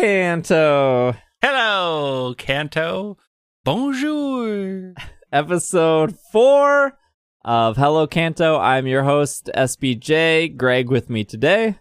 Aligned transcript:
Kanto. 0.00 1.14
Hello, 1.40 2.34
Kanto. 2.36 3.16
Bonjour. 3.64 4.92
Episode 5.32 6.14
four 6.30 6.98
of 7.46 7.78
Hello, 7.78 8.06
Kanto. 8.06 8.58
I'm 8.58 8.86
your 8.86 9.04
host, 9.04 9.48
SBJ. 9.56 10.54
Greg 10.54 10.90
with 10.90 11.08
me 11.08 11.24
today. 11.24 11.78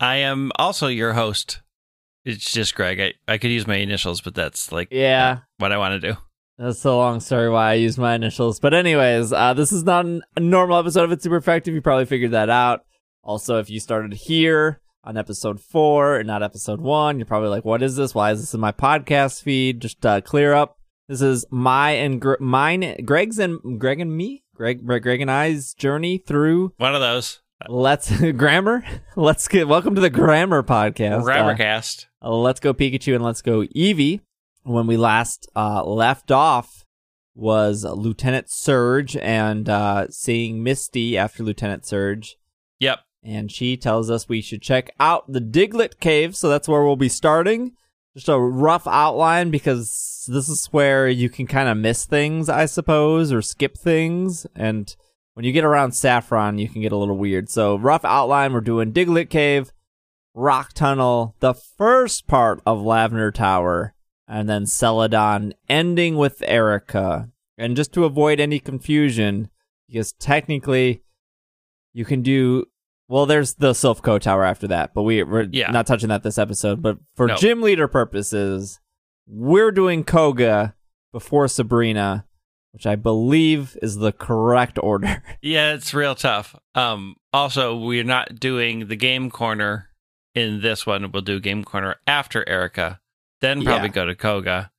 I 0.00 0.16
am 0.16 0.50
also 0.58 0.86
your 0.86 1.12
host. 1.12 1.60
It's 2.24 2.50
just 2.50 2.74
Greg. 2.74 3.00
I, 3.02 3.12
I 3.30 3.36
could 3.36 3.50
use 3.50 3.66
my 3.66 3.76
initials, 3.76 4.22
but 4.22 4.34
that's 4.34 4.72
like 4.72 4.88
Yeah, 4.90 5.40
what 5.58 5.70
I 5.70 5.76
want 5.76 6.00
to 6.00 6.12
do. 6.12 6.18
that's 6.56 6.82
a 6.86 6.92
long 6.92 7.20
story 7.20 7.50
why 7.50 7.72
I 7.72 7.74
use 7.74 7.98
my 7.98 8.14
initials. 8.14 8.60
But, 8.60 8.72
anyways, 8.72 9.30
uh, 9.30 9.52
this 9.52 9.72
is 9.72 9.84
not 9.84 10.06
a 10.06 10.40
normal 10.40 10.78
episode 10.78 11.04
of 11.04 11.12
It's 11.12 11.22
Super 11.22 11.36
Effective. 11.36 11.74
You 11.74 11.82
probably 11.82 12.06
figured 12.06 12.30
that 12.30 12.48
out. 12.48 12.86
Also, 13.22 13.58
if 13.58 13.68
you 13.68 13.78
started 13.78 14.14
here 14.14 14.80
on 15.04 15.16
episode 15.16 15.60
four 15.60 16.16
and 16.18 16.26
not 16.26 16.42
episode 16.42 16.80
one, 16.80 17.18
you're 17.18 17.26
probably 17.26 17.48
like, 17.48 17.64
what 17.64 17.82
is 17.82 17.96
this? 17.96 18.14
Why 18.14 18.32
is 18.32 18.40
this 18.40 18.54
in 18.54 18.60
my 18.60 18.72
podcast 18.72 19.42
feed? 19.42 19.80
Just 19.80 20.04
uh, 20.04 20.20
clear 20.20 20.52
up. 20.54 20.78
This 21.08 21.22
is 21.22 21.46
my 21.50 21.92
and 21.92 22.20
Gr- 22.20 22.34
mine, 22.40 23.02
Greg's 23.04 23.38
and 23.38 23.80
Greg 23.80 24.00
and 24.00 24.14
me, 24.14 24.42
Greg, 24.54 24.84
Greg 24.84 25.20
and 25.20 25.30
I's 25.30 25.72
journey 25.74 26.18
through 26.18 26.74
One 26.76 26.94
of 26.94 27.00
those. 27.00 27.40
Let's 27.68 28.10
grammar. 28.32 28.84
Let's 29.16 29.48
get 29.48 29.66
welcome 29.68 29.94
to 29.94 30.00
the 30.00 30.10
grammar 30.10 30.62
podcast. 30.62 31.22
Grammarcast. 31.24 32.06
Uh, 32.22 32.30
let's 32.30 32.60
go 32.60 32.74
Pikachu 32.74 33.14
and 33.14 33.24
let's 33.24 33.42
go 33.42 33.62
Eevee. 33.74 34.20
When 34.64 34.86
we 34.86 34.96
last 34.98 35.48
uh, 35.56 35.82
left 35.84 36.30
off 36.30 36.84
was 37.34 37.84
Lieutenant 37.84 38.50
Surge 38.50 39.16
and 39.16 39.68
uh, 39.68 40.08
seeing 40.10 40.62
Misty 40.62 41.16
after 41.16 41.42
Lieutenant 41.42 41.86
Surge, 41.86 42.36
Yep. 42.80 42.98
And 43.22 43.50
she 43.50 43.76
tells 43.76 44.10
us 44.10 44.28
we 44.28 44.40
should 44.40 44.62
check 44.62 44.90
out 45.00 45.30
the 45.30 45.40
Diglett 45.40 46.00
Cave. 46.00 46.36
So 46.36 46.48
that's 46.48 46.68
where 46.68 46.84
we'll 46.84 46.96
be 46.96 47.08
starting. 47.08 47.72
Just 48.14 48.28
a 48.28 48.38
rough 48.38 48.86
outline 48.86 49.50
because 49.50 50.24
this 50.28 50.48
is 50.48 50.66
where 50.66 51.08
you 51.08 51.28
can 51.28 51.46
kind 51.46 51.68
of 51.68 51.76
miss 51.76 52.04
things, 52.04 52.48
I 52.48 52.66
suppose, 52.66 53.32
or 53.32 53.42
skip 53.42 53.76
things. 53.76 54.46
And 54.54 54.94
when 55.34 55.44
you 55.44 55.52
get 55.52 55.64
around 55.64 55.92
Saffron, 55.92 56.58
you 56.58 56.68
can 56.68 56.82
get 56.82 56.92
a 56.92 56.96
little 56.96 57.16
weird. 57.16 57.48
So, 57.48 57.76
rough 57.76 58.04
outline 58.04 58.52
we're 58.52 58.60
doing 58.60 58.92
Diglett 58.92 59.30
Cave, 59.30 59.72
Rock 60.34 60.72
Tunnel, 60.72 61.36
the 61.40 61.54
first 61.54 62.26
part 62.26 62.60
of 62.66 62.82
Lavender 62.82 63.30
Tower, 63.30 63.94
and 64.26 64.48
then 64.48 64.66
Celadon, 64.66 65.54
ending 65.68 66.16
with 66.16 66.42
Erika. 66.46 67.30
And 67.56 67.76
just 67.76 67.92
to 67.92 68.04
avoid 68.04 68.40
any 68.40 68.58
confusion, 68.58 69.48
because 69.88 70.12
technically 70.12 71.02
you 71.92 72.04
can 72.04 72.22
do 72.22 72.66
well 73.08 73.26
there's 73.26 73.54
the 73.54 73.72
Silph 73.72 74.02
Co 74.02 74.18
Tower 74.18 74.44
after 74.44 74.66
that, 74.68 74.94
but 74.94 75.02
we, 75.02 75.22
we're 75.22 75.48
Yeah. 75.50 75.70
not 75.70 75.86
touching 75.86 76.08
that 76.10 76.22
this 76.22 76.38
episode. 76.38 76.82
But 76.82 76.98
for 77.16 77.26
No. 77.28 77.36
gym 77.36 77.62
leader 77.62 77.88
purposes, 77.88 78.80
we're 79.26 79.70
doing 79.72 80.04
Koga 80.04 80.74
before 81.12 81.48
Sabrina, 81.48 82.26
which 82.72 82.86
I 82.86 82.96
believe 82.96 83.76
is 83.82 83.96
the 83.96 84.12
correct 84.12 84.78
order. 84.82 85.22
Yeah, 85.42 85.72
it's 85.74 85.94
real 85.94 86.14
tough. 86.14 86.54
Um. 86.74 87.16
Also, 87.32 87.76
we're 87.76 88.04
not 88.04 88.40
doing 88.40 88.88
the 88.88 88.96
game 88.96 89.30
corner 89.30 89.90
in 90.34 90.60
this 90.62 90.86
one. 90.86 91.10
We'll 91.12 91.22
do 91.22 91.38
game 91.40 91.62
corner 91.62 91.96
after 92.06 92.46
Erika, 92.48 93.00
then 93.40 93.62
probably 93.62 93.88
Yeah. 93.88 93.92
go 93.94 94.06
to 94.06 94.14
Koga, 94.14 94.70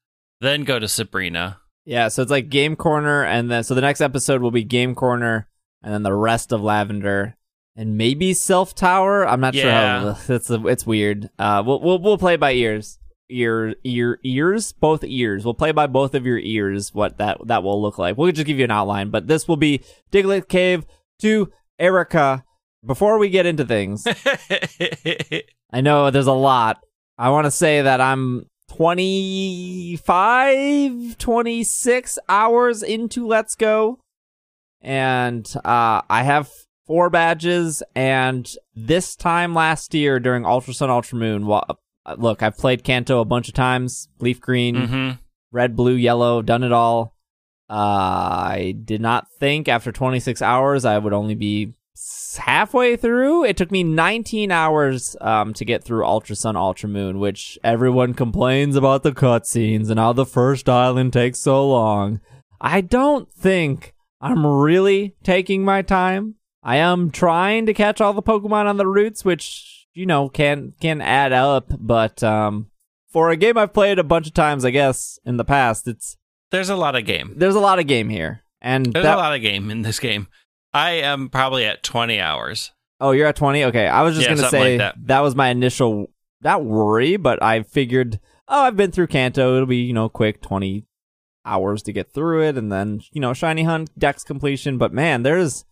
then 0.42 0.64
go 0.64 0.80
to 0.80 0.88
Sabrina. 0.88 1.60
Yeah, 1.86 2.08
so 2.10 2.22
it's 2.22 2.30
like 2.32 2.50
Game 2.50 2.76
Corner, 2.76 3.24
and 3.24 3.50
then 3.50 3.64
so 3.64 3.74
the 3.74 3.82
next 3.82 4.02
episode 4.02 4.42
will 4.42 4.52
be 4.52 4.64
Game 4.64 4.94
Corner, 4.96 5.48
and 5.82 5.92
then 5.94 6.04
the 6.04 6.14
rest 6.14 6.52
of 6.52 6.62
Lavender, 6.62 7.36
and 7.80 7.98
maybe 7.98 8.34
Silph 8.34 8.74
Tower. 8.76 9.26
I'm 9.26 9.40
not 9.40 9.54
Yeah. 9.54 9.62
sure 9.64 9.72
how 9.72 10.36
it's 10.36 10.50
it's 10.52 10.86
weird. 10.86 11.30
Uh, 11.40 11.64
we'll 11.66 11.80
we'll 11.82 12.02
we'll 12.02 12.18
play 12.18 12.36
by 12.36 12.52
ears, 12.52 13.00
ear 13.30 13.74
ear 13.86 14.20
ears, 14.24 14.74
both 14.74 15.04
ears. 15.06 15.46
We'll 15.46 15.54
play 15.54 15.72
by 15.72 15.88
both 15.88 16.14
of 16.14 16.26
your 16.26 16.38
ears. 16.40 16.94
What 16.94 17.18
that 17.20 17.38
that 17.48 17.64
will 17.64 17.82
look 17.82 17.98
like. 17.98 18.18
We'll 18.18 18.32
just 18.34 18.46
give 18.48 18.58
you 18.60 18.66
an 18.66 18.72
outline, 18.72 19.12
but 19.12 19.28
this 19.28 19.48
will 19.48 19.56
be 19.58 19.82
Diglett 20.12 20.50
Cave 20.50 20.86
to 21.22 21.50
Erika. 21.80 22.44
Before 22.86 23.18
we 23.18 23.30
get 23.30 23.46
into 23.46 23.66
things, 23.66 24.06
I 25.72 25.80
know 25.82 26.12
there's 26.12 26.28
a 26.28 26.34
lot. 26.34 26.80
I 27.18 27.30
want 27.30 27.46
to 27.46 27.52
say 27.52 27.82
that 27.82 28.02
I'm 28.02 28.46
25, 29.90 31.18
26 31.18 32.20
hours 32.30 32.84
into 32.84 33.28
Let's 33.28 33.56
Go. 33.56 34.00
And 34.82 35.52
uh, 35.66 36.02
I 36.10 36.24
have 36.24 36.50
four 36.90 37.12
badges. 37.12 37.84
And 37.96 38.52
this 38.76 39.16
time 39.16 39.54
last 39.54 39.94
year 39.94 40.20
during 40.20 40.44
Ultra 40.44 40.74
Sun, 40.74 40.90
Ultra 40.90 41.20
Moon, 41.20 41.46
well, 41.46 41.80
look, 42.18 42.42
I've 42.42 42.58
played 42.58 42.84
Kanto 42.84 43.20
a 43.20 43.26
bunch 43.26 43.48
of 43.48 43.54
times 43.54 44.10
leaf 44.20 44.42
green, 44.42 44.88
hmm 44.88 45.12
red, 45.52 45.76
blue, 45.76 45.96
yellow, 45.96 46.42
done 46.42 46.64
it 46.64 46.72
all. 46.72 47.16
Uh, 47.70 47.74
I 47.74 48.76
did 48.84 49.02
not 49.02 49.28
think 49.40 49.68
after 49.68 49.92
26 49.92 50.42
hours 50.44 50.86
I 50.86 50.98
would 50.98 51.14
only 51.14 51.36
be 51.36 51.74
halfway 52.38 52.96
through. 52.96 53.46
It 53.46 53.58
took 53.58 53.72
me 53.72 53.84
19 53.84 54.52
hours 54.52 55.16
um, 55.22 55.54
to 55.56 55.66
get 55.66 55.84
through 55.84 56.06
Ultra 56.06 56.36
Sun, 56.36 56.56
Ultra 56.56 56.90
Moon, 56.90 57.20
which 57.20 57.58
everyone 57.64 58.14
complains 58.14 58.76
about 58.76 59.04
the 59.04 59.12
cutscenes 59.12 59.90
and 59.90 60.00
how 60.00 60.14
the 60.14 60.26
first 60.26 60.70
island 60.70 61.14
takes 61.14 61.40
so 61.40 61.68
long. 61.68 62.22
I 62.62 62.82
don't 62.82 63.32
think 63.32 63.94
I'm 64.22 64.46
really 64.46 65.16
taking 65.24 65.64
my 65.64 65.82
time. 65.82 66.36
I 66.64 66.78
am 66.78 67.12
trying 67.12 67.66
to 67.68 67.74
catch 67.74 68.02
all 68.02 68.14
the 68.14 68.22
Pokemon 68.22 68.66
on 68.66 68.78
the 68.78 68.88
routes, 68.88 69.24
which 69.24 69.88
you 69.94 70.06
know 70.06 70.30
can 70.30 70.74
can 70.82 71.02
add 71.02 71.32
up, 71.34 71.72
but 71.80 72.22
um, 72.24 72.70
for 73.12 73.30
a 73.30 73.38
game 73.38 73.58
I've 73.58 73.74
played 73.74 74.00
a 74.00 74.04
bunch 74.04 74.28
of 74.28 74.34
times, 74.34 74.66
I 74.66 74.72
guess 74.72 75.20
in 75.26 75.38
the 75.38 75.46
past, 75.46 75.88
it's 75.88 76.18
There's 76.52 76.70
a 76.70 76.76
lot 76.76 76.96
of 76.96 77.06
game. 77.06 77.34
there's 77.38 77.56
a 77.56 77.60
lot 77.60 77.80
of 77.80 77.88
game 77.88 78.10
here, 78.10 78.44
and 78.62 78.86
There's 78.88 79.04
that, 79.04 79.16
a 79.18 79.22
lot 79.22 79.36
of 79.36 79.42
game 79.42 79.72
in 79.72 79.82
this 79.84 80.00
game. 80.00 80.28
I 80.74 80.92
am 80.92 81.30
probably 81.30 81.66
at 81.66 81.82
20 81.82 82.20
hours. 82.20 82.72
oh, 83.02 83.12
you're 83.12 83.28
at 83.28 83.36
twenty. 83.38 83.64
Okay, 83.66 83.88
I 83.88 84.04
was 84.04 84.16
just 84.16 84.30
Yeah, 84.30 84.36
gonna 84.36 84.50
say 84.50 84.78
like 84.78 84.96
that. 85.08 85.22
was 85.24 85.36
my 85.36 85.50
initial 85.50 86.12
not 86.42 86.64
worry, 86.64 87.18
but 87.18 87.42
I 87.42 87.64
figured 87.64 88.20
oh, 88.48 88.64
I've 88.64 88.76
been 88.78 88.92
through 88.92 89.08
Kanto, 89.08 89.56
it'll 89.56 89.66
be 89.66 89.78
you 89.78 89.94
know 89.94 90.10
quick 90.10 90.42
twenty 90.42 90.86
hours 91.46 91.82
to 91.84 91.94
get 91.94 92.12
through 92.14 92.44
it, 92.44 92.58
and 92.58 92.72
then 92.72 93.02
you 93.12 93.22
know 93.22 93.34
shiny 93.34 93.64
hunt, 93.64 93.90
dex 93.98 94.24
completion. 94.24 94.78
But 94.78 94.94
man, 94.94 95.24
there's 95.24 95.66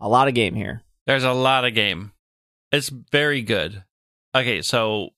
a 0.00 0.08
lot 0.08 0.28
of 0.28 0.34
game 0.34 0.54
here. 0.54 0.82
There's 1.06 1.24
a 1.24 1.32
lot 1.32 1.64
of 1.64 1.74
game. 1.74 2.12
It's 2.72 2.88
very 2.88 3.42
good. 3.42 3.84
Okay, 4.34 4.62
so 4.62 5.10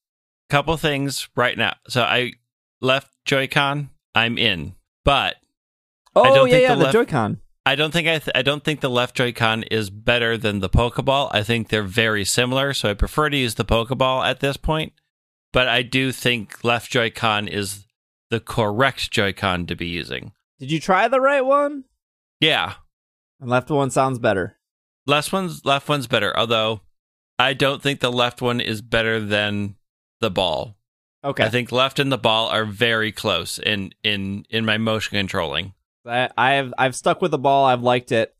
couple 0.51 0.77
things 0.77 1.29
right 1.37 1.57
now. 1.57 1.75
So 1.89 2.03
I 2.03 2.33
left 2.81 3.11
Joy-Con. 3.25 3.91
I'm 4.15 4.39
in, 4.39 4.75
but 5.05 5.37
Oh 6.15 6.25
don't 6.35 6.49
yeah, 6.49 6.53
think 6.55 6.63
yeah, 6.63 6.69
the 6.71 6.79
the 6.79 6.85
left- 6.85 6.93
Joy-Con. 6.95 7.41
I 7.65 7.75
don't 7.75 7.91
think 7.93 8.07
I. 8.07 8.19
Th- 8.19 8.31
I 8.35 8.43
don't 8.43 8.63
think 8.63 8.81
the 8.81 8.89
left 8.91 9.17
Joy-Con 9.17 9.65
is 9.65 9.91
better 9.91 10.37
than 10.39 10.61
the 10.61 10.69
Pokeball. 10.69 11.31
I 11.33 11.43
think 11.43 11.69
they're 11.69 11.83
very 11.83 12.25
similar. 12.25 12.73
So 12.73 12.89
I 12.91 12.95
prefer 12.95 13.29
to 13.29 13.37
use 13.37 13.57
the 13.57 13.65
Pokeball 13.65 14.25
at 14.25 14.39
this 14.41 14.57
point. 14.57 14.93
But 15.53 15.67
I 15.69 15.83
do 15.83 16.13
think 16.13 16.63
left 16.65 16.91
Joy-Con 16.93 17.49
is 17.49 17.85
the 18.31 18.39
correct 18.41 19.11
Joy-Con 19.11 19.67
to 19.67 19.75
be 19.75 19.87
using. 19.87 20.33
Did 20.61 20.71
you 20.71 20.79
try 20.81 21.09
the 21.09 21.21
right 21.21 21.45
one? 21.45 21.85
Yeah, 22.41 22.75
And 23.41 23.49
left 23.51 23.71
one 23.71 23.91
sounds 23.91 24.19
better. 24.19 24.56
Left 25.07 25.33
one's 25.33 25.65
left 25.65 25.89
one's 25.89 26.07
better. 26.07 26.37
Although 26.37 26.83
I 27.39 27.55
don't 27.55 27.83
think 27.83 28.01
the 28.01 28.13
left 28.13 28.43
one 28.43 28.61
is 28.61 28.83
better 28.83 29.21
than 29.21 29.77
the 30.21 30.31
ball. 30.31 30.77
Okay, 31.25 31.45
I 31.45 31.49
think 31.49 31.73
left 31.73 31.99
and 31.99 32.13
the 32.13 32.19
ball 32.19 32.49
are 32.49 32.65
very 32.65 33.13
close 33.13 33.59
in 33.59 33.93
in 34.03 34.45
in 34.51 34.65
my 34.65 34.79
motion 34.79 35.17
controlling. 35.17 35.75
I, 36.07 36.31
I've 36.37 36.73
I've 36.79 36.95
stuck 36.95 37.21
with 37.21 37.31
the 37.31 37.39
ball. 37.39 37.65
I've 37.65 37.83
liked 37.83 38.13
it. 38.13 38.35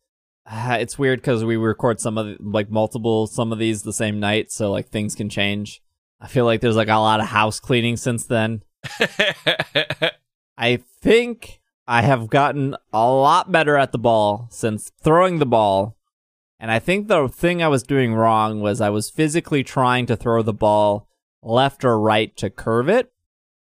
Uh, 0.49 0.77
it's 0.81 0.99
weird 0.99 1.21
because 1.21 1.45
we 1.45 1.57
record 1.57 2.01
some 2.01 2.19
of 2.19 2.27
the, 2.27 2.37
like 2.41 2.71
multiple 2.71 3.27
some 3.27 3.53
of 3.53 3.59
these 3.59 3.83
the 3.83 3.93
same 3.93 4.21
night, 4.21 4.53
so 4.53 4.71
like 4.71 4.89
things 4.89 5.15
can 5.15 5.29
change. 5.29 5.83
I 6.21 6.29
feel 6.29 6.45
like 6.45 6.61
there's 6.61 6.77
like 6.77 6.89
a 6.89 6.97
lot 6.97 7.21
of 7.21 7.27
house 7.27 7.61
cleaning 7.61 7.97
since 7.97 8.25
then. 8.25 8.63
I 10.59 10.77
think 11.03 11.61
I 11.87 12.03
have 12.03 12.29
gotten 12.29 12.77
a 12.93 13.11
lot 13.11 13.53
better 13.53 13.77
at 13.77 13.93
the 13.93 13.99
ball 13.99 14.49
since 14.51 14.91
throwing 15.03 15.39
the 15.39 15.47
ball. 15.47 15.97
And 16.59 16.71
I 16.71 16.79
think 16.79 17.09
the 17.09 17.29
thing 17.29 17.63
I 17.63 17.69
was 17.69 17.83
doing 17.83 18.15
wrong 18.15 18.61
was 18.61 18.81
I 18.81 18.91
was 18.91 19.11
physically 19.11 19.63
trying 19.63 20.07
to 20.07 20.17
throw 20.17 20.43
the 20.43 20.55
ball 20.55 21.09
left 21.43 21.85
or 21.85 22.01
right 22.01 22.35
to 22.39 22.51
curve 22.51 22.89
it. 22.89 23.13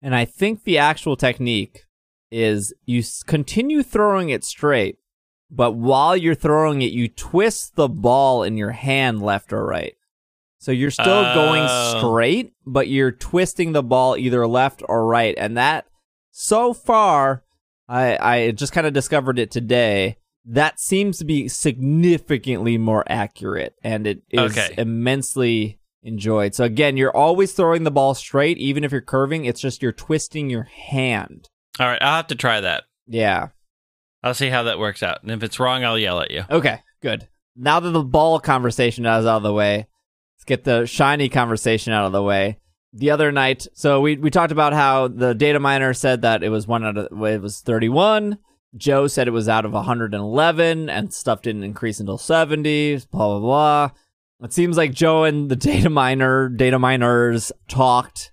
And 0.01 0.15
I 0.15 0.25
think 0.25 0.63
the 0.63 0.79
actual 0.79 1.15
technique 1.15 1.83
is 2.31 2.73
you 2.85 3.03
continue 3.27 3.83
throwing 3.83 4.29
it 4.29 4.43
straight, 4.43 4.97
but 5.51 5.73
while 5.73 6.17
you're 6.17 6.33
throwing 6.33 6.81
it, 6.81 6.91
you 6.91 7.07
twist 7.07 7.75
the 7.75 7.89
ball 7.89 8.41
in 8.41 8.57
your 8.57 8.71
hand 8.71 9.21
left 9.21 9.53
or 9.53 9.65
right. 9.65 9.93
So 10.57 10.71
you're 10.71 10.91
still 10.91 11.33
going 11.33 11.63
Oh. 11.67 11.99
straight, 11.99 12.53
but 12.65 12.87
you're 12.87 13.11
twisting 13.11 13.71
the 13.73 13.83
ball 13.83 14.15
either 14.17 14.47
left 14.47 14.81
or 14.87 15.05
right. 15.05 15.35
And 15.37 15.57
that, 15.57 15.85
so 16.31 16.73
far, 16.73 17.43
I, 17.87 18.17
I 18.45 18.51
just 18.51 18.71
kind 18.71 18.87
of 18.87 18.93
discovered 18.93 19.37
it 19.37 19.51
today. 19.51 20.17
That 20.45 20.79
seems 20.79 21.17
to 21.19 21.25
be 21.25 21.47
significantly 21.47 22.77
more 22.77 23.03
accurate, 23.07 23.75
and 23.83 24.07
it 24.07 24.23
is 24.29 24.57
Okay. 24.57 24.73
immensely 24.77 25.79
enjoyed. 26.03 26.55
So 26.55 26.63
again, 26.63 26.97
you're 26.97 27.15
always 27.15 27.53
throwing 27.53 27.83
the 27.83 27.91
ball 27.91 28.15
straight, 28.15 28.57
even 28.57 28.83
if 28.83 28.91
you're 28.91 29.01
curving. 29.01 29.45
It's 29.45 29.61
just 29.61 29.81
you're 29.83 29.91
twisting 29.91 30.49
your 30.49 30.63
hand. 30.63 31.49
All 31.79 31.85
right, 31.87 32.01
I'll 32.01 32.15
have 32.17 32.27
to 32.27 32.35
try 32.35 32.59
that. 32.61 32.85
Yeah. 33.07 33.49
I'll 34.23 34.33
see 34.33 34.49
how 34.49 34.63
that 34.63 34.79
works 34.79 35.03
out. 35.03 35.21
And 35.21 35.31
if 35.31 35.43
it's 35.43 35.59
wrong, 35.59 35.83
I'll 35.83 35.97
yell 35.97 36.19
at 36.21 36.31
you. 36.31 36.43
Okay, 36.49 36.79
good. 37.01 37.27
Now 37.55 37.79
that 37.79 37.89
the 37.91 38.03
ball 38.03 38.39
conversation 38.39 39.05
is 39.05 39.25
out 39.25 39.37
of 39.37 39.43
the 39.43 39.53
way, 39.53 39.87
let's 40.37 40.45
get 40.45 40.63
the 40.63 40.85
shiny 40.85 41.29
conversation 41.29 41.93
out 41.93 42.05
of 42.05 42.11
the 42.11 42.23
way. 42.23 42.57
The 42.93 43.11
other 43.11 43.31
night, 43.31 43.67
so 43.73 44.01
we 44.01 44.17
we 44.17 44.29
talked 44.29 44.51
about 44.51 44.73
how 44.73 45.07
the 45.07 45.33
data 45.33 45.59
miner 45.59 45.93
said 45.93 46.23
that 46.23 46.43
it 46.43 46.49
was 46.49 46.67
one 46.67 46.83
out 46.83 46.97
of 46.97 47.05
it 47.25 47.41
was 47.41 47.61
31. 47.61 48.37
Joe 48.75 49.07
said 49.07 49.27
it 49.27 49.31
was 49.31 49.49
out 49.49 49.65
of 49.65 49.73
111, 49.73 50.89
and 50.89 51.13
stuff 51.13 51.41
didn't 51.41 51.63
increase 51.63 51.99
until 51.99 52.17
70. 52.17 52.97
Blah 53.11 53.27
blah 53.27 53.39
blah. 53.39 53.91
It 54.43 54.53
seems 54.53 54.77
like 54.77 54.93
Joe 54.93 55.23
and 55.23 55.51
the 55.51 55.55
data 55.55 55.89
miner, 55.89 56.49
data 56.49 56.79
miners 56.79 57.51
talked, 57.67 58.31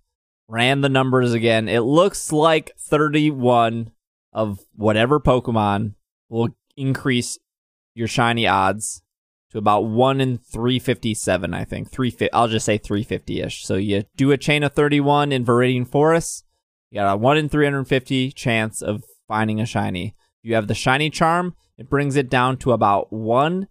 ran 0.49 0.81
the 0.81 0.89
numbers 0.89 1.33
again. 1.33 1.69
It 1.69 1.81
looks 1.81 2.33
like 2.33 2.73
31 2.79 3.93
of 4.33 4.61
whatever 4.75 5.21
Pokemon 5.21 5.95
will 6.29 6.49
increase 6.77 7.39
your 7.95 8.09
shiny 8.09 8.47
odds 8.47 9.03
to 9.51 9.59
about 9.59 9.83
1 9.83 10.21
in 10.21 10.39
357, 10.39 11.53
I 11.55 11.65
think. 11.65 11.91
350, 11.91 12.33
I'll 12.33 12.49
just 12.49 12.67
say 12.67 12.79
350 12.79 13.41
ish. 13.41 13.65
So 13.65 13.75
you 13.75 14.05
do 14.17 14.31
a 14.31 14.37
chain 14.39 14.63
of 14.63 14.73
31 14.73 15.33
in 15.33 15.45
Viridian 15.45 15.87
Forest, 15.89 16.45
you 16.91 17.01
got 17.01 17.13
a 17.13 17.17
1 17.17 17.37
in 17.37 17.49
350 17.49 18.33
chance 18.33 18.81
of 18.81 19.05
finding 19.27 19.61
a 19.61 19.67
shiny. 19.67 20.15
You 20.49 20.55
have 20.55 20.67
the 20.67 20.75
shiny 20.75 21.11
charm, 21.11 21.55
it 21.77 21.91
brings 21.91 22.17
it 22.17 22.31
down 22.31 22.57
to 22.59 22.73
about 22.73 23.13
1 23.13 23.69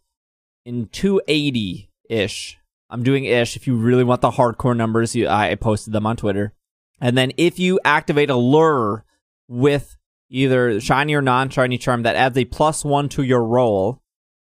in 0.63 0.87
280 0.87 1.89
ish. 2.07 2.57
I'm 2.89 3.01
doing 3.01 3.25
ish. 3.25 3.55
If 3.55 3.65
you 3.65 3.75
really 3.75 4.03
want 4.03 4.21
the 4.21 4.31
hardcore 4.31 4.77
numbers, 4.77 5.15
you, 5.15 5.27
I 5.27 5.55
posted 5.55 5.91
them 5.91 6.05
on 6.05 6.17
Twitter. 6.17 6.53
And 7.01 7.17
then 7.17 7.31
if 7.35 7.57
you 7.57 7.79
activate 7.83 8.29
a 8.29 8.35
lure 8.35 9.05
with 9.47 9.97
either 10.29 10.79
shiny 10.79 11.15
or 11.15 11.21
non 11.21 11.49
shiny 11.49 11.79
charm, 11.79 12.03
that 12.03 12.15
adds 12.15 12.37
a 12.37 12.45
plus 12.45 12.85
one 12.85 13.09
to 13.09 13.23
your 13.23 13.43
roll. 13.43 14.01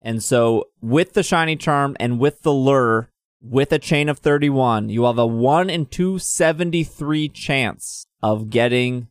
And 0.02 0.22
so 0.22 0.67
with 0.81 1.14
the 1.14 1.22
shiny 1.22 1.55
charm 1.55 1.96
and 2.00 2.19
with 2.19 2.43
the 2.43 2.52
lure, 2.52 3.11
with 3.40 3.72
a 3.72 3.79
chain 3.79 4.08
of 4.08 4.19
31, 4.19 4.88
you 4.88 5.05
have 5.05 5.19
a 5.19 5.26
1 5.26 5.70
in 5.70 5.87
273 5.87 7.29
chance 7.29 8.06
of 8.20 8.50
getting 8.50 9.08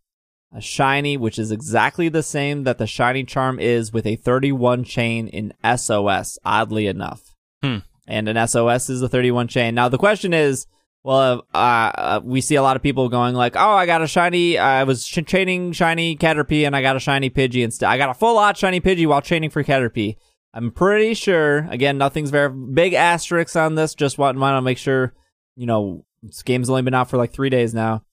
a 0.53 0.61
shiny, 0.61 1.17
which 1.17 1.37
is 1.37 1.51
exactly 1.51 2.09
the 2.09 2.23
same 2.23 2.63
that 2.63 2.77
the 2.77 2.87
shiny 2.87 3.23
charm 3.23 3.59
is 3.59 3.91
with 3.91 4.05
a 4.05 4.15
31 4.15 4.83
chain 4.83 5.27
in 5.27 5.53
SOS, 5.63 6.39
oddly 6.45 6.87
enough. 6.87 7.35
Hmm. 7.61 7.79
And 8.07 8.29
an 8.29 8.47
SOS 8.47 8.89
is 8.89 9.01
a 9.01 9.09
31 9.09 9.47
chain. 9.47 9.75
Now, 9.75 9.89
the 9.89 9.97
question 9.97 10.33
is, 10.33 10.67
well, 11.03 11.45
uh, 11.53 11.57
uh, 11.57 12.21
we 12.23 12.41
see 12.41 12.55
a 12.55 12.63
lot 12.63 12.75
of 12.75 12.81
people 12.81 13.09
going 13.09 13.35
like, 13.35 13.55
"Oh, 13.55 13.75
I 13.75 13.85
got 13.85 14.01
a 14.01 14.07
shiny. 14.07 14.57
I 14.57 14.85
was 14.85 15.05
ch- 15.05 15.25
chaining 15.25 15.71
shiny 15.71 16.17
Caterpie, 16.17 16.65
and 16.65 16.75
I 16.75 16.81
got 16.81 16.95
a 16.95 16.99
shiny 16.99 17.29
Pidgey 17.29 17.63
instead. 17.63 17.87
I 17.87 17.99
got 17.99 18.09
a 18.09 18.15
full 18.15 18.33
lot 18.33 18.57
shiny 18.57 18.81
Pidgey 18.81 19.05
while 19.05 19.21
chaining 19.21 19.51
for 19.51 19.63
Caterpie." 19.63 20.15
I'm 20.51 20.71
pretty 20.71 21.13
sure. 21.13 21.67
Again, 21.69 21.99
nothing's 21.99 22.31
very 22.31 22.49
big 22.49 22.93
asterisks 22.93 23.55
on 23.55 23.75
this. 23.75 23.93
Just 23.93 24.17
want 24.17 24.39
want 24.39 24.57
to 24.57 24.61
make 24.63 24.79
sure. 24.79 25.13
You 25.55 25.67
know, 25.67 26.05
this 26.23 26.41
game's 26.41 26.71
only 26.71 26.81
been 26.81 26.95
out 26.95 27.09
for 27.09 27.17
like 27.17 27.31
three 27.31 27.51
days 27.51 27.73
now. 27.73 28.03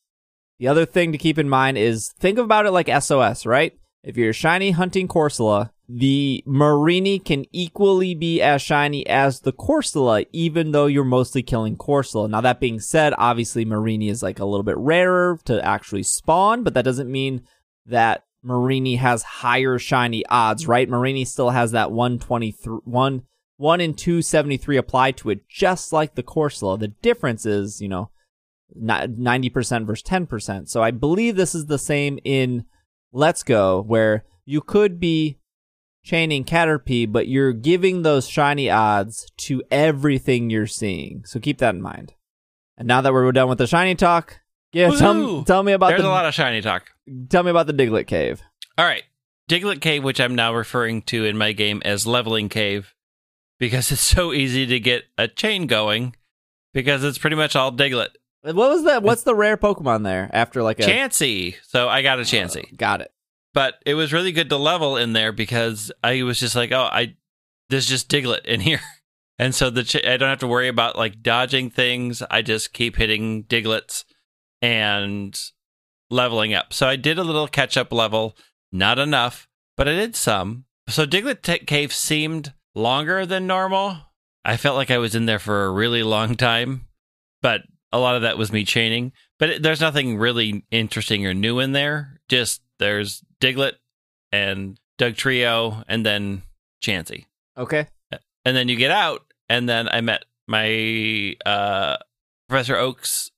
The 0.62 0.68
other 0.68 0.86
thing 0.86 1.10
to 1.10 1.18
keep 1.18 1.40
in 1.40 1.48
mind 1.48 1.76
is 1.76 2.12
think 2.20 2.38
about 2.38 2.66
it 2.66 2.70
like 2.70 2.86
SOS, 2.86 3.44
right? 3.46 3.76
If 4.04 4.16
you're 4.16 4.32
shiny 4.32 4.70
hunting 4.70 5.08
Corsola, 5.08 5.70
the 5.88 6.44
Mareanie 6.46 7.24
can 7.24 7.46
equally 7.50 8.14
be 8.14 8.40
as 8.40 8.62
shiny 8.62 9.04
as 9.08 9.40
the 9.40 9.52
Corsola, 9.52 10.24
even 10.30 10.70
though 10.70 10.86
you're 10.86 11.02
mostly 11.02 11.42
killing 11.42 11.76
Corsola. 11.76 12.30
Now, 12.30 12.42
that 12.42 12.60
being 12.60 12.78
said, 12.78 13.12
obviously 13.18 13.66
Mareanie 13.66 14.08
is 14.08 14.22
like 14.22 14.38
a 14.38 14.44
little 14.44 14.62
bit 14.62 14.78
rarer 14.78 15.36
to 15.46 15.60
actually 15.66 16.04
spawn, 16.04 16.62
but 16.62 16.74
that 16.74 16.84
doesn't 16.84 17.10
mean 17.10 17.42
that 17.86 18.22
Mareanie 18.46 18.98
has 18.98 19.24
higher 19.24 19.80
shiny 19.80 20.24
odds, 20.26 20.68
right? 20.68 20.88
Mareanie 20.88 21.26
still 21.26 21.50
has 21.50 21.72
that 21.72 21.90
123, 21.90 22.82
1, 22.84 23.22
1 23.56 23.80
in 23.80 23.94
273 23.94 24.76
applied 24.76 25.16
to 25.16 25.30
it, 25.30 25.48
just 25.48 25.92
like 25.92 26.14
the 26.14 26.22
Corsola. 26.22 26.78
The 26.78 26.86
difference 26.86 27.46
is, 27.46 27.80
you 27.80 27.88
know, 27.88 28.11
90% 28.76 29.86
versus 29.86 30.02
10%. 30.02 30.68
So 30.68 30.82
I 30.82 30.90
believe 30.90 31.36
this 31.36 31.54
is 31.54 31.66
the 31.66 31.78
same 31.78 32.18
in 32.24 32.64
Let's 33.12 33.42
Go, 33.42 33.82
where 33.82 34.24
you 34.44 34.60
could 34.60 34.98
be 34.98 35.38
chaining 36.04 36.44
Caterpie, 36.44 37.10
but 37.10 37.28
you're 37.28 37.52
giving 37.52 38.02
those 38.02 38.28
shiny 38.28 38.70
odds 38.70 39.30
to 39.38 39.62
everything 39.70 40.50
you're 40.50 40.66
seeing. 40.66 41.24
So 41.24 41.38
keep 41.38 41.58
that 41.58 41.74
in 41.74 41.82
mind. 41.82 42.14
And 42.76 42.88
now 42.88 43.00
that 43.00 43.12
we're 43.12 43.30
done 43.32 43.48
with 43.48 43.58
the 43.58 43.66
shiny 43.66 43.94
talk, 43.94 44.40
yeah, 44.72 44.90
tell, 44.90 45.44
tell 45.44 45.62
me 45.62 45.72
about 45.72 45.88
There's 45.88 46.02
the 46.02 46.08
a 46.08 46.10
lot 46.10 46.24
of 46.24 46.34
shiny 46.34 46.62
talk. 46.62 46.90
tell 47.28 47.42
me 47.42 47.50
about 47.50 47.66
the 47.66 47.74
Diglett 47.74 48.06
Cave. 48.06 48.42
All 48.78 48.86
right. 48.86 49.04
Diglett 49.48 49.82
Cave, 49.82 50.02
which 50.02 50.20
I'm 50.20 50.34
now 50.34 50.54
referring 50.54 51.02
to 51.02 51.24
in 51.24 51.36
my 51.36 51.52
game 51.52 51.82
as 51.84 52.06
Leveling 52.06 52.48
Cave, 52.48 52.94
because 53.58 53.92
it's 53.92 54.00
so 54.00 54.32
easy 54.32 54.66
to 54.66 54.80
get 54.80 55.04
a 55.18 55.28
chain 55.28 55.66
going, 55.66 56.16
because 56.72 57.04
it's 57.04 57.18
pretty 57.18 57.36
much 57.36 57.54
all 57.54 57.70
Diglett. 57.70 58.14
What 58.42 58.56
was 58.56 58.84
that? 58.84 59.02
What's 59.02 59.22
the 59.22 59.34
rare 59.34 59.56
Pokemon 59.56 60.04
there 60.04 60.28
after 60.32 60.62
like 60.62 60.80
a 60.80 60.82
Chansey. 60.82 61.56
So 61.62 61.88
I 61.88 62.02
got 62.02 62.18
a 62.18 62.22
Chansey. 62.22 62.64
Oh, 62.72 62.76
got 62.76 63.00
it. 63.00 63.12
But 63.54 63.74
it 63.86 63.94
was 63.94 64.12
really 64.12 64.32
good 64.32 64.48
to 64.48 64.56
level 64.56 64.96
in 64.96 65.12
there 65.12 65.32
because 65.32 65.92
I 66.02 66.22
was 66.22 66.40
just 66.40 66.56
like, 66.56 66.72
oh, 66.72 66.88
I 66.90 67.14
there's 67.68 67.86
just 67.86 68.08
Diglett 68.08 68.44
in 68.44 68.60
here. 68.68 68.80
And 69.38 69.54
so 69.54 69.70
the 69.70 69.84
ch- 69.84 70.04
I 70.04 70.16
don't 70.16 70.28
have 70.28 70.40
to 70.40 70.46
worry 70.46 70.68
about 70.68 70.96
like 70.96 71.22
dodging 71.22 71.70
things. 71.70 72.22
I 72.30 72.42
just 72.42 72.72
keep 72.72 72.96
hitting 72.96 73.44
Diglets 73.44 74.04
and 74.60 75.38
leveling 76.10 76.54
up. 76.54 76.72
So 76.72 76.86
I 76.86 76.96
did 76.96 77.18
a 77.18 77.24
little 77.24 77.48
catch 77.48 77.76
up 77.76 77.92
level, 77.92 78.36
not 78.70 78.98
enough, 78.98 79.48
but 79.76 79.88
I 79.88 79.92
did 79.92 80.16
some. 80.16 80.64
So 80.88 81.06
Diglett 81.06 81.42
Tech 81.42 81.66
Cave 81.66 81.92
seemed 81.92 82.52
longer 82.74 83.24
than 83.24 83.46
normal. 83.46 83.96
I 84.44 84.56
felt 84.56 84.76
like 84.76 84.90
I 84.90 84.98
was 84.98 85.14
in 85.14 85.26
there 85.26 85.38
for 85.38 85.64
a 85.64 85.70
really 85.72 86.02
long 86.02 86.34
time, 86.36 86.86
but 87.40 87.62
a 87.92 87.98
lot 87.98 88.16
of 88.16 88.22
that 88.22 88.38
was 88.38 88.52
me 88.52 88.64
chaining. 88.64 89.12
But 89.38 89.50
it, 89.50 89.62
there's 89.62 89.80
nothing 89.80 90.18
really 90.18 90.64
interesting 90.70 91.26
or 91.26 91.34
new 91.34 91.58
in 91.58 91.72
there. 91.72 92.20
Just 92.28 92.62
there's 92.78 93.22
Diglett 93.40 93.74
and 94.30 94.78
Dugtrio 94.98 95.84
and 95.88 96.04
then 96.06 96.42
Chansey. 96.82 97.26
Okay. 97.56 97.86
And 98.44 98.56
then 98.56 98.68
you 98.68 98.76
get 98.76 98.90
out, 98.90 99.22
and 99.48 99.68
then 99.68 99.88
I 99.88 100.00
met 100.00 100.24
my 100.48 101.36
uh, 101.46 101.96
Professor 102.48 102.76
Oak's 102.76 103.30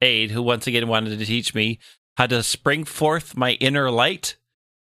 aide, 0.00 0.30
who 0.30 0.42
once 0.42 0.66
again 0.68 0.86
wanted 0.86 1.18
to 1.18 1.26
teach 1.26 1.54
me 1.54 1.80
how 2.16 2.26
to 2.26 2.42
spring 2.42 2.84
forth 2.84 3.36
my 3.36 3.52
inner 3.54 3.90
light, 3.90 4.36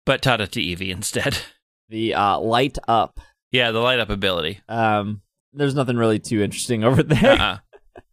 but 0.05 0.23
taught 0.23 0.41
it 0.41 0.53
to 0.53 0.61
Eevee 0.61 0.91
instead. 0.91 1.39
The 1.89 2.15
uh, 2.15 2.41
light 2.41 2.79
up. 2.89 3.21
yeah, 3.53 3.71
the 3.71 3.79
light 3.79 4.01
up 4.01 4.11
ability. 4.11 4.59
Um, 4.69 5.23
there's 5.53 5.77
nothing 5.77 5.97
really 5.97 6.19
too 6.19 6.43
interesting 6.43 6.83
over 6.83 7.01
there. 7.01 7.31
Uh-uh. 7.31 7.59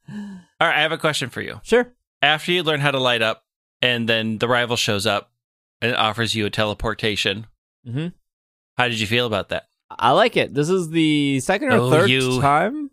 All 0.63 0.69
right, 0.69 0.77
I 0.77 0.81
have 0.81 0.93
a 0.93 0.97
question 0.97 1.29
for 1.29 1.41
you. 1.41 1.59
Sure. 1.63 1.91
After 2.21 2.53
you 2.53 2.63
learn 2.63 2.79
how 2.79 2.91
to 2.91 2.99
light 2.99 3.21
up, 3.21 3.43
and 3.81 4.07
then 4.07 4.37
the 4.37 4.47
rival 4.47 4.77
shows 4.77 5.05
up 5.05 5.29
and 5.81 5.93
offers 5.93 6.35
you 6.35 6.45
a 6.45 6.49
teleportation, 6.49 7.47
hmm 7.85 8.07
how 8.77 8.87
did 8.87 8.97
you 9.01 9.05
feel 9.07 9.25
about 9.27 9.49
that? 9.49 9.65
I 9.91 10.11
like 10.11 10.37
it. 10.37 10.53
This 10.53 10.69
is 10.69 10.89
the 10.89 11.41
second 11.41 11.73
or 11.73 11.77
Oh, 11.79 11.91
third 11.91 12.09
time 12.41 12.91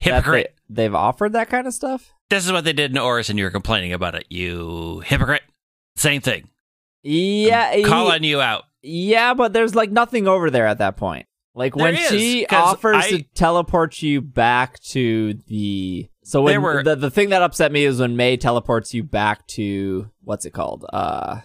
Hypocrite. 0.00 0.56
they, 0.68 0.82
they've 0.82 0.94
offered 0.96 1.34
that 1.34 1.48
kind 1.48 1.68
of 1.68 1.72
stuff. 1.74 2.12
This 2.28 2.44
is 2.44 2.50
what 2.50 2.64
they 2.64 2.72
did 2.72 2.90
in 2.90 2.98
ORAS, 2.98 3.30
and 3.30 3.38
you 3.38 3.44
were 3.44 3.50
complaining 3.52 3.92
about 3.92 4.16
it. 4.16 4.26
You 4.28 5.00
hypocrite. 5.06 5.42
Same 5.94 6.20
thing. 6.20 6.48
Yeah, 7.04 7.72
ye- 7.74 7.84
Calling 7.84 8.24
you 8.24 8.40
out. 8.40 8.64
yeah, 8.82 9.32
but 9.34 9.52
there's 9.52 9.76
like 9.76 9.92
nothing 9.92 10.26
over 10.26 10.50
there 10.50 10.66
at 10.66 10.78
that 10.78 10.96
point. 10.96 11.26
Like 11.54 11.76
when 11.76 11.94
There 11.94 12.02
is, 12.02 12.08
she 12.10 12.46
offers 12.48 12.96
I- 12.96 13.10
to 13.10 13.22
teleport 13.34 14.02
you 14.02 14.20
back 14.20 14.80
to 14.90 15.34
the 15.46 16.08
so 16.24 16.42
when 16.42 16.62
were- 16.62 16.82
the 16.82 16.96
the 16.96 17.10
thing 17.10 17.30
that 17.30 17.42
upset 17.42 17.72
me 17.72 17.84
is 17.84 18.00
when 18.00 18.16
May 18.16 18.36
teleports 18.36 18.94
you 18.94 19.02
back 19.02 19.46
to 19.48 20.10
what's 20.22 20.44
it 20.44 20.52
called? 20.52 20.84
Uh 20.92 21.40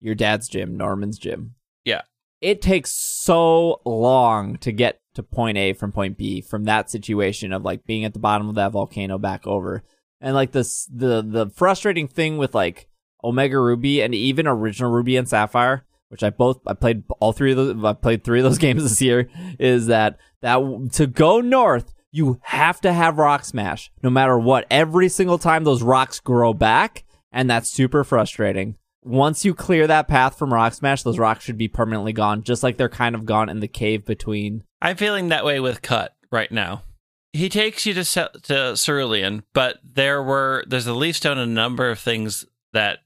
your 0.00 0.14
dad's 0.14 0.48
gym, 0.48 0.76
Norman's 0.76 1.18
gym. 1.18 1.54
Yeah. 1.84 2.02
It 2.40 2.60
takes 2.60 2.90
so 2.90 3.80
long 3.84 4.56
to 4.58 4.72
get 4.72 5.00
to 5.14 5.22
point 5.22 5.56
A 5.58 5.72
from 5.74 5.92
point 5.92 6.18
B 6.18 6.40
from 6.40 6.64
that 6.64 6.90
situation 6.90 7.52
of 7.52 7.62
like 7.62 7.84
being 7.84 8.04
at 8.04 8.12
the 8.12 8.18
bottom 8.18 8.48
of 8.48 8.56
that 8.56 8.72
volcano 8.72 9.16
back 9.18 9.46
over. 9.46 9.84
And 10.20 10.34
like 10.34 10.52
this 10.52 10.86
the 10.92 11.22
the 11.22 11.50
frustrating 11.50 12.08
thing 12.08 12.38
with 12.38 12.54
like 12.54 12.88
Omega 13.24 13.58
Ruby 13.60 14.02
and 14.02 14.14
even 14.14 14.46
original 14.48 14.90
Ruby 14.90 15.16
and 15.16 15.28
Sapphire, 15.28 15.84
which 16.08 16.22
I 16.24 16.30
both 16.30 16.60
I 16.66 16.74
played 16.74 17.04
all 17.20 17.32
three 17.32 17.52
of 17.52 17.56
those 17.56 17.84
I 17.84 17.92
played 17.92 18.24
three 18.24 18.40
of 18.40 18.44
those 18.44 18.58
games 18.66 18.82
this 18.82 19.00
year, 19.00 19.28
is 19.58 19.86
that 19.86 20.18
that 20.40 20.58
to 20.94 21.06
go 21.06 21.40
north 21.40 21.94
you 22.12 22.38
have 22.42 22.80
to 22.82 22.92
have 22.92 23.18
Rock 23.18 23.44
Smash 23.44 23.90
no 24.02 24.10
matter 24.10 24.38
what. 24.38 24.66
Every 24.70 25.08
single 25.08 25.38
time 25.38 25.64
those 25.64 25.82
rocks 25.82 26.20
grow 26.20 26.52
back, 26.54 27.04
and 27.32 27.48
that's 27.50 27.70
super 27.70 28.04
frustrating. 28.04 28.76
Once 29.04 29.44
you 29.44 29.52
clear 29.54 29.86
that 29.88 30.06
path 30.06 30.38
from 30.38 30.52
Rock 30.54 30.74
Smash, 30.74 31.02
those 31.02 31.18
rocks 31.18 31.42
should 31.42 31.58
be 31.58 31.66
permanently 31.66 32.12
gone, 32.12 32.44
just 32.44 32.62
like 32.62 32.76
they're 32.76 32.88
kind 32.88 33.14
of 33.16 33.24
gone 33.26 33.48
in 33.48 33.58
the 33.58 33.66
cave 33.66 34.04
between. 34.04 34.62
I'm 34.80 34.96
feeling 34.96 35.28
that 35.28 35.44
way 35.44 35.58
with 35.58 35.82
Cut 35.82 36.14
right 36.30 36.52
now. 36.52 36.84
he 37.32 37.48
takes 37.48 37.86
you 37.86 37.94
to 37.94 38.30
to 38.42 38.76
Cerulean, 38.76 39.42
but 39.54 39.78
there 39.82 40.22
were 40.22 40.64
there's 40.68 40.86
a 40.86 40.94
leaf 40.94 41.16
stone 41.16 41.38
and 41.38 41.50
a 41.50 41.54
number 41.54 41.90
of 41.90 41.98
things 41.98 42.44
that, 42.72 42.98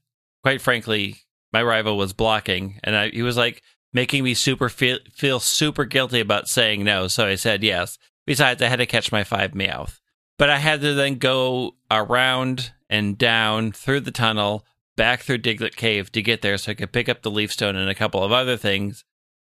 quite 0.43 0.61
frankly, 0.61 1.15
my 1.53 1.63
rival 1.63 1.97
was 1.97 2.13
blocking, 2.13 2.79
and 2.83 2.95
I, 2.95 3.09
he 3.09 3.21
was 3.23 3.37
like 3.37 3.63
making 3.93 4.23
me 4.23 4.33
super 4.33 4.69
feel 4.69 4.99
feel 5.13 5.39
super 5.39 5.85
guilty 5.85 6.19
about 6.19 6.47
saying 6.49 6.83
no. 6.83 7.07
So 7.07 7.25
I 7.25 7.35
said 7.35 7.63
yes. 7.63 7.97
Besides, 8.27 8.61
I 8.61 8.67
had 8.67 8.75
to 8.75 8.85
catch 8.85 9.11
my 9.11 9.23
five 9.23 9.53
Meowth, 9.53 9.99
but 10.37 10.49
I 10.49 10.57
had 10.57 10.81
to 10.81 10.93
then 10.93 11.15
go 11.15 11.75
around 11.89 12.73
and 12.89 13.17
down 13.17 13.71
through 13.71 14.01
the 14.01 14.11
tunnel, 14.11 14.65
back 14.97 15.21
through 15.21 15.39
Diglett 15.39 15.77
Cave 15.77 16.11
to 16.11 16.21
get 16.21 16.41
there, 16.41 16.57
so 16.57 16.71
I 16.71 16.75
could 16.75 16.91
pick 16.91 17.07
up 17.07 17.21
the 17.21 17.31
leaf 17.31 17.53
stone 17.53 17.77
and 17.77 17.89
a 17.89 17.95
couple 17.95 18.23
of 18.23 18.33
other 18.33 18.57
things. 18.57 19.05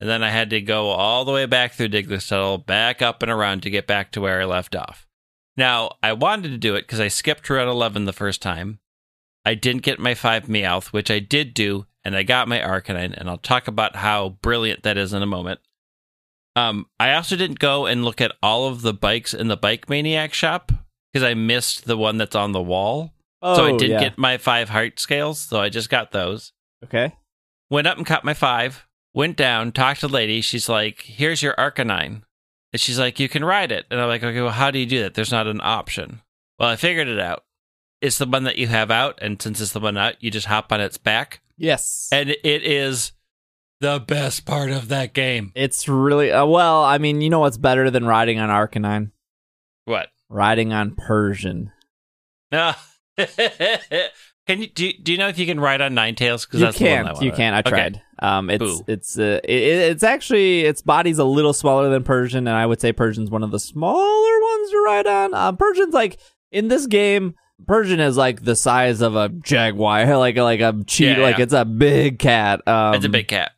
And 0.01 0.09
then 0.09 0.23
I 0.23 0.31
had 0.31 0.49
to 0.49 0.59
go 0.59 0.89
all 0.89 1.23
the 1.23 1.31
way 1.31 1.45
back 1.45 1.73
through 1.73 1.89
Diglett 1.89 2.27
Tunnel, 2.27 2.57
back 2.57 3.01
up 3.01 3.21
and 3.21 3.31
around 3.31 3.61
to 3.61 3.69
get 3.69 3.85
back 3.85 4.11
to 4.11 4.21
where 4.21 4.41
I 4.41 4.45
left 4.45 4.75
off. 4.75 5.07
Now, 5.55 5.97
I 6.01 6.13
wanted 6.13 6.49
to 6.49 6.57
do 6.57 6.73
it 6.73 6.81
because 6.81 6.99
I 6.99 7.09
skipped 7.09 7.47
Route 7.47 7.67
11 7.67 8.05
the 8.05 8.11
first 8.11 8.41
time. 8.41 8.79
I 9.45 9.53
didn't 9.53 9.83
get 9.83 9.99
my 9.99 10.15
5 10.15 10.47
Meowth, 10.47 10.87
which 10.87 11.11
I 11.11 11.19
did 11.19 11.53
do, 11.53 11.85
and 12.03 12.15
I 12.15 12.23
got 12.23 12.47
my 12.47 12.59
Arcanine, 12.59 13.13
and 13.13 13.29
I'll 13.29 13.37
talk 13.37 13.67
about 13.67 13.97
how 13.97 14.29
brilliant 14.41 14.81
that 14.81 14.97
is 14.97 15.13
in 15.13 15.21
a 15.21 15.27
moment. 15.27 15.59
Um, 16.55 16.87
I 16.99 17.13
also 17.13 17.35
didn't 17.35 17.59
go 17.59 17.85
and 17.85 18.05
look 18.05 18.21
at 18.21 18.33
all 18.41 18.67
of 18.67 18.81
the 18.81 18.93
bikes 18.93 19.33
in 19.33 19.47
the 19.47 19.57
Bike 19.57 19.89
Maniac 19.89 20.33
shop 20.33 20.71
because 21.11 21.27
I 21.27 21.33
missed 21.33 21.85
the 21.85 21.97
one 21.97 22.17
that's 22.17 22.35
on 22.35 22.51
the 22.51 22.61
wall. 22.61 23.13
Oh, 23.41 23.55
so 23.55 23.65
I 23.65 23.77
did 23.77 23.89
yeah. 23.89 23.99
get 23.99 24.17
my 24.17 24.37
five 24.37 24.69
heart 24.69 24.99
scales, 24.99 25.39
so 25.39 25.59
I 25.59 25.69
just 25.69 25.89
got 25.89 26.11
those. 26.11 26.53
Okay. 26.83 27.13
Went 27.69 27.87
up 27.87 27.97
and 27.97 28.05
caught 28.05 28.23
my 28.23 28.33
five, 28.33 28.87
went 29.13 29.35
down, 29.35 29.71
talked 29.71 30.01
to 30.01 30.07
the 30.07 30.13
lady. 30.13 30.41
She's 30.41 30.69
like, 30.69 31.01
Here's 31.01 31.41
your 31.41 31.55
Arcanine. 31.55 32.21
And 32.71 32.79
she's 32.79 32.99
like, 32.99 33.19
You 33.19 33.27
can 33.27 33.43
ride 33.43 33.71
it. 33.71 33.85
And 33.89 33.99
I'm 33.99 34.07
like, 34.07 34.23
Okay, 34.23 34.41
well, 34.41 34.51
how 34.51 34.71
do 34.71 34.79
you 34.79 34.85
do 34.85 35.01
that? 35.01 35.15
There's 35.15 35.31
not 35.31 35.47
an 35.47 35.59
option. 35.61 36.21
Well, 36.59 36.69
I 36.69 36.75
figured 36.75 37.07
it 37.07 37.19
out. 37.19 37.43
It's 38.01 38.17
the 38.17 38.25
one 38.25 38.43
that 38.43 38.57
you 38.57 38.67
have 38.67 38.91
out, 38.91 39.17
and 39.21 39.41
since 39.41 39.61
it's 39.61 39.71
the 39.71 39.79
one 39.79 39.97
out, 39.97 40.21
you 40.21 40.29
just 40.29 40.47
hop 40.47 40.71
on 40.71 40.81
its 40.81 40.97
back. 40.97 41.41
Yes. 41.57 42.09
And 42.11 42.29
it 42.29 42.63
is 42.63 43.13
the 43.83 43.99
best 43.99 44.45
part 44.45 44.71
of 44.71 44.87
that 44.87 45.13
game. 45.13 45.51
it's 45.55 45.87
really 45.87 46.31
uh, 46.31 46.45
well. 46.45 46.83
I 46.83 46.97
mean, 46.97 47.19
you 47.21 47.29
know 47.29 47.39
what's 47.39 47.57
better 47.57 47.91
than 47.91 48.05
riding 48.05 48.39
on 48.39 48.49
Arcanine? 48.49 49.11
What? 49.85 50.07
Riding 50.29 50.71
on 50.73 50.95
Persian. 50.95 51.71
No. 52.51 52.73
can 54.47 54.61
you 54.61 54.67
do, 54.67 54.91
do 55.01 55.11
you 55.11 55.17
know 55.17 55.27
if 55.27 55.37
you 55.37 55.45
can 55.45 55.59
ride 55.59 55.81
on 55.81 55.93
Ninetales? 55.93 56.47
Because 56.49 56.61
You 56.61 56.71
can't. 56.71 57.21
You 57.21 57.31
can't. 57.31 57.55
I 57.55 57.59
Okay. 57.59 57.69
tried. 57.69 58.01
Um, 58.19 58.49
it's 58.49 58.63
Boo. 58.63 58.83
it's 58.87 59.19
uh, 59.19 59.39
it, 59.43 59.51
it's 59.91 60.03
actually 60.03 60.61
its 60.61 60.81
body's 60.81 61.19
a 61.19 61.25
little 61.25 61.51
smaller 61.53 61.89
than 61.89 62.03
Persian, 62.03 62.47
and 62.47 62.55
I 62.55 62.65
would 62.65 62.79
say 62.79 62.93
Persian's 62.93 63.29
one 63.29 63.43
of 63.43 63.51
the 63.51 63.59
smaller 63.59 64.41
ones 64.41 64.71
to 64.71 64.81
ride 64.85 65.07
on. 65.07 65.33
Um, 65.33 65.57
Persian's 65.57 65.93
like 65.93 66.19
in 66.51 66.67
this 66.69 66.87
game. 66.87 67.35
Persian 67.67 67.99
is 67.99 68.17
like 68.17 68.43
the 68.43 68.55
size 68.55 69.01
of 69.01 69.15
a 69.15 69.29
jaguar, 69.29 70.05
like 70.17 70.37
like 70.37 70.59
a 70.61 70.73
cheetah, 70.87 71.19
Yeah, 71.19 71.25
like 71.25 71.39
it's 71.39 71.53
a 71.53 71.65
big 71.65 72.19
cat. 72.19 72.65
Um, 72.67 72.95
It's 72.95 73.05
a 73.05 73.09
big 73.09 73.27
cat. 73.27 73.51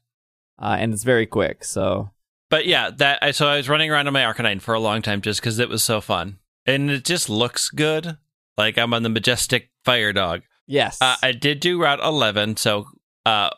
Uh, 0.59 0.77
and 0.79 0.93
it's 0.93 1.03
very 1.03 1.25
quick. 1.25 1.63
So 1.63 2.11
But 2.49 2.65
yeah, 2.65 2.89
that 2.97 3.19
I 3.21 3.31
so 3.31 3.47
I 3.47 3.57
was 3.57 3.69
running 3.69 3.91
around 3.91 4.07
on 4.07 4.13
my 4.13 4.21
Arcanine 4.21 4.61
for 4.61 4.73
a 4.73 4.79
long 4.79 5.01
time 5.01 5.21
just 5.21 5.41
because 5.41 5.59
it 5.59 5.69
was 5.69 5.83
so 5.83 6.01
fun, 6.01 6.39
and 6.65 6.89
it 6.89 7.03
just 7.05 7.29
looks 7.29 7.69
good. 7.69 8.17
Like 8.57 8.77
I'm 8.77 8.93
on 8.93 9.03
the 9.03 9.09
majestic 9.09 9.71
fire 9.83 10.13
dog. 10.13 10.41
yes, 10.67 10.97
Uh, 11.01 11.15
I 11.21 11.31
did 11.33 11.59
do 11.59 11.81
Route 11.81 11.99
11, 11.99 12.55
so 12.57 12.85
uh, 13.25 13.49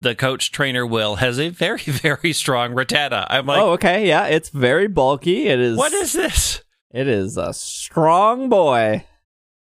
the 0.00 0.14
coach 0.16 0.50
trainer 0.52 0.84
Will 0.84 1.16
has 1.16 1.38
a 1.38 1.48
very 1.48 1.78
very 1.86 2.32
strong 2.32 2.72
Rattata. 2.72 3.26
I'm 3.30 3.46
like, 3.46 3.60
oh, 3.62 3.70
okay, 3.72 4.06
yeah, 4.08 4.26
it's 4.26 4.48
very 4.50 4.88
bulky. 4.88 5.46
It 5.46 5.60
is. 5.60 5.76
what 5.76 5.92
is 5.92 6.12
this? 6.12 6.62
It 6.90 7.06
is 7.08 7.36
a 7.36 7.52
strong 7.52 8.48
boy. 8.48 9.04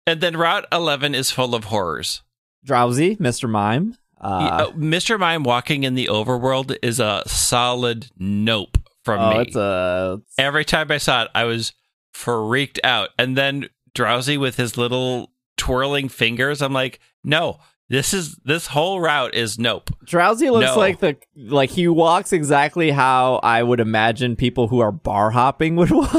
And 0.06 0.20
then 0.20 0.36
Route 0.36 0.66
11 0.72 1.14
is 1.14 1.30
full 1.30 1.54
of 1.54 1.64
horrors. 1.64 2.22
Drowzee, 2.66 3.18
Mister 3.20 3.46
Mime. 3.48 3.96
Uh, 4.20 4.66
Uh, 4.68 4.70
Mr. 4.72 5.18
Mime 5.18 5.42
walking 5.44 5.84
in 5.84 5.94
the 5.94 6.06
overworld 6.08 6.76
is 6.82 7.00
a 7.00 7.22
solid 7.26 8.08
nope 8.18 8.76
from 9.04 9.20
oh, 9.20 9.30
me. 9.30 9.42
it's 9.42 9.56
a 9.56 10.20
Every 10.38 10.64
time 10.64 10.90
I 10.90 10.98
saw 10.98 11.22
it, 11.24 11.30
I 11.34 11.44
was 11.44 11.72
freaked 12.12 12.78
out. 12.84 13.10
And 13.18 13.36
then 13.36 13.68
Drowzee 13.94 14.38
with 14.38 14.56
his 14.56 14.76
little 14.76 15.32
twirling 15.56 16.08
fingers, 16.08 16.60
I'm 16.60 16.72
like, 16.72 17.00
no, 17.24 17.58
this 17.88 18.12
is 18.14 18.36
this 18.44 18.68
whole 18.68 19.00
route 19.00 19.34
is 19.34 19.58
nope. 19.58 19.90
Drowzee 20.04 20.50
looks 20.52 20.66
No. 20.66 20.76
like 20.78 21.00
the 21.00 21.16
like 21.36 21.70
he 21.70 21.88
walks 21.88 22.32
exactly 22.32 22.90
how 22.90 23.40
I 23.42 23.62
would 23.62 23.80
imagine 23.80 24.36
people 24.36 24.68
who 24.68 24.78
are 24.80 24.92
bar 24.92 25.30
hopping 25.30 25.76
would 25.76 25.90
walk. 25.90 26.14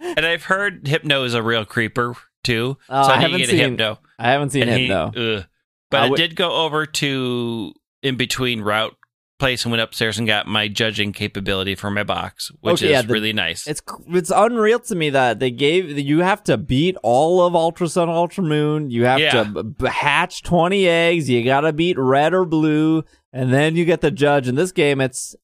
And 0.00 0.24
I've 0.24 0.44
heard 0.44 0.86
Hypno 0.86 1.24
is 1.24 1.34
a 1.34 1.42
real 1.42 1.64
creeper 1.64 2.14
too. 2.44 2.78
Oh, 2.88 3.02
so 3.02 3.12
I 3.12 3.14
I, 3.14 3.18
need 3.18 3.22
haven't 3.32 3.46
seen 3.48 3.58
Hypno. 3.58 3.98
I 4.18 4.30
haven't 4.30 4.50
seen 4.50 4.62
and 4.62 4.70
him 4.70 4.78
he, 4.78 4.88
though. 4.88 5.36
ugh. 5.38 5.46
But 5.90 6.00
I 6.02 6.06
I, 6.06 6.14
did 6.16 6.36
go 6.36 6.64
over 6.64 6.86
to 6.86 7.72
in 8.02 8.16
between 8.16 8.60
route 8.60 8.94
place 9.38 9.64
and 9.66 9.70
went 9.70 9.82
upstairs 9.82 10.16
and 10.18 10.26
got 10.26 10.46
my 10.46 10.66
judging 10.66 11.12
capability 11.12 11.74
for 11.74 11.90
my 11.90 12.02
box, 12.02 12.50
which 12.60 12.74
Okay, 12.82 12.86
is 12.86 12.90
yeah, 12.92 13.02
the- 13.02 13.12
really 13.12 13.32
nice. 13.34 13.66
It's 13.66 13.82
it's 14.08 14.30
unreal 14.34 14.78
to 14.80 14.94
me 14.94 15.10
that 15.10 15.40
they 15.40 15.50
gave 15.50 15.98
you 15.98 16.20
have 16.20 16.42
to 16.44 16.56
beat 16.56 16.96
all 17.02 17.42
of 17.44 17.54
Ultra 17.54 17.88
Sun, 17.88 18.08
Ultra 18.08 18.42
Moon. 18.42 18.90
You 18.90 19.04
have 19.04 19.20
Yeah. 19.20 19.44
to 19.44 19.62
b- 19.64 19.86
hatch 19.88 20.42
twenty 20.42 20.88
eggs. 20.88 21.28
You 21.28 21.44
got 21.44 21.60
to 21.62 21.72
beat 21.72 21.98
red 21.98 22.32
or 22.34 22.44
blue, 22.46 23.04
and 23.32 23.52
then 23.52 23.76
you 23.76 23.84
get 23.84 24.00
the 24.00 24.10
judge. 24.10 24.48
In 24.48 24.54
this 24.54 24.72
game, 24.72 25.00
it's 25.02 25.36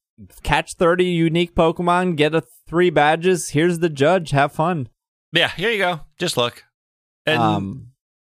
catch 0.43 0.75
thirty 0.75 1.05
unique 1.05 1.55
Pokemon, 1.55 2.17
get 2.17 2.35
a 2.35 2.43
three 2.67 2.91
badges. 2.91 3.51
Here's 3.51 3.81
the 3.81 3.91
judge. 3.91 4.31
Have 4.31 4.53
fun. 4.53 4.89
yeah, 5.33 5.49
here 5.51 5.71
you 5.71 5.79
go. 5.79 6.01
Just 6.19 6.37
look. 6.39 6.65
And 7.27 7.41
um, 7.43 7.89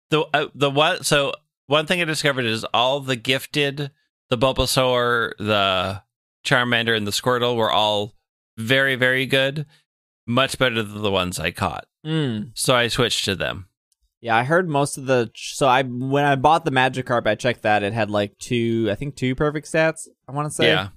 the 0.10 0.22
uh, 0.34 0.48
the 0.54 0.70
one 0.70 1.02
so 1.04 1.34
one 1.68 1.86
thing 1.86 2.02
I 2.02 2.06
discovered 2.06 2.46
is 2.46 2.64
all 2.74 3.00
the 3.00 3.16
gifted, 3.16 3.92
the 4.30 4.38
Bulbasaur, 4.38 5.32
the 5.38 6.02
Charmander, 6.46 6.96
and 6.96 7.06
the 7.08 7.12
Squirtle 7.12 7.56
were 7.56 7.72
all 7.72 8.14
very 8.58 8.96
very 8.96 9.26
good, 9.26 9.66
much 10.26 10.58
better 10.58 10.82
than 10.84 11.02
the 11.02 11.12
ones 11.12 11.40
I 11.40 11.52
caught. 11.52 11.86
mm. 12.06 12.52
So 12.54 12.76
I 12.76 12.88
switched 12.88 13.26
to 13.26 13.36
them. 13.36 13.68
Yeah, 14.22 14.36
I 14.38 14.44
heard 14.44 14.68
most 14.68 14.98
of 14.98 15.06
the. 15.06 15.30
So 15.36 15.68
I 15.68 15.84
when 15.84 16.24
I 16.26 16.36
bought 16.36 16.66
the 16.66 16.72
Magikarp, 16.72 17.28
I 17.28 17.36
checked 17.36 17.62
that 17.64 17.84
it 17.84 17.94
had 17.94 18.10
like 18.10 18.38
two, 18.40 18.88
I 18.90 18.96
think 18.96 19.16
two 19.16 19.36
perfect 19.36 19.68
stats. 19.72 20.08
I 20.28 20.32
want 20.32 20.48
to 20.48 20.56
say. 20.56 20.68
Yeah, 20.68 20.88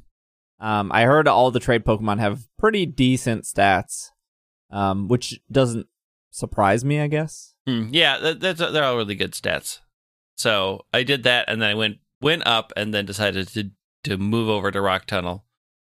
Um, 0.60 0.90
I 0.92 1.02
heard 1.04 1.28
all 1.28 1.50
the 1.50 1.60
trade 1.60 1.84
Pokemon 1.84 2.20
have 2.20 2.46
pretty 2.58 2.87
decent 2.87 3.44
stats, 3.44 4.10
um, 4.70 5.08
which 5.08 5.40
doesn't 5.52 5.87
surprise 6.30 6.84
me. 6.87 7.00
I 7.00 7.06
guess. 7.08 7.52
Hmm, 7.66 7.88
yeah, 7.90 8.16
that, 8.18 8.40
that's 8.40 8.60
they're 8.60 8.84
all 8.84 8.96
really 8.96 9.14
good 9.16 9.32
stats. 9.32 9.80
So 10.38 10.87
I 10.95 11.02
did 11.02 11.25
that, 11.25 11.47
and 11.49 11.61
then 11.61 11.71
I 11.71 11.75
went 11.75 11.99
went 12.21 12.47
up, 12.47 12.73
and 12.76 12.95
then 12.95 13.04
decided 13.07 13.49
to 13.49 13.71
to 14.04 14.16
move 14.16 14.49
over 14.49 14.71
to 14.71 14.80
Rock 14.80 15.07
Tunnel. 15.07 15.45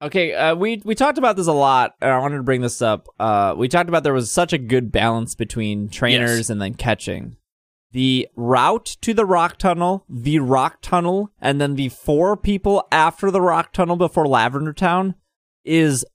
Okay, 0.02 0.34
uh, 0.34 0.56
we 0.56 0.82
we 0.86 0.94
talked 0.94 1.18
about 1.18 1.36
this 1.36 1.48
a 1.48 1.54
lot, 1.54 1.96
and 2.02 2.12
I 2.12 2.20
wanted 2.20 2.38
to 2.38 2.44
bring 2.44 2.62
this 2.62 2.82
up. 2.82 3.08
Uh, 3.20 3.56
we 3.58 3.68
talked 3.68 3.90
about 3.90 4.04
there 4.04 4.14
was 4.14 4.30
such 4.32 4.54
a 4.54 4.58
good 4.58 4.92
balance 4.92 5.36
between 5.36 5.90
trainers 5.90 6.38
Yes. 6.38 6.50
and 6.50 6.62
then 6.62 6.76
catching. 6.76 7.38
The 7.92 8.28
route 8.36 8.98
to 9.02 9.14
the 9.14 9.26
rock 9.26 9.58
tunnel, 9.58 10.04
the 10.10 10.40
rock 10.40 10.82
tunnel, 10.82 11.32
and 11.40 11.62
then 11.62 11.76
the 11.76 11.90
four 11.90 12.36
people 12.36 12.86
after 12.92 13.32
the 13.32 13.42
rock 13.42 13.72
tunnel 13.72 13.96
before 13.96 14.28
Lavender 14.28 14.74
Town 14.74 15.16
is 15.64 16.06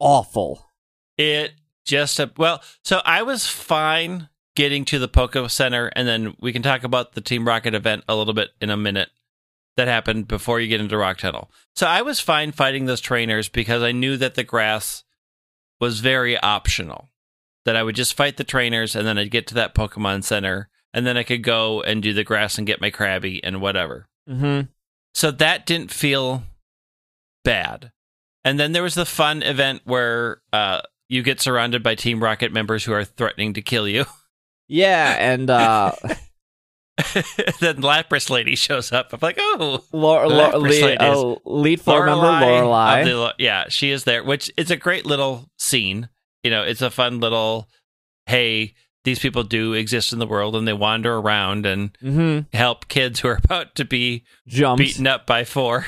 awful. 0.00 0.72
It 1.16 1.52
just 1.84 2.18
a, 2.18 2.32
well, 2.36 2.60
so 2.82 3.00
I 3.04 3.22
was 3.22 3.46
fine 3.46 4.28
getting 4.58 4.84
to 4.84 4.98
the 4.98 5.06
Poke 5.06 5.36
Center, 5.50 5.86
and 5.94 6.08
then 6.08 6.34
we 6.40 6.52
can 6.52 6.62
talk 6.62 6.82
about 6.82 7.12
the 7.12 7.20
Team 7.20 7.46
Rocket 7.46 7.76
event 7.76 8.02
a 8.08 8.16
little 8.16 8.34
bit 8.34 8.50
in 8.60 8.70
a 8.70 8.76
minute 8.76 9.08
that 9.76 9.86
happened 9.86 10.26
before 10.26 10.58
you 10.58 10.66
get 10.66 10.80
into 10.80 10.98
Rock 10.98 11.18
Tunnel. 11.18 11.48
So 11.76 11.86
I 11.86 12.02
was 12.02 12.18
fine 12.18 12.50
fighting 12.50 12.86
those 12.86 13.00
trainers 13.00 13.48
because 13.48 13.84
I 13.84 13.92
knew 13.92 14.16
that 14.16 14.34
the 14.34 14.42
grass 14.42 15.04
was 15.80 16.00
very 16.00 16.36
optional. 16.36 17.08
That 17.66 17.76
I 17.76 17.84
would 17.84 17.94
just 17.94 18.14
fight 18.14 18.36
the 18.36 18.42
trainers, 18.42 18.96
and 18.96 19.06
then 19.06 19.16
I'd 19.16 19.30
get 19.30 19.46
to 19.46 19.54
that 19.54 19.76
Pokemon 19.76 20.24
Center, 20.24 20.68
and 20.92 21.06
then 21.06 21.16
I 21.16 21.22
could 21.22 21.44
go 21.44 21.80
and 21.80 22.02
do 22.02 22.12
the 22.12 22.24
grass 22.24 22.58
and 22.58 22.66
get 22.66 22.80
my 22.80 22.90
Krabby 22.90 23.38
and 23.44 23.60
whatever. 23.60 24.08
Mm-hmm. 24.28 24.62
So 25.14 25.30
that 25.30 25.66
didn't 25.66 25.92
feel 25.92 26.42
bad. 27.44 27.92
And 28.44 28.58
then 28.58 28.72
there 28.72 28.82
was 28.82 28.96
the 28.96 29.06
fun 29.06 29.44
event 29.44 29.82
where 29.84 30.40
uh, 30.52 30.80
you 31.08 31.22
get 31.22 31.40
surrounded 31.40 31.84
by 31.84 31.94
Team 31.94 32.20
Rocket 32.20 32.52
members 32.52 32.84
who 32.84 32.92
are 32.92 33.04
threatening 33.04 33.52
to 33.52 33.62
kill 33.62 33.86
you. 33.86 34.04
Yeah, 34.68 35.16
and 35.18 35.48
uh, 35.48 35.92
then 37.60 37.76
Lapras 37.76 38.28
Lady 38.28 38.54
shows 38.56 38.92
up. 38.92 39.12
I'm 39.12 39.20
like, 39.22 39.38
oh, 39.38 39.84
Lor- 39.92 40.26
Lapras 40.26 40.82
lead, 40.82 41.00
uh, 41.00 41.36
lead 41.44 41.80
floor 41.80 42.06
member 42.06 42.26
Lorelei. 42.26 43.04
the 43.04 43.34
yeah, 43.38 43.64
she 43.68 43.90
is 43.90 44.04
there, 44.04 44.22
which 44.22 44.50
is 44.56 44.70
a 44.70 44.76
great 44.76 45.06
little 45.06 45.48
scene. 45.56 46.08
You 46.42 46.50
know, 46.50 46.62
it's 46.62 46.82
a 46.82 46.90
fun 46.90 47.20
little, 47.20 47.68
hey, 48.26 48.74
these 49.04 49.18
people 49.18 49.42
do 49.42 49.72
exist 49.72 50.12
in 50.12 50.18
the 50.18 50.26
world 50.26 50.54
and 50.54 50.66
they 50.66 50.72
wander 50.72 51.16
around 51.16 51.66
and 51.66 51.96
mm-hmm. 51.98 52.40
help 52.56 52.88
kids 52.88 53.20
who 53.20 53.28
are 53.28 53.40
about 53.42 53.74
to 53.76 53.84
be 53.84 54.24
Jumps. 54.46 54.78
beaten 54.78 55.06
up 55.06 55.26
by 55.26 55.44
four. 55.44 55.86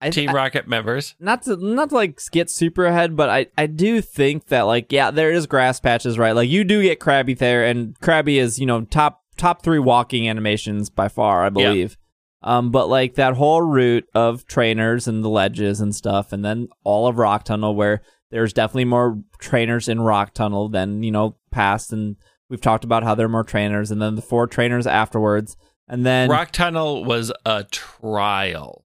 I, 0.00 0.10
Team 0.10 0.30
I- 0.30 0.32
Rocket 0.32 0.68
members. 0.68 1.14
not 1.18 1.42
to 1.42 1.56
not 1.56 1.88
to 1.90 1.94
like 1.96 2.20
get 2.30 2.50
super 2.50 2.86
ahead, 2.86 3.16
but 3.16 3.28
I 3.28 3.46
I 3.56 3.66
do 3.66 4.00
think 4.00 4.46
that 4.46 4.62
like 4.62 4.92
yeah, 4.92 5.10
there 5.10 5.32
is 5.32 5.46
grass 5.46 5.80
patches, 5.80 6.18
right? 6.18 6.32
Like 6.32 6.48
you 6.48 6.64
do 6.64 6.82
get 6.82 7.00
Krabby 7.00 7.36
there, 7.36 7.64
and 7.64 7.98
Krabby 8.00 8.36
is 8.36 8.58
you 8.58 8.66
know 8.66 8.82
top 8.82 9.22
top 9.36 9.62
three 9.62 9.78
walking 9.78 10.28
animations 10.28 10.90
by 10.90 11.08
far, 11.08 11.44
I 11.44 11.48
believe. 11.48 11.96
Um, 12.42 12.70
but 12.70 12.88
like 12.88 13.14
that 13.14 13.34
whole 13.34 13.62
route 13.62 14.06
of 14.14 14.46
trainers 14.46 15.08
and 15.08 15.24
the 15.24 15.28
ledges 15.28 15.80
and 15.80 15.94
stuff, 15.94 16.32
and 16.32 16.44
then 16.44 16.68
all 16.84 17.08
of 17.08 17.18
Rock 17.18 17.44
Tunnel, 17.44 17.74
where 17.74 18.02
there's 18.30 18.52
definitely 18.52 18.84
more 18.84 19.18
trainers 19.38 19.88
in 19.88 20.00
Rock 20.00 20.34
Tunnel 20.34 20.68
than 20.68 21.02
you 21.02 21.10
know 21.10 21.36
past, 21.50 21.92
and 21.92 22.16
we've 22.48 22.60
talked 22.60 22.84
about 22.84 23.02
how 23.02 23.14
there 23.14 23.26
are 23.26 23.30
more 23.30 23.44
trainers, 23.44 23.90
and 23.90 24.00
then 24.00 24.14
the 24.14 24.22
four 24.22 24.46
trainers 24.46 24.86
afterwards, 24.86 25.56
and 25.88 26.06
then 26.06 26.30
Rock 26.30 26.52
Tunnel 26.52 27.04
was 27.04 27.32
a 27.44 27.64
trial. 27.64 28.84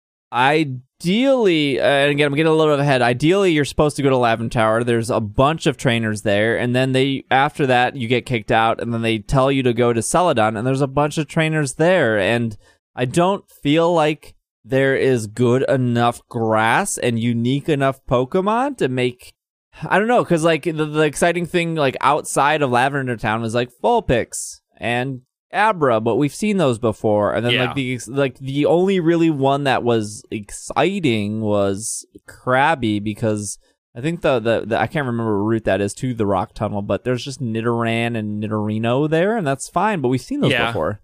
Ideally, 1.01 1.81
uh, 1.81 1.85
and 1.85 2.11
again, 2.11 2.27
I'm 2.27 2.35
getting 2.35 2.53
a 2.53 2.55
little 2.55 2.75
bit 2.75 2.81
ahead. 2.81 3.03
Ideally, 3.03 3.53
you're 3.53 3.65
supposed 3.65 3.97
to 3.97 4.03
go 4.03 4.11
to 4.11 4.17
Lavin 4.17 4.51
Tower. 4.51 4.85
There's 4.85 5.11
a 5.11 5.21
bunch 5.21 5.67
of 5.67 5.77
trainers 5.77 6.23
there, 6.23 6.59
and 6.59 6.75
then 6.75 6.93
they 6.93 7.25
after 7.31 7.67
that 7.67 7.97
you 7.97 8.09
get 8.09 8.27
kicked 8.27 8.51
out, 8.51 8.81
and 8.81 8.93
then 8.93 9.03
they 9.03 9.19
tell 9.19 9.53
you 9.53 9.63
to 9.63 9.73
go 9.73 9.93
to 9.93 10.03
Celadon, 10.03 10.57
and 10.57 10.67
there's 10.67 10.81
a 10.81 10.87
bunch 10.87 11.19
of 11.19 11.29
trainers 11.29 11.75
there, 11.75 12.19
and 12.19 12.57
I 12.95 13.05
don't 13.05 13.49
feel 13.51 13.93
like 13.93 14.35
there 14.65 14.97
is 14.97 15.27
good 15.27 15.63
enough 15.69 16.27
grass 16.29 16.99
and 16.99 17.21
unique 17.21 17.69
enough 17.69 18.05
Pokemon 18.07 18.79
to 18.79 18.89
make. 18.89 19.35
I 19.83 19.99
don't 19.99 20.09
know, 20.09 20.25
because 20.25 20.43
like 20.43 20.65
the, 20.65 20.73
the 20.73 21.03
exciting 21.03 21.45
thing, 21.45 21.75
like 21.75 21.97
outside 22.01 22.63
of 22.63 22.71
Lavender 22.71 23.17
Town, 23.17 23.45
is 23.45 23.55
like 23.55 23.71
Vulpix 23.83 24.61
and 24.79 25.21
Abra, 25.53 26.01
but 26.01 26.17
we've 26.17 26.35
seen 26.35 26.57
those 26.57 26.79
before. 26.79 27.33
And 27.35 27.45
then 27.47 27.53
Yeah. 27.53 27.65
like 27.67 27.75
the 27.75 27.99
like 28.09 28.39
the 28.39 28.67
only 28.67 29.01
really 29.01 29.31
one 29.31 29.65
that 29.65 29.83
was 29.83 30.23
exciting 30.31 31.41
was 31.41 32.05
Krabby 32.29 33.03
because 33.03 33.59
I 33.97 34.01
think 34.01 34.21
the, 34.23 34.39
the 34.41 34.65
the 34.67 34.79
I 34.79 34.87
can't 34.87 35.07
remember 35.07 35.39
what 35.43 35.49
route 35.49 35.65
that 35.65 35.81
is 35.81 35.95
to 35.95 36.13
the 36.15 36.27
Rock 36.27 36.53
Tunnel, 36.55 36.83
but 36.83 37.05
there's 37.05 37.25
just 37.25 37.41
Nidoran 37.41 38.17
and 38.17 38.43
Nidorino 38.43 39.09
there, 39.09 39.37
and 39.37 39.47
that's 39.47 39.69
fine. 39.69 40.01
But 40.01 40.09
we've 40.09 40.21
seen 40.21 40.41
those 40.41 40.53
Yeah. 40.53 40.67
before. 40.69 41.01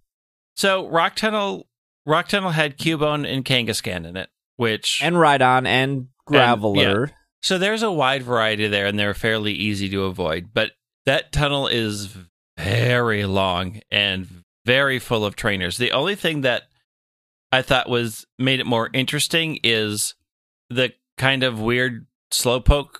So 0.56 0.88
Rock 0.88 1.16
Tunnel, 1.16 1.68
Rock 2.04 2.28
Tunnel 2.28 2.50
had 2.50 2.76
Cubone 2.78 3.26
and 3.26 3.44
Kangaskhan 3.44 4.06
in 4.06 4.16
it, 4.16 4.28
which 4.56 5.00
And 5.02 5.16
Rhydon 5.16 5.66
and 5.66 6.08
Graveler. 6.28 7.10
so 7.40 7.56
there's 7.58 7.82
a 7.82 7.90
wide 7.92 8.22
variety 8.22 8.66
there, 8.68 8.86
and 8.86 8.98
they're 8.98 9.14
fairly 9.14 9.52
easy 9.52 9.88
to 9.88 10.04
avoid. 10.04 10.48
But 10.52 10.72
that 11.06 11.32
tunnel 11.32 11.66
is 11.68 12.14
very 12.56 13.24
long 13.24 13.80
and 13.90 14.44
very 14.64 14.98
full 14.98 15.24
of 15.24 15.36
trainers. 15.36 15.76
The 15.78 15.92
only 15.92 16.14
thing 16.14 16.42
that 16.42 16.64
I 17.50 17.62
thought 17.62 17.88
was 17.88 18.26
made 18.38 18.60
it 18.60 18.66
more 18.66 18.90
interesting 18.92 19.58
is 19.62 20.14
the 20.70 20.92
kind 21.18 21.42
of 21.42 21.60
weird 21.60 22.06
slowpoke 22.32 22.96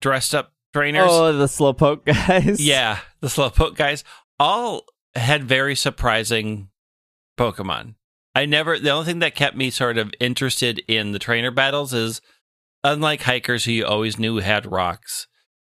dressed 0.00 0.34
up 0.34 0.52
trainers. 0.72 1.08
Oh, 1.10 1.32
the 1.32 1.46
Slowpoke 1.46 2.04
guys. 2.26 2.60
Yeah, 2.60 2.98
the 3.20 3.28
slowpoke 3.28 3.76
guys 3.76 4.04
all 4.38 4.84
had 5.14 5.44
very 5.44 5.76
surprising 5.76 6.68
Pokemon. 7.38 7.94
I 8.34 8.46
never. 8.46 8.78
The 8.78 8.90
only 8.90 9.06
thing 9.06 9.18
that 9.18 9.34
kept 9.34 9.56
me 9.56 9.70
sort 9.70 9.98
of 9.98 10.12
interested 10.18 10.82
in 10.88 11.12
the 11.12 11.18
trainer 11.18 11.50
battles 11.50 11.92
is, 11.92 12.22
unlike 12.82 13.22
hikers 13.22 13.66
who 13.66 13.72
you 13.72 13.84
always 13.84 14.18
knew 14.18 14.38
had 14.38 14.70
rocks, 14.70 15.26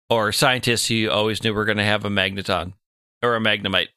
or 0.10 0.32
scientists 0.32 0.88
who 0.88 0.94
you 0.96 1.12
always 1.12 1.44
knew 1.44 1.54
were 1.54 1.66
going 1.66 1.78
to 1.78 1.84
have 1.84 2.06
a 2.06 2.10
magneton 2.10 2.74
or 3.32 3.36
a 3.36 3.40
magnemite. 3.40 3.88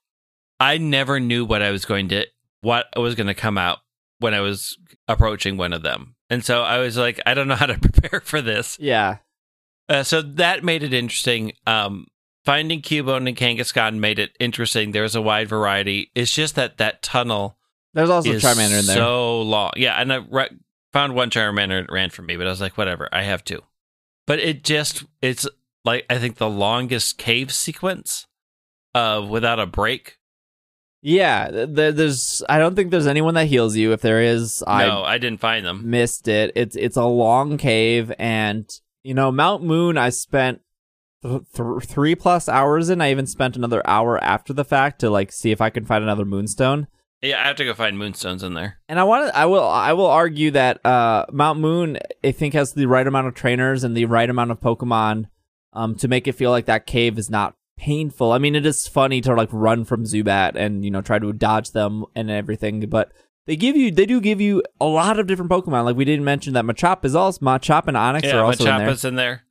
I 0.60 0.78
never 0.78 1.20
knew 1.20 1.44
what 1.44 1.62
I 1.62 1.70
was 1.70 1.84
going 1.84 2.08
to 2.08 2.26
what 2.60 2.86
was 2.96 3.14
going 3.14 3.28
to 3.28 3.34
come 3.34 3.56
out 3.58 3.78
when 4.18 4.34
I 4.34 4.40
was 4.40 4.76
approaching 5.06 5.56
one 5.56 5.72
of 5.72 5.82
them, 5.82 6.16
and 6.28 6.44
so 6.44 6.62
I 6.62 6.78
was 6.78 6.96
like, 6.96 7.20
I 7.24 7.34
don't 7.34 7.48
know 7.48 7.54
how 7.62 7.66
to 7.66 7.78
prepare 7.78 8.20
for 8.20 8.40
this. 8.42 8.76
Yeah. 8.80 9.18
Uh, 9.88 10.02
so 10.02 10.20
that 10.20 10.64
made 10.64 10.82
it 10.82 10.92
interesting. 10.92 11.52
Um, 11.66 12.08
finding 12.44 12.82
Cubone 12.82 13.26
and 13.28 13.36
Kangaskhan 13.36 13.98
made 13.98 14.18
it 14.18 14.36
interesting. 14.38 14.92
There's 14.92 15.14
a 15.14 15.22
wide 15.22 15.48
variety. 15.48 16.10
It's 16.14 16.32
just 16.32 16.56
that 16.56 16.76
that 16.78 17.02
tunnel 17.02 17.56
There's 17.94 18.10
also 18.10 18.32
is 18.32 18.42
Charmander 18.42 18.80
in 18.80 18.86
there. 18.86 18.96
so 18.96 19.42
long. 19.42 19.72
Yeah, 19.76 19.94
and 19.94 20.12
I 20.12 20.16
re- 20.16 20.50
found 20.92 21.14
one 21.14 21.30
Charmander 21.30 21.86
that 21.86 21.92
ran 21.92 22.10
from 22.10 22.26
me, 22.26 22.36
but 22.36 22.46
I 22.46 22.50
was 22.50 22.60
like, 22.60 22.76
whatever, 22.76 23.08
I 23.12 23.22
have 23.22 23.44
two. 23.44 23.62
But 24.26 24.40
it 24.40 24.62
just 24.62 25.04
it's 25.22 25.48
like 25.86 26.04
I 26.10 26.18
think 26.18 26.36
the 26.36 26.50
longest 26.50 27.16
cave 27.16 27.50
sequence 27.52 28.26
of 28.98 29.28
without 29.28 29.58
a 29.60 29.66
break. 29.66 30.18
yeah. 31.00 31.50
th- 31.50 31.74
th- 31.74 31.94
there's. 31.94 32.42
I 32.48 32.58
don't 32.58 32.74
think 32.74 32.90
there's 32.90 33.06
anyone 33.06 33.34
that 33.34 33.46
heals 33.46 33.76
you. 33.76 33.92
If 33.92 34.00
there 34.00 34.20
is, 34.20 34.62
I 34.66 34.86
no, 34.86 35.02
I 35.04 35.18
didn't 35.18 35.40
find 35.40 35.64
them. 35.64 35.88
missed 35.88 36.28
it. 36.28 36.52
It's 36.54 36.76
it's 36.76 36.96
a 36.96 37.04
long 37.04 37.56
cave, 37.58 38.12
and 38.18 38.68
you 39.02 39.14
know 39.14 39.30
Mount 39.30 39.62
Moon. 39.62 39.96
I 39.96 40.10
spent 40.10 40.60
th- 41.22 41.42
th- 41.54 41.84
three 41.84 42.14
plus 42.14 42.48
hours 42.48 42.90
in. 42.90 43.00
I 43.00 43.10
even 43.10 43.26
spent 43.26 43.56
another 43.56 43.82
hour 43.86 44.22
after 44.22 44.52
the 44.52 44.64
fact 44.64 45.00
to 45.00 45.10
like 45.10 45.32
see 45.32 45.50
if 45.50 45.60
I 45.60 45.70
could 45.70 45.86
find 45.86 46.02
another 46.02 46.24
Moonstone. 46.24 46.88
Yeah, 47.20 47.40
I 47.42 47.48
have 47.48 47.56
to 47.56 47.64
go 47.64 47.74
find 47.74 47.98
moonstones 47.98 48.44
in 48.44 48.54
there. 48.54 48.78
And 48.88 49.00
I 49.00 49.02
want 49.02 49.26
to. 49.26 49.36
I 49.36 49.46
will. 49.46 49.66
I 49.66 49.92
will 49.92 50.06
argue 50.06 50.52
that 50.52 50.84
uh, 50.86 51.26
Mount 51.32 51.58
Moon, 51.58 51.98
I 52.22 52.30
think, 52.30 52.54
has 52.54 52.74
the 52.74 52.86
right 52.86 53.06
amount 53.06 53.26
of 53.26 53.34
trainers 53.34 53.82
and 53.82 53.96
the 53.96 54.04
right 54.04 54.30
amount 54.30 54.52
of 54.52 54.60
Pokemon, 54.60 55.24
um, 55.72 55.96
to 55.96 56.06
make 56.06 56.28
it 56.28 56.36
feel 56.36 56.52
like 56.52 56.66
that 56.66 56.86
cave 56.86 57.18
is 57.18 57.28
not 57.28 57.56
painful. 57.78 58.32
I 58.32 58.38
mean, 58.38 58.54
it 58.54 58.66
is 58.66 58.86
funny 58.86 59.20
to 59.22 59.34
like 59.34 59.48
run 59.52 59.84
from 59.84 60.04
Zubat 60.04 60.54
and 60.54 60.84
you 60.84 60.90
know 60.90 61.00
try 61.00 61.18
to 61.18 61.32
dodge 61.32 61.70
them 61.70 62.04
and 62.14 62.30
everything, 62.30 62.80
but 62.88 63.12
they 63.46 63.56
give 63.56 63.76
you, 63.76 63.90
they 63.90 64.04
do 64.04 64.20
give 64.20 64.40
you 64.40 64.62
a 64.80 64.84
lot 64.84 65.18
of 65.18 65.26
different 65.26 65.50
Pokemon. 65.50 65.84
Like 65.84 65.96
we 65.96 66.04
didn't 66.04 66.24
mention 66.24 66.52
that 66.54 66.64
Machop 66.64 67.04
is 67.04 67.14
also 67.14 67.40
Machop 67.40 67.88
and 67.88 67.96
Onix 67.96 68.24
yeah, 68.24 68.36
are 68.36 68.44
also 68.44 68.64
in 68.64 68.76
there. 68.76 68.88
Machopa's 68.88 69.04
in 69.04 69.14
there. 69.14 69.44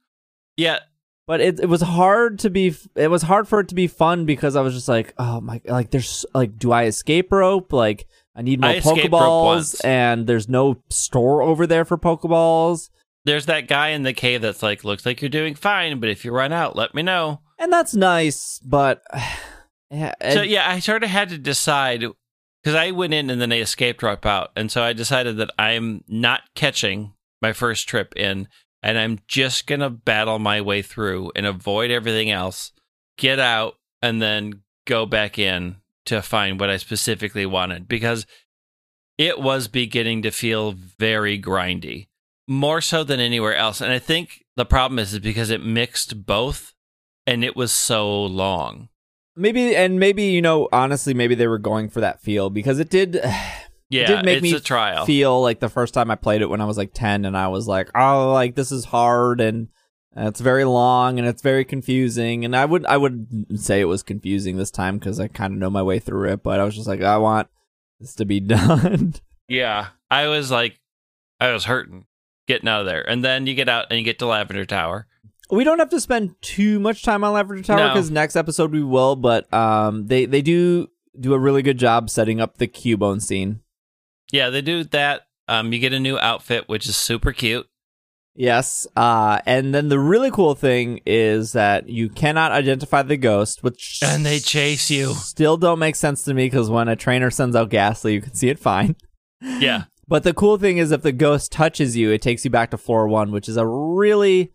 Yeah, 0.56 0.80
But 1.26 1.42
it 1.42 1.60
it 1.60 1.70
was 1.70 1.82
hard 1.82 2.40
to 2.40 2.50
be. 2.50 2.76
It 2.96 3.10
was 3.10 3.24
hard 3.24 3.48
for 3.48 3.62
it 3.62 3.70
to 3.70 3.76
be 3.76 3.88
fun 3.88 4.26
because 4.26 4.56
I 4.56 4.62
was 4.62 4.74
just 4.74 4.88
like, 4.88 5.13
oh 5.18 5.42
my, 5.42 5.62
like 5.66 5.92
there's 5.92 6.26
like, 6.34 6.58
do 6.58 6.72
I 6.72 6.86
escape 6.86 7.32
rope? 7.32 7.74
Like 7.74 8.08
I 8.36 8.42
need 8.44 8.62
more 8.62 8.72
I 8.72 8.80
Pokeballs, 8.80 9.84
and 9.84 10.28
there's 10.28 10.48
no 10.48 10.78
store 10.90 11.42
over 11.42 11.66
there 11.66 11.86
for 11.86 11.98
Pokeballs, 11.98 12.90
there's 13.28 13.46
that 13.48 13.68
guy 13.68 13.90
in 13.90 14.04
the 14.04 14.13
cave 14.13 14.42
that's 14.42 14.63
like, 14.63 14.84
looks 14.84 15.06
like 15.06 15.22
you're 15.22 15.30
doing 15.30 15.54
fine, 15.54 16.00
but 16.00 16.10
if 16.10 16.24
you 16.24 16.32
run 16.32 16.54
out, 16.54 16.76
let 16.76 16.96
me 16.96 17.04
know. 17.04 17.42
And 17.58 17.72
that's 17.72 17.96
nice. 17.96 18.60
But 18.60 19.04
yeah, 19.91 20.13
so 20.34 20.41
yeah, 20.41 20.70
I 20.70 20.80
sort 20.80 21.04
of 21.04 21.10
had 21.10 21.30
to 21.30 21.38
decide 21.38 22.04
because 22.63 22.76
I 22.76 22.91
went 22.91 23.13
in 23.13 23.30
and 23.30 23.39
then 23.39 23.50
they 23.50 23.62
escaped 23.62 24.00
drop 24.00 24.26
out, 24.26 24.52
and 24.56 24.72
so 24.72 24.84
I 24.84 24.93
decided 24.93 25.38
that 25.38 25.52
I'm 25.58 26.04
not 26.08 26.41
catching 26.56 27.13
my 27.41 27.54
first 27.54 27.88
trip 27.88 28.15
in, 28.15 28.48
and 28.84 28.98
I'm 28.98 29.20
just 29.28 29.67
gonna 29.67 29.89
battle 29.89 30.39
my 30.39 30.62
way 30.62 30.82
through 30.82 31.32
and 31.36 31.46
avoid 31.46 31.91
everything 31.91 32.30
else, 32.32 32.72
get 33.17 33.39
out, 33.39 33.76
and 34.02 34.22
then 34.22 34.62
go 34.86 35.06
back 35.06 35.38
in 35.38 35.78
to 36.06 36.22
find 36.22 36.60
what 36.60 36.70
I 36.70 36.78
specifically 36.78 37.46
wanted 37.46 37.88
because 37.88 38.26
it 39.17 39.39
was 39.39 39.67
beginning 39.67 40.22
to 40.22 40.32
feel 40.32 40.72
very 40.72 41.41
grindy, 41.41 42.08
more 42.48 42.82
so 42.82 43.04
than 43.04 43.20
anywhere 43.20 43.56
else, 43.56 43.82
and 43.82 43.91
I 43.91 44.00
think 44.00 44.43
the 44.56 44.65
problem 44.65 45.00
is, 45.00 45.13
is 45.13 45.20
because 45.20 45.50
it 45.50 45.63
mixed 45.63 46.26
both, 46.26 46.74
and 47.28 47.44
it 47.44 47.56
was 47.56 47.72
so 47.72 48.24
long. 48.24 48.90
maybe 49.36 49.76
and 49.76 50.00
maybe 50.00 50.24
you 50.24 50.42
know 50.42 50.68
honestly 50.72 51.13
maybe 51.13 51.36
they 51.36 51.48
were 51.48 51.60
going 51.60 51.90
for 51.90 52.02
that 52.02 52.22
feel 52.22 52.50
because 52.50 52.80
it 52.80 52.90
did. 52.90 53.22
Yeah, 53.90 54.02
it 54.02 54.08
did 54.08 54.26
make 54.26 54.36
it's 54.40 54.44
me 54.44 54.54
a 54.54 54.60
trial. 54.60 55.06
feel 55.06 55.42
like 55.42 55.62
the 55.62 55.70
first 55.70 55.94
time 55.94 56.12
I 56.12 56.16
played 56.16 56.42
it 56.42 56.50
when 56.50 56.60
I 56.60 56.66
was 56.66 56.78
like 56.78 56.92
10 56.94 57.24
and 57.24 57.38
I 57.38 57.48
was 57.48 57.70
like, 57.70 57.90
oh, 57.96 58.34
like 58.34 58.54
this 58.56 58.70
is 58.70 58.84
hard 58.84 59.40
and 59.40 59.70
it's 60.13 60.42
very 60.42 60.66
long 60.66 61.20
and 61.20 61.26
it's 61.26 61.42
very 61.42 61.63
confusing. 61.63 62.44
And 62.44 62.54
I 62.54 62.66
would, 62.66 62.86
I 62.86 62.98
would 62.98 63.58
say 63.58 63.80
it 63.80 63.86
was 63.86 64.04
confusing 64.04 64.58
this 64.58 64.72
time 64.72 64.98
because 64.98 65.22
I 65.22 65.30
kind 65.30 65.54
of 65.54 65.60
know 65.60 65.70
my 65.70 65.84
way 65.84 66.00
through 66.00 66.34
it, 66.34 66.44
but 66.44 66.60
I 66.60 66.66
was 66.66 66.76
just 66.76 66.90
like, 66.90 67.02
I 67.02 67.16
want 67.16 67.48
this 68.02 68.13
to 68.16 68.26
be 68.26 68.40
done. 68.58 69.13
Yeah, 69.48 69.88
I 70.12 70.28
was 70.28 70.52
like, 70.52 70.82
I 71.40 71.54
was 71.54 71.63
hurting 71.63 72.08
getting 72.46 72.68
out 72.68 72.82
of 72.82 72.88
there, 72.88 73.10
and 73.10 73.24
then 73.24 73.48
you 73.48 73.54
get 73.56 73.70
out 73.70 73.86
and 73.90 74.00
you 74.00 74.04
get 74.04 74.20
to 74.20 74.26
Lavender 74.26 74.66
Tower. 74.66 75.08
We 75.50 75.64
don't 75.64 75.80
have 75.80 75.90
to 75.90 76.02
spend 76.02 76.36
too 76.42 76.80
much 76.80 77.04
time 77.04 77.24
on 77.24 77.34
Lavender 77.34 77.64
Tower 77.64 77.78
No. 77.78 77.88
because 77.90 78.12
next 78.12 78.36
episode 78.36 78.72
we 78.72 78.84
will, 78.84 79.16
but 79.16 79.52
um, 79.54 80.08
they, 80.08 80.26
they 80.26 80.42
do 80.42 80.88
do 81.20 81.34
a 81.34 81.40
really 81.40 81.62
good 81.62 81.78
job 81.78 82.10
setting 82.10 82.40
up 82.42 82.58
the 82.58 82.68
Cubone 82.68 83.22
scene. 83.22 83.62
Yeah, 84.32 84.50
they 84.50 84.62
do 84.62 84.84
that. 84.84 85.22
Um, 85.48 85.72
you 85.72 85.80
get 85.80 85.94
a 85.94 86.00
new 86.00 86.18
outfit, 86.20 86.68
which 86.68 86.88
is 86.88 86.98
super 86.98 87.32
cute. 87.32 87.68
Yes. 88.36 88.86
Uh, 88.96 89.40
and 89.48 89.74
then 89.74 89.88
the 89.90 90.00
really 90.00 90.30
cool 90.30 90.54
thing 90.54 91.00
is 91.06 91.54
that 91.54 91.90
you 91.90 92.08
cannot 92.10 92.52
identify 92.52 93.02
the 93.02 93.18
ghost, 93.18 93.64
which 93.64 94.00
And 94.04 94.26
they 94.26 94.40
chase 94.40 94.92
you. 94.92 95.14
Still 95.16 95.58
don't 95.58 95.80
make 95.80 95.96
sense 95.96 96.24
to 96.24 96.34
me 96.34 96.46
because 96.46 96.70
when 96.70 96.88
a 96.88 96.96
trainer 96.96 97.32
sends 97.32 97.56
out 97.56 97.70
Gastly, 97.70 98.14
you 98.14 98.22
can 98.22 98.36
see 98.36 98.50
it 98.50 98.60
fine. 98.60 98.96
Yeah, 99.42 99.86
But 100.10 100.24
the 100.24 100.34
cool 100.34 100.58
thing 100.58 100.78
is, 100.78 100.92
if 100.92 101.02
the 101.02 101.12
ghost 101.12 101.52
touches 101.52 101.98
you, 101.98 102.12
it 102.12 102.22
takes 102.22 102.46
you 102.46 102.52
back 102.52 102.72
to 102.72 102.78
floor 102.78 103.08
one, 103.08 103.32
which 103.32 103.50
is 103.50 103.58
a 103.58 103.66
really 103.68 104.54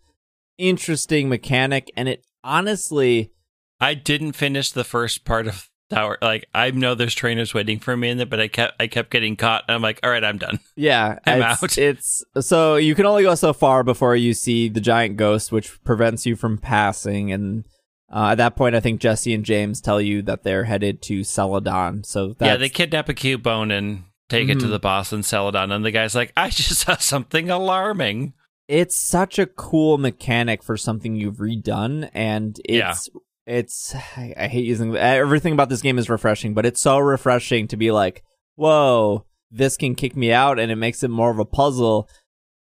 interesting 0.57 1.29
mechanic. 1.29 1.91
And 1.95 2.07
it 2.09 2.25
honestly, 2.43 3.31
I 3.79 3.93
didn't 3.93 4.33
finish 4.33 4.71
the 4.71 4.83
first 4.83 5.25
part 5.25 5.47
of 5.47 5.69
tower. 5.89 6.17
Like 6.21 6.47
I 6.53 6.71
know 6.71 6.95
there's 6.95 7.13
trainers 7.15 7.53
waiting 7.53 7.79
for 7.79 7.95
me 7.97 8.09
in 8.09 8.17
there, 8.17 8.25
but 8.25 8.39
I 8.39 8.47
kept 8.47 8.81
I 8.81 8.87
kept 8.87 9.09
getting 9.11 9.35
caught. 9.35 9.65
And 9.67 9.75
I'm 9.75 9.81
like, 9.81 9.99
all 10.03 10.09
right, 10.09 10.23
I'm 10.23 10.37
done. 10.37 10.59
Yeah, 10.75 11.19
I'm 11.25 11.41
it's, 11.41 11.63
out. 11.63 11.77
It's 11.77 12.23
so 12.41 12.75
you 12.77 12.95
can 12.95 13.05
only 13.05 13.23
go 13.23 13.35
so 13.35 13.53
far 13.53 13.83
before 13.83 14.15
you 14.15 14.33
see 14.33 14.69
the 14.69 14.81
giant 14.81 15.17
ghost, 15.17 15.51
which 15.51 15.83
prevents 15.83 16.25
you 16.25 16.35
from 16.35 16.57
passing. 16.57 17.31
And 17.31 17.65
uh, 18.13 18.29
at 18.31 18.35
that 18.35 18.55
point, 18.55 18.75
I 18.75 18.79
think 18.79 19.01
Jessie 19.01 19.33
and 19.33 19.43
James 19.43 19.81
tell 19.81 19.99
you 19.99 20.21
that 20.23 20.43
they're 20.43 20.65
headed 20.65 21.01
to 21.03 21.23
Celadon. 21.23 22.03
So 22.03 22.35
that's, 22.37 22.47
Yeah, 22.47 22.57
they 22.57 22.69
kidnap 22.69 23.09
a 23.09 23.13
Cubone 23.13 23.75
and 23.75 24.03
take 24.29 24.49
it 24.49 24.59
to 24.59 24.67
Mhm. 24.67 24.69
the 24.71 24.79
boss 24.79 25.11
in 25.11 25.23
Celadon, 25.23 25.71
and 25.71 25.83
the 25.83 25.91
guy's 25.91 26.13
like, 26.15 26.31
I 26.37 26.49
just 26.49 26.79
saw 26.81 26.95
something 26.97 27.49
alarming. 27.49 28.33
It's 28.67 28.95
such 28.95 29.39
a 29.39 29.45
cool 29.45 29.97
mechanic 29.97 30.63
for 30.63 30.77
something 30.77 31.15
you've 31.15 31.37
redone, 31.37 32.09
and 32.13 32.59
Yeah. 32.67 32.91
it's 32.91 33.09
it's 33.45 33.93
I, 34.15 34.33
I 34.37 34.47
hate 34.47 34.65
using 34.65 34.95
everything 34.95 35.51
about 35.53 35.69
this 35.69 35.81
game 35.81 35.97
is 35.99 36.09
refreshing, 36.09 36.53
but 36.53 36.65
it's 36.65 36.79
so 36.81 36.97
refreshing 36.99 37.67
to 37.67 37.77
be 37.77 37.91
like, 37.91 38.23
whoa, 38.55 39.25
this 39.51 39.75
can 39.77 39.95
kick 39.95 40.15
me 40.15 40.31
out, 40.31 40.59
and 40.59 40.71
it 40.71 40.77
makes 40.77 41.03
it 41.03 41.09
more 41.09 41.29
of 41.31 41.39
a 41.39 41.45
puzzle. 41.45 42.07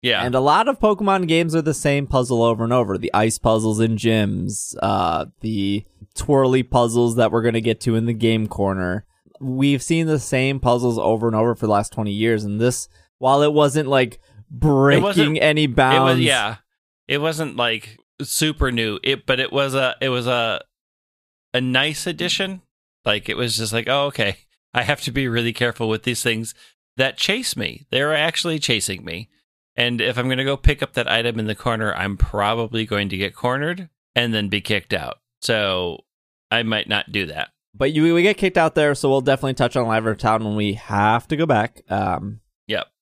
Yeah, 0.01 0.23
And 0.23 0.35
a 0.35 0.39
lot 0.39 0.67
of 0.67 0.79
Pokemon 0.79 1.27
games 1.27 1.55
are 1.55 1.63
the 1.63 1.73
same 1.73 2.05
puzzle 2.05 2.43
over 2.43 2.63
and 2.63 2.71
over. 2.73 2.95
The 2.95 3.11
ice 3.11 3.39
puzzles 3.39 3.79
in 3.79 3.95
gyms, 3.95 4.75
uh, 4.83 5.25
the 5.41 5.83
twirly 6.13 6.61
puzzles 6.61 7.15
that 7.15 7.31
we're 7.31 7.41
going 7.41 7.55
to 7.55 7.61
get 7.61 7.79
to 7.81 7.95
in 7.95 8.05
the 8.05 8.13
game 8.13 8.45
corner. 8.45 9.05
We've 9.41 9.81
seen 9.81 10.05
the 10.05 10.19
same 10.19 10.59
puzzles 10.59 10.99
over 10.99 11.25
and 11.25 11.35
over 11.35 11.55
for 11.55 11.65
the 11.65 11.71
last 11.71 11.91
20 11.91 12.11
years. 12.11 12.43
And 12.43 12.61
this, 12.61 12.87
while 13.17 13.41
it 13.41 13.51
wasn't 13.51 13.89
like 13.89 14.19
breaking 14.59 15.39
any 15.39 15.65
it 15.65 15.75
bounds. 15.75 16.17
was. 16.17 16.19
Yeah, 16.19 16.57
it 17.07 17.19
wasn't 17.19 17.55
like 17.55 17.97
super 18.21 18.71
new. 18.71 18.99
It, 19.03 19.25
but 19.25 19.39
it 19.39 19.51
was 19.51 19.75
a 19.75 19.95
it 20.01 20.09
was 20.09 20.27
a 20.27 20.61
a 21.53 21.61
nice 21.61 22.07
addition. 22.07 22.61
Like 23.05 23.29
it 23.29 23.37
was 23.37 23.57
just 23.57 23.73
like, 23.73 23.87
oh, 23.87 24.05
okay, 24.07 24.37
I 24.73 24.83
have 24.83 25.01
to 25.01 25.11
be 25.11 25.27
really 25.27 25.53
careful 25.53 25.87
with 25.87 26.03
these 26.03 26.23
things 26.23 26.53
that 26.97 27.17
chase 27.17 27.55
me. 27.55 27.85
They're 27.91 28.15
actually 28.15 28.59
chasing 28.59 29.03
me. 29.05 29.29
And 29.75 29.99
if 29.99 30.17
I'm 30.17 30.27
going 30.27 30.37
to 30.37 30.43
go 30.45 30.57
pick 30.57 30.81
up 30.81 30.93
that 30.93 31.11
item 31.11 31.37
in 31.37 31.47
the 31.47 31.55
corner, 31.55 31.93
I'm 31.93 32.17
probably 32.17 32.85
going 32.85 33.09
to 33.09 33.17
get 33.17 33.35
cornered 33.35 33.89
and 34.15 34.33
then 34.33 34.47
be 34.47 34.61
kicked 34.61 34.93
out. 34.93 35.19
So 35.41 36.05
I 36.49 36.63
might 36.63 36.87
not 36.87 37.11
do 37.11 37.25
that. 37.25 37.49
But 37.73 37.91
you, 37.91 38.13
we 38.13 38.23
get 38.23 38.37
kicked 38.37 38.57
out 38.57 38.75
there, 38.75 38.95
so 38.95 39.09
we'll 39.09 39.19
definitely 39.19 39.55
touch 39.55 39.75
on 39.75 39.87
Live 39.87 40.17
Town 40.17 40.45
when 40.45 40.55
we 40.55 40.73
have 40.73 41.27
to 41.27 41.35
go 41.35 41.45
back. 41.45 41.81
Um. 41.89 42.39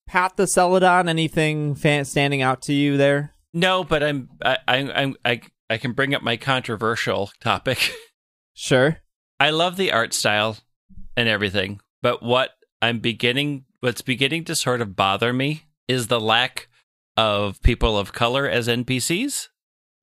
Pat 0.08 0.38
the 0.38 0.48
Celadon, 0.48 1.08
anything 1.10 1.76
fan- 1.76 2.06
standing 2.06 2.42
out 2.42 2.62
to 2.63 2.74
you 2.74 2.98
there? 2.98 3.34
No, 3.54 3.84
but 3.84 4.04
I'm 4.04 4.30
I 4.44 4.58
I 4.68 4.78
I'm, 4.78 5.16
I 5.24 5.42
I 5.70 5.78
can 5.78 5.94
bring 5.94 6.13
up 6.13 6.22
my 6.24 6.38
controversial 6.38 7.32
topic. 7.39 7.94
Sure. 8.56 9.00
I 9.39 9.50
love 9.50 9.78
the 9.78 9.92
art 9.92 10.13
style 10.13 10.58
and 11.18 11.28
everything, 11.28 11.82
but 12.04 12.22
what 12.22 12.52
I'm 12.84 13.00
beginning 13.00 13.66
what's 13.80 14.04
beginning 14.04 14.44
to 14.46 14.56
sort 14.56 14.80
of 14.80 14.96
bother 14.96 15.34
me 15.34 15.63
is 15.88 16.06
the 16.06 16.22
lack 16.22 16.68
of 17.18 17.62
people 17.63 17.98
of 17.98 18.13
color 18.13 18.48
as 18.48 18.68
NPCs. 18.68 19.48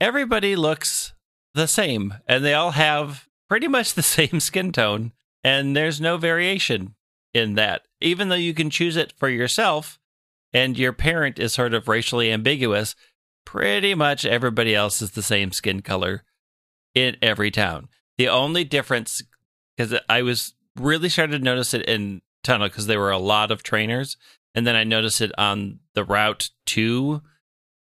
Everybody 0.00 0.56
looks 0.56 1.14
the 1.54 1.68
same 1.68 2.14
and 2.26 2.44
they 2.44 2.54
all 2.54 2.72
have 2.72 3.28
pretty 3.48 3.68
much 3.68 3.94
the 3.94 4.02
same 4.18 4.40
skin 4.40 4.72
tone 4.72 5.12
and 5.44 5.76
there's 5.76 6.00
no 6.00 6.16
variation 6.16 6.96
in 7.32 7.54
that. 7.54 7.82
Even 8.00 8.28
though 8.28 8.36
you 8.36 8.54
can 8.54 8.70
choose 8.70 8.96
it 8.96 9.12
for 9.16 9.28
yourself 9.28 9.98
and 10.52 10.78
your 10.78 10.92
parent 10.92 11.38
is 11.38 11.52
sort 11.52 11.74
of 11.74 11.88
racially 11.88 12.32
ambiguous, 12.32 12.94
pretty 13.44 13.94
much 13.94 14.24
everybody 14.24 14.74
else 14.74 15.02
is 15.02 15.12
the 15.12 15.22
same 15.22 15.52
skin 15.52 15.82
color 15.82 16.24
in 16.94 17.16
every 17.22 17.50
town. 17.50 17.88
The 18.18 18.28
only 18.28 18.64
difference, 18.64 19.22
because 19.76 19.94
I 20.08 20.22
was 20.22 20.54
really 20.76 21.08
started 21.08 21.38
to 21.38 21.44
notice 21.44 21.74
it 21.74 21.82
in 21.82 22.22
Tunnel 22.42 22.68
because 22.68 22.86
there 22.86 23.00
were 23.00 23.10
a 23.10 23.18
lot 23.18 23.50
of 23.50 23.62
trainers, 23.62 24.16
and 24.54 24.66
then 24.66 24.76
I 24.76 24.84
noticed 24.84 25.20
it 25.20 25.32
on 25.38 25.80
the 25.94 26.04
route 26.04 26.50
to 26.66 27.22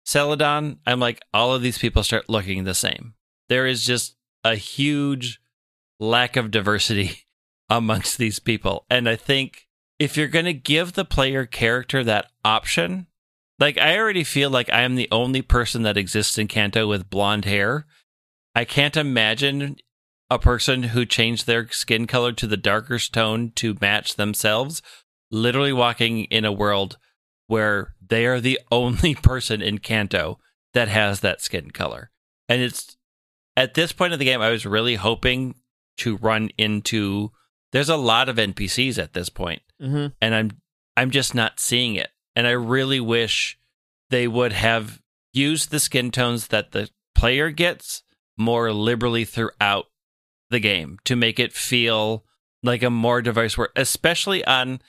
Celadon. 0.05 0.79
I'm 0.85 0.99
like, 0.99 1.21
all 1.33 1.53
of 1.53 1.61
these 1.61 1.77
people 1.77 2.03
start 2.03 2.29
looking 2.29 2.63
the 2.63 2.73
same. 2.73 3.15
There 3.49 3.67
is 3.67 3.85
just 3.85 4.15
a 4.43 4.55
huge 4.55 5.39
lack 5.99 6.35
of 6.35 6.51
diversity 6.51 7.25
amongst 7.69 8.17
these 8.17 8.39
people, 8.39 8.85
and 8.89 9.09
I 9.09 9.15
think 9.15 9.64
if 9.99 10.17
you're 10.17 10.27
going 10.27 10.45
to 10.45 10.53
give 10.53 10.93
the 10.93 11.05
player 11.05 11.45
character 11.45 12.03
that 12.03 12.31
option, 12.43 13.07
like 13.59 13.77
I 13.77 13.97
already 13.97 14.23
feel 14.23 14.49
like 14.49 14.69
I 14.71 14.81
am 14.81 14.95
the 14.95 15.07
only 15.11 15.41
person 15.41 15.83
that 15.83 15.97
exists 15.97 16.37
in 16.37 16.47
Kanto 16.47 16.87
with 16.87 17.09
blonde 17.09 17.45
hair. 17.45 17.85
I 18.53 18.65
can't 18.65 18.97
imagine 18.97 19.77
a 20.29 20.39
person 20.39 20.83
who 20.83 21.05
changed 21.05 21.45
their 21.45 21.67
skin 21.69 22.07
color 22.07 22.31
to 22.33 22.47
the 22.47 22.57
darker 22.57 22.99
tone 22.99 23.51
to 23.55 23.77
match 23.79 24.15
themselves 24.15 24.81
literally 25.31 25.73
walking 25.73 26.25
in 26.25 26.45
a 26.45 26.51
world 26.51 26.97
where 27.47 27.93
they 28.05 28.25
are 28.25 28.39
the 28.39 28.59
only 28.71 29.15
person 29.15 29.61
in 29.61 29.79
Kanto 29.79 30.39
that 30.73 30.87
has 30.87 31.21
that 31.21 31.41
skin 31.41 31.71
color. 31.71 32.11
And 32.49 32.61
it's 32.61 32.97
at 33.55 33.73
this 33.73 33.91
point 33.91 34.13
of 34.13 34.19
the 34.19 34.25
game 34.25 34.41
I 34.41 34.49
was 34.49 34.65
really 34.65 34.95
hoping 34.95 35.55
to 35.97 36.17
run 36.17 36.49
into 36.57 37.31
there's 37.71 37.89
a 37.89 37.97
lot 37.97 38.29
of 38.29 38.35
NPCs 38.35 39.01
at 39.01 39.13
this 39.13 39.29
point 39.29 39.61
Mm-hmm. 39.85 40.07
and 40.21 40.35
I'm 40.35 40.51
I'm 40.97 41.11
just 41.11 41.35
not 41.35 41.59
seeing 41.59 41.95
it. 41.95 42.09
And 42.35 42.47
I 42.47 42.51
really 42.51 42.99
wish 42.99 43.57
they 44.09 44.27
would 44.27 44.53
have 44.53 45.01
used 45.33 45.69
the 45.69 45.79
skin 45.79 46.11
tones 46.11 46.47
that 46.47 46.71
the 46.71 46.89
player 47.13 47.49
gets 47.49 48.03
more 48.37 48.71
liberally 48.71 49.25
throughout 49.25 49.85
the 50.49 50.59
game 50.59 50.97
to 51.05 51.15
make 51.15 51.39
it 51.39 51.53
feel 51.53 52.25
like 52.63 52.83
a 52.83 52.89
more 52.89 53.21
diverse 53.21 53.57
world, 53.57 53.71
especially 53.75 54.43
on 54.45 54.79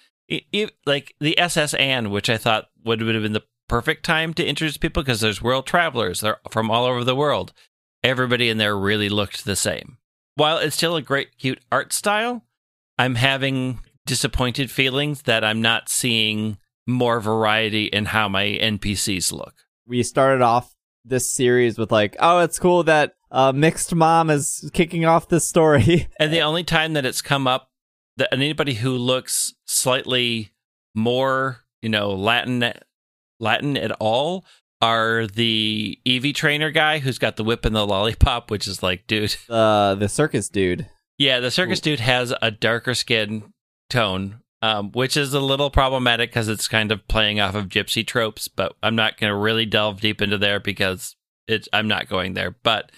like 0.87 1.15
the 1.21 1.39
SS 1.39 1.75
Anne, 1.75 2.11
which 2.11 2.29
I 2.29 2.37
thought 2.37 2.69
would 2.85 3.03
would 3.03 3.15
have 3.15 3.23
been 3.23 3.33
the 3.33 3.45
perfect 3.69 4.05
time 4.05 4.33
to 4.35 4.47
introduce 4.47 4.77
people 4.77 5.03
because 5.03 5.21
there's 5.21 5.43
world 5.43 5.67
travelers, 5.67 6.21
they're 6.21 6.39
from 6.51 6.71
all 6.71 6.85
over 6.85 7.05
the 7.05 7.17
world. 7.17 7.53
Everybody 8.03 8.49
in 8.49 8.59
there 8.59 8.77
really 8.77 9.09
looked 9.09 9.45
the 9.45 9.57
same. 9.57 9.99
While 10.37 10.59
it's 10.59 10.77
still 10.77 10.97
a 10.97 11.03
great, 11.03 11.39
cute 11.39 11.61
art 11.73 11.93
style, 11.93 12.45
I'm 12.99 13.17
having 13.17 13.81
disappointed 14.07 14.71
feelings 14.71 15.23
that 15.23 15.45
I'm 15.45 15.61
not 15.61 15.88
seeing 15.90 16.57
more 16.87 17.21
variety 17.21 17.87
in 17.87 18.07
how 18.07 18.29
my 18.29 18.45
NPCs 18.45 19.33
look. 19.33 19.55
we 19.87 20.03
started 20.03 20.40
off 20.42 20.75
this 21.05 21.31
series 21.31 21.79
with 21.79 21.92
like, 21.92 22.16
oh, 22.19 22.38
it's 22.40 22.59
cool 22.59 22.83
that 22.85 23.14
uh, 23.31 23.53
mixed 23.53 23.95
mom 23.95 24.31
is 24.31 24.71
kicking 24.73 25.05
off 25.05 25.29
this 25.29 25.47
story. 25.49 26.09
And 26.19 26.33
the 26.33 26.40
only 26.40 26.64
time 26.64 26.95
that 26.95 27.05
it's 27.05 27.23
come 27.23 27.47
up 27.47 27.71
that 28.16 28.33
anybody 28.33 28.75
who 28.75 28.97
looks 28.97 29.55
slightly 29.66 30.53
more, 30.95 31.64
you 31.83 31.88
know, 31.88 32.11
Latin 32.11 32.73
Latin 33.38 33.77
at 33.77 33.92
all 34.01 34.45
are 34.81 35.27
the 35.27 35.99
Eevee 36.07 36.35
trainer 36.35 36.71
guy 36.71 36.99
who's 36.99 37.19
got 37.19 37.37
the 37.37 37.45
whip 37.45 37.64
and 37.64 37.75
the 37.77 37.87
lollipop, 37.87 38.51
which 38.51 38.66
is 38.66 38.83
like, 38.83 39.07
dude. 39.07 39.37
uh, 39.49 39.95
the 39.95 40.09
circus 40.09 40.49
dude. 40.49 40.88
Yeah, 41.19 41.40
the 41.40 41.51
circus 41.51 41.81
dude 41.81 42.01
has 42.01 42.35
a 42.42 42.51
darker 42.51 42.95
skin 42.95 43.53
tone, 43.88 44.40
um, 44.62 44.90
which 44.92 45.16
is 45.16 45.35
a 45.35 45.40
little 45.40 45.70
problematic 45.70 46.31
because 46.31 46.49
it's 46.49 46.68
kind 46.68 46.90
of 46.92 47.07
playing 47.09 47.40
off 47.40 47.55
of 47.55 47.68
gypsy 47.68 48.07
tropes. 48.07 48.49
But 48.49 48.75
I'm 48.83 48.96
not 48.96 49.18
going 49.18 49.31
to 49.31 49.37
really 49.37 49.66
delve 49.66 50.01
deep 50.01 50.22
into 50.22 50.38
there 50.38 50.61
because 50.61 51.16
it's 51.46 51.68
I'm 51.72 51.88
not 51.88 52.09
going 52.09 52.35
there. 52.35 52.57
But 52.62 52.92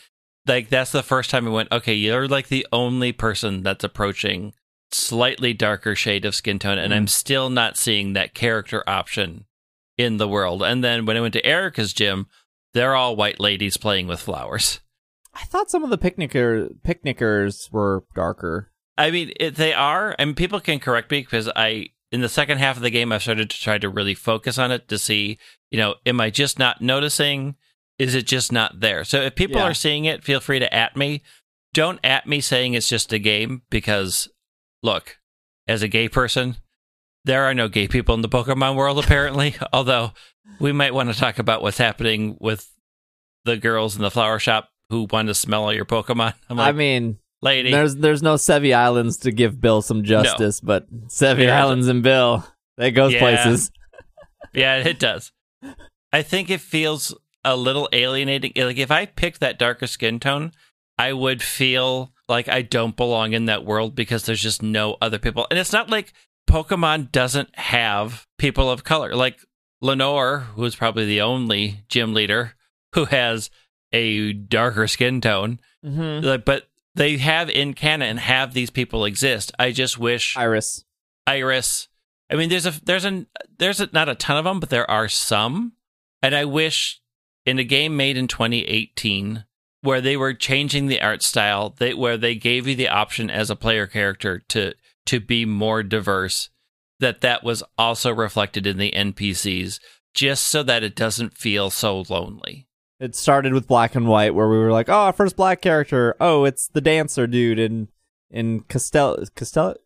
like 0.47 0.69
that's 0.69 0.93
the 0.93 1.03
first 1.03 1.31
time 1.31 1.47
I 1.47 1.51
went. 1.51 1.73
Okay, 1.73 1.95
you're 1.95 2.29
like 2.29 2.49
the 2.49 2.67
only 2.73 3.13
person 3.13 3.63
that's 3.63 3.85
approaching 3.85 4.55
slightly 4.91 5.53
darker 5.53 5.95
shade 5.95 6.25
of 6.25 6.35
skin 6.35 6.59
tone, 6.59 6.79
and 6.79 6.95
I'm 6.95 7.07
still 7.07 7.51
not 7.51 7.77
seeing 7.77 8.15
that 8.15 8.35
character 8.35 8.83
option 8.87 9.45
in 9.97 10.17
the 10.17 10.29
world. 10.29 10.63
And 10.63 10.83
then 10.83 11.05
when 11.05 11.17
I 11.17 11.21
went 11.21 11.35
to 11.35 11.45
Erika's 11.45 11.93
gym, 11.93 12.27
they're 12.73 12.95
all 12.95 13.17
white 13.17 13.41
ladies 13.41 13.77
playing 13.77 14.07
with 14.07 14.21
flowers. 14.21 14.81
I 15.35 15.45
thought 15.45 15.71
some 15.71 15.85
of 15.85 15.91
the 15.91 15.99
picnicker 15.99 16.69
picnickers 16.83 17.71
were 17.71 18.05
darker. 18.15 18.73
I 18.99 19.11
mean, 19.11 19.33
it, 19.39 19.55
they 19.55 19.73
are, 19.73 20.15
and 20.19 20.37
people 20.37 20.61
can 20.61 20.81
correct 20.81 21.11
me 21.11 21.21
because 21.21 21.49
I, 21.55 21.91
in 22.13 22.21
the 22.21 22.29
second 22.29 22.59
half 22.59 22.77
of 22.77 22.83
the 22.83 22.91
game, 22.91 23.13
I've 23.13 23.23
started 23.23 23.49
to 23.51 23.61
try 23.61 23.79
to 23.79 23.89
really 23.89 24.15
focus 24.15 24.59
on 24.59 24.73
it 24.73 24.89
to 24.89 24.99
see, 24.99 25.39
you 25.71 25.79
know, 25.79 25.95
am 26.05 26.21
I 26.21 26.31
just 26.31 26.59
not 26.59 26.81
noticing? 26.83 27.57
Is 27.99 28.15
it 28.15 28.27
just 28.27 28.53
not 28.53 28.81
there? 28.81 29.05
So 29.05 29.23
if 29.23 29.35
people 29.35 29.59
Yeah. 29.61 29.69
are 29.69 29.75
seeing 29.75 30.05
it, 30.05 30.25
feel 30.25 30.41
free 30.41 30.59
to 30.59 30.73
at 30.75 30.97
me. 30.97 31.23
Don't 31.75 32.01
at 32.05 32.27
me 32.27 32.41
saying 32.41 32.75
it's 32.75 32.89
just 32.89 33.13
a 33.13 33.19
game 33.19 33.63
because, 33.71 34.29
look, 34.83 35.19
as 35.67 35.83
a 35.83 35.89
gay 35.89 36.09
person, 36.09 36.57
there 37.25 37.45
are 37.45 37.55
no 37.55 37.69
gay 37.69 37.89
people 37.89 38.15
in 38.15 38.23
the 38.23 38.29
Pokemon 38.29 38.75
world 38.75 38.99
apparently. 39.03 39.55
although 39.73 40.13
we 40.61 40.73
might 40.73 40.95
want 40.95 41.13
to 41.13 41.19
talk 41.19 41.39
about 41.39 41.63
what's 41.63 41.79
happening 41.79 42.37
with 42.41 42.71
the 43.45 43.57
girls 43.57 43.97
in 43.97 44.03
the 44.03 44.11
flower 44.11 44.39
shop 44.39 44.71
who 44.91 45.07
want 45.11 45.29
to 45.29 45.35
smell 45.35 45.65
all 45.65 45.73
your 45.75 45.85
Pokemon. 45.85 46.35
Like, 46.49 46.69
I 46.69 46.73
mean, 46.73 47.19
lady, 47.43 47.71
there's 47.71 47.97
there's 47.97 48.23
no 48.23 48.35
Sevii 48.35 48.75
Islands 48.75 49.19
to 49.19 49.31
give 49.33 49.61
Bill 49.61 49.83
some 49.83 50.03
justice, 50.05 50.61
but 50.61 50.87
Sevii 51.09 51.45
Yeah. 51.45 51.63
Islands 51.65 51.89
and 51.89 52.03
Bill, 52.03 52.47
that 52.77 52.91
goes 52.91 53.13
Yeah. 53.13 53.21
places. 53.21 53.71
Yeah, 54.55 54.77
it 54.79 54.99
does. 54.99 55.33
I 56.13 56.23
think 56.23 56.49
it 56.51 56.61
feels 56.61 57.15
a 57.45 57.57
little 57.57 57.89
alienating. 57.93 58.53
Like 58.57 58.79
if 58.79 58.91
I 58.91 59.07
picked 59.07 59.41
that 59.41 59.59
darker 59.59 59.87
skin 59.87 60.19
tone, 60.21 60.53
I 60.97 61.13
would 61.13 61.43
feel 61.43 62.13
like 62.29 62.49
I 62.49 62.63
don't 62.63 62.97
belong 62.97 63.33
in 63.33 63.47
that 63.47 63.65
world 63.65 63.95
because 63.95 64.25
there's 64.25 64.43
just 64.43 64.63
no 64.63 64.97
other 65.01 65.19
people. 65.19 65.47
And 65.51 65.59
it's 65.59 65.73
not 65.73 65.91
like 65.91 66.13
Pokemon 66.49 67.13
doesn't 67.13 67.57
have 67.59 68.27
people 68.39 68.71
of 68.71 68.85
color. 68.85 69.15
Like 69.15 69.39
Lenora, 69.83 70.41
who 70.41 70.65
is 70.65 70.75
probably 70.77 71.05
the 71.07 71.21
only 71.21 71.85
gym 71.89 72.15
leader 72.15 72.55
who 72.95 73.05
has 73.07 73.51
a 73.93 74.33
darker 74.33 74.87
skin 74.89 75.21
tone, 75.21 75.61
Mm-hmm. 75.87 76.27
like, 76.27 76.45
but 76.45 76.68
they 76.99 77.17
have 77.17 77.49
in 77.49 77.75
canon 77.75 78.19
have 78.19 78.53
these 78.53 78.71
people 78.71 79.05
exist. 79.05 79.53
I 79.59 79.73
just 79.73 79.99
wish 79.99 80.37
Iris. 80.37 80.85
Iris. 81.27 81.89
I 82.31 82.35
mean, 82.35 82.51
there's 82.51 82.67
a 82.67 82.85
there's 82.85 83.05
a 83.05 83.27
there's 83.59 83.81
a, 83.81 83.89
not 83.93 84.09
a 84.09 84.15
ton 84.15 84.37
of 84.37 84.45
them, 84.45 84.61
but 84.61 84.71
there 84.71 84.91
are 84.91 85.09
some, 85.09 85.73
and 86.23 86.35
I 86.35 86.45
wish 86.45 87.01
in 87.47 87.59
a 87.59 87.65
game 87.65 87.97
made 87.97 88.17
in 88.17 88.29
2018 88.29 89.45
where 89.81 90.01
they 90.01 90.17
were 90.17 90.35
changing 90.35 90.87
the 90.87 91.01
art 91.01 91.23
style, 91.23 91.75
they 91.79 91.95
where 91.95 92.19
they 92.19 92.35
gave 92.35 92.67
you 92.67 92.75
the 92.75 92.89
option 92.89 93.31
as 93.31 93.49
a 93.49 93.57
player 93.57 93.87
character 93.87 94.41
to 94.49 94.75
to 95.07 95.21
be 95.21 95.47
more 95.47 95.83
diverse, 95.83 96.51
that 97.01 97.23
that 97.23 97.43
was 97.43 97.63
also 97.79 98.13
reflected 98.13 98.67
in 98.67 98.77
the 98.77 98.93
NPCs, 98.93 99.81
just 100.13 100.45
so 100.45 100.63
that 100.63 100.83
it 100.83 100.95
doesn't 100.95 101.39
feel 101.39 101.71
so 101.71 102.05
lonely. 102.11 102.68
It 103.01 103.15
started 103.15 103.53
with 103.53 103.69
black 103.69 103.95
and 103.95 104.09
white, 104.09 104.35
where 104.35 104.49
we 104.49 104.59
were 104.59 104.73
like, 104.73 104.89
"Oh, 104.89 105.13
first 105.13 105.37
black 105.37 105.61
character. 105.61 106.17
Oh, 106.21 106.45
it's 106.45 106.69
the 106.69 106.81
dancer 106.81 107.27
dude 107.27 107.59
in 107.59 107.89
in 108.31 108.61
Castel 108.61 109.19
Castel. 109.37 109.77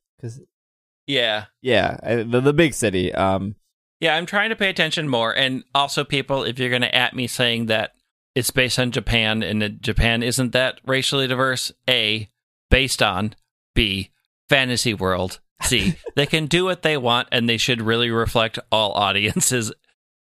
Yeah. 1.07 1.47
yeah, 1.61 1.99
uh, 2.03 2.17
the 2.25 2.41
the 2.41 2.53
big 2.53 2.75
city. 2.75 3.13
Um, 3.13 3.57
Yeah, 4.01 4.17
I'm 4.17 4.27
trying 4.27 4.51
to 4.51 4.57
pay 4.57 4.71
attention 4.71 5.09
more. 5.09 5.37
And 5.37 5.65
also, 5.75 6.05
people, 6.05 6.45
if 6.45 6.59
you're 6.59 6.71
going 6.71 6.83
to 6.83 6.95
at 6.95 7.15
me 7.15 7.27
saying 7.27 7.67
that 7.67 7.93
it's 8.35 8.51
based 8.51 8.79
on 8.79 8.93
Japan 8.93 9.43
and 9.43 9.61
that 9.63 9.83
Japan 9.83 10.23
isn't 10.23 10.53
that 10.53 10.81
racially 10.87 11.27
diverse, 11.27 11.73
A, 11.89 12.29
based 12.71 13.03
on, 13.03 13.35
B, 13.75 14.11
fantasy 14.49 14.95
world, 14.95 15.41
C, 15.63 15.97
they 16.17 16.27
can 16.27 16.47
do 16.47 16.65
what 16.65 16.83
they 16.83 16.97
want 16.97 17.29
and 17.31 17.49
they 17.49 17.59
should 17.59 17.83
really 17.83 18.11
reflect 18.11 18.59
all 18.71 18.93
audiences, 18.93 19.73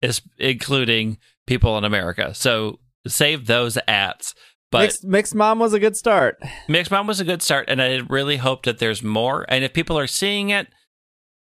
is, 0.02 0.22
including 0.38 1.18
people 1.48 1.78
in 1.78 1.84
America. 1.84 2.34
So 2.36 2.80
save 3.08 3.48
those 3.48 3.78
ats. 3.88 4.36
But 4.70 4.82
mixed, 4.82 5.04
mixed 5.06 5.36
mom 5.36 5.60
was 5.60 5.74
a 5.74 5.80
good 5.80 5.96
start. 5.96 6.38
Mixed 6.68 6.92
Mom 6.92 7.08
was 7.08 7.22
a 7.22 7.26
good 7.26 7.42
start, 7.42 7.70
and 7.70 7.82
I 7.82 8.02
really 8.10 8.38
hope 8.38 8.64
that 8.64 8.80
there's 8.80 9.02
more. 9.02 9.46
And 9.48 9.64
if 9.64 9.74
people 9.74 9.98
are 9.98 10.08
seeing 10.08 10.50
it 10.50 10.68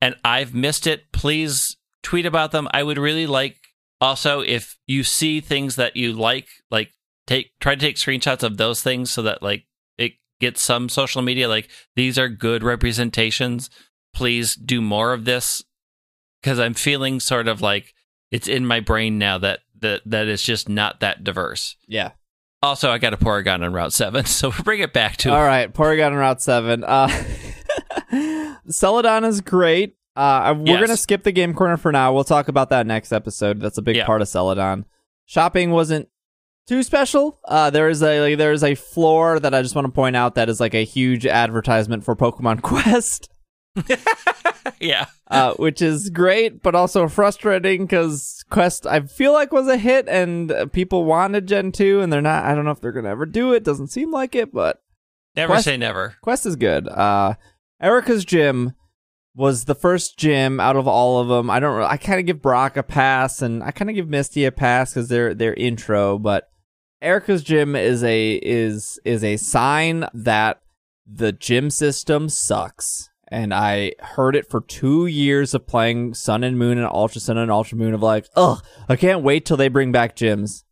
and 0.01 0.17
I've 0.25 0.55
missed 0.55 0.87
it, 0.87 1.13
please 1.13 1.77
tweet 2.03 2.25
about 2.25 2.53
them. 2.53 2.69
I 2.73 2.83
would 2.83 2.99
really 2.99 3.27
like 3.27 3.57
also 4.01 4.41
if 4.41 4.77
you 4.87 5.05
see 5.05 5.41
things 5.41 5.77
that 5.77 5.95
you 5.95 6.13
like, 6.13 6.49
like 6.71 6.91
take 7.27 7.51
try 7.61 7.75
to 7.75 7.81
take 7.81 7.97
screenshots 7.97 8.43
of 8.43 8.57
those 8.57 8.83
things 8.83 9.11
so 9.11 9.23
that 9.23 9.43
like 9.43 9.65
it 9.99 10.13
gets 10.41 10.63
some 10.63 10.89
social 10.89 11.21
media. 11.21 11.49
Like 11.49 11.69
these 11.95 12.19
are 12.19 12.29
good 12.29 12.63
representations. 12.63 13.69
Please 14.15 14.57
do 14.57 14.81
more 14.81 15.13
of 15.13 15.27
this 15.27 15.63
because 16.43 16.59
I'm 16.59 16.75
feeling 16.75 17.21
sort 17.21 17.47
of 17.47 17.61
like 17.61 17.93
it's 18.31 18.49
in 18.49 18.67
my 18.67 18.81
brain 18.81 19.19
now 19.19 19.39
that 19.39 19.61
that 19.83 20.03
that 20.07 20.27
it's 20.29 20.43
just 20.43 20.69
not 20.69 21.01
that 21.01 21.23
diverse. 21.23 21.77
Yeah. 21.87 22.13
Also, 22.63 22.91
I 22.91 22.99
got 22.99 23.13
a 23.13 23.17
Porygon 23.17 23.65
on 23.65 23.73
Route 23.73 23.93
7, 23.93 24.25
so 24.27 24.49
we'll 24.51 24.63
bring 24.63 24.81
it 24.81 24.93
back 24.93 25.17
to 25.19 25.33
All 25.35 25.43
right, 25.45 25.73
Porygon 25.73 26.09
on 26.13 26.15
Route 26.15 26.41
Seven. 26.41 26.85
Uh, 26.85 27.09
Celadon 28.69 29.25
is 29.25 29.41
great. 29.41 29.97
Uh, 30.15 30.55
we're 30.57 30.67
Yes. 30.67 30.81
gonna 30.81 30.97
skip 30.97 31.23
the 31.25 31.33
game 31.33 31.55
corner 31.55 31.77
for 31.77 31.91
now. 31.91 32.13
We'll 32.13 32.25
talk 32.25 32.49
about 32.49 32.71
that 32.71 32.87
next 32.87 33.13
episode. 33.13 33.61
That's 33.61 33.79
a 33.79 33.83
big 33.83 33.97
Yeah. 33.97 34.07
part 34.07 34.23
of 34.23 34.29
Celadon. 34.29 34.85
Shopping 35.27 35.71
wasn't 35.71 36.09
too 36.69 36.83
special. 36.83 37.41
Uh, 37.47 37.71
there 37.71 37.89
is 37.89 38.03
a 38.03 38.21
like, 38.21 38.39
there 38.39 38.53
is 38.53 38.63
a 38.63 38.75
floor 38.75 39.41
that 39.41 39.55
I 39.55 39.63
just 39.63 39.75
want 39.75 39.87
to 39.87 39.93
point 39.93 40.15
out 40.15 40.35
that 40.37 40.49
is 40.49 40.61
like 40.61 40.75
a 40.75 40.85
huge 40.85 41.27
advertisement 41.27 42.05
for 42.05 42.15
Pokemon 42.15 42.63
Quest. 42.63 43.29
yeah. 44.81 45.07
uh, 45.29 45.55
which 45.55 45.81
is 45.83 46.11
great, 46.11 46.63
but 46.63 46.75
also 46.75 47.09
frustrating 47.09 47.85
because 47.87 48.45
Quest 48.51 48.87
I 48.87 49.01
feel 49.01 49.33
like 49.33 49.53
was 49.53 49.69
a 49.69 49.77
hit 49.77 50.09
and 50.09 50.51
uh, 50.53 50.67
people 50.67 51.05
wanted 51.05 51.47
Gen 51.49 51.73
two, 51.73 52.01
and 52.01 52.13
they're 52.13 52.21
not. 52.23 52.45
I 52.45 52.55
don't 52.55 52.65
know 52.65 52.71
if 52.71 52.81
they're 52.81 52.93
gonna 52.93 53.09
ever 53.11 53.27
do 53.27 53.53
it. 53.53 53.65
Doesn't 53.65 53.89
seem 53.89 54.11
like 54.13 54.35
it, 54.35 54.53
but 54.53 54.83
Never 55.37 55.55
Quest- 55.55 55.65
say 55.65 55.77
never. 55.77 56.17
Quest 56.23 56.45
is 56.47 56.57
good. 56.57 56.87
Uh, 56.89 57.35
Erika's 57.81 58.25
gym 58.25 58.75
was 59.35 59.65
the 59.65 59.75
first 59.75 60.19
gym 60.19 60.61
out 60.61 60.77
of 60.77 60.87
all 60.87 61.19
of 61.21 61.29
them. 61.29 61.49
I 61.49 61.59
don't. 61.59 61.79
re- 61.79 61.87
I 61.87 61.97
kind 61.97 62.21
of 62.21 62.27
give 62.27 62.43
Brock 62.43 62.77
a 62.77 62.83
pass, 62.83 63.41
and 63.41 63.63
I 63.63 63.71
kind 63.71 63.89
of 63.89 63.97
give 63.97 64.09
Misty 64.09 64.45
a 64.45 64.53
pass 64.53 64.93
because 64.93 65.09
they're 65.09 65.35
their 65.35 65.55
intro. 65.55 66.19
But 66.19 66.49
Erika's 67.01 67.43
gym 67.43 67.75
is 67.75 68.05
a 68.05 68.35
is 68.35 69.01
is 69.05 69.25
a 69.25 69.39
sign 69.39 70.07
that 70.13 70.61
the 71.07 71.33
gym 71.33 71.71
system 71.71 72.29
sucks. 72.29 73.09
And 73.33 73.55
I 73.55 73.93
heard 73.99 74.37
it 74.37 74.51
for 74.51 74.61
two 74.61 75.07
years 75.07 75.55
of 75.55 75.67
playing 75.67 76.13
Sun 76.13 76.45
and 76.45 76.59
Moon 76.59 76.77
and 76.77 76.87
Ultra 76.87 77.19
Sun 77.19 77.39
and 77.39 77.51
Ultra 77.51 77.79
Moon 77.79 77.95
of 77.95 78.03
like, 78.03 78.27
ugh, 78.37 78.63
I 78.91 78.97
can't 78.97 79.23
wait 79.23 79.47
till 79.47 79.57
they 79.57 79.69
bring 79.69 79.91
back 79.91 80.15
gyms. 80.15 80.65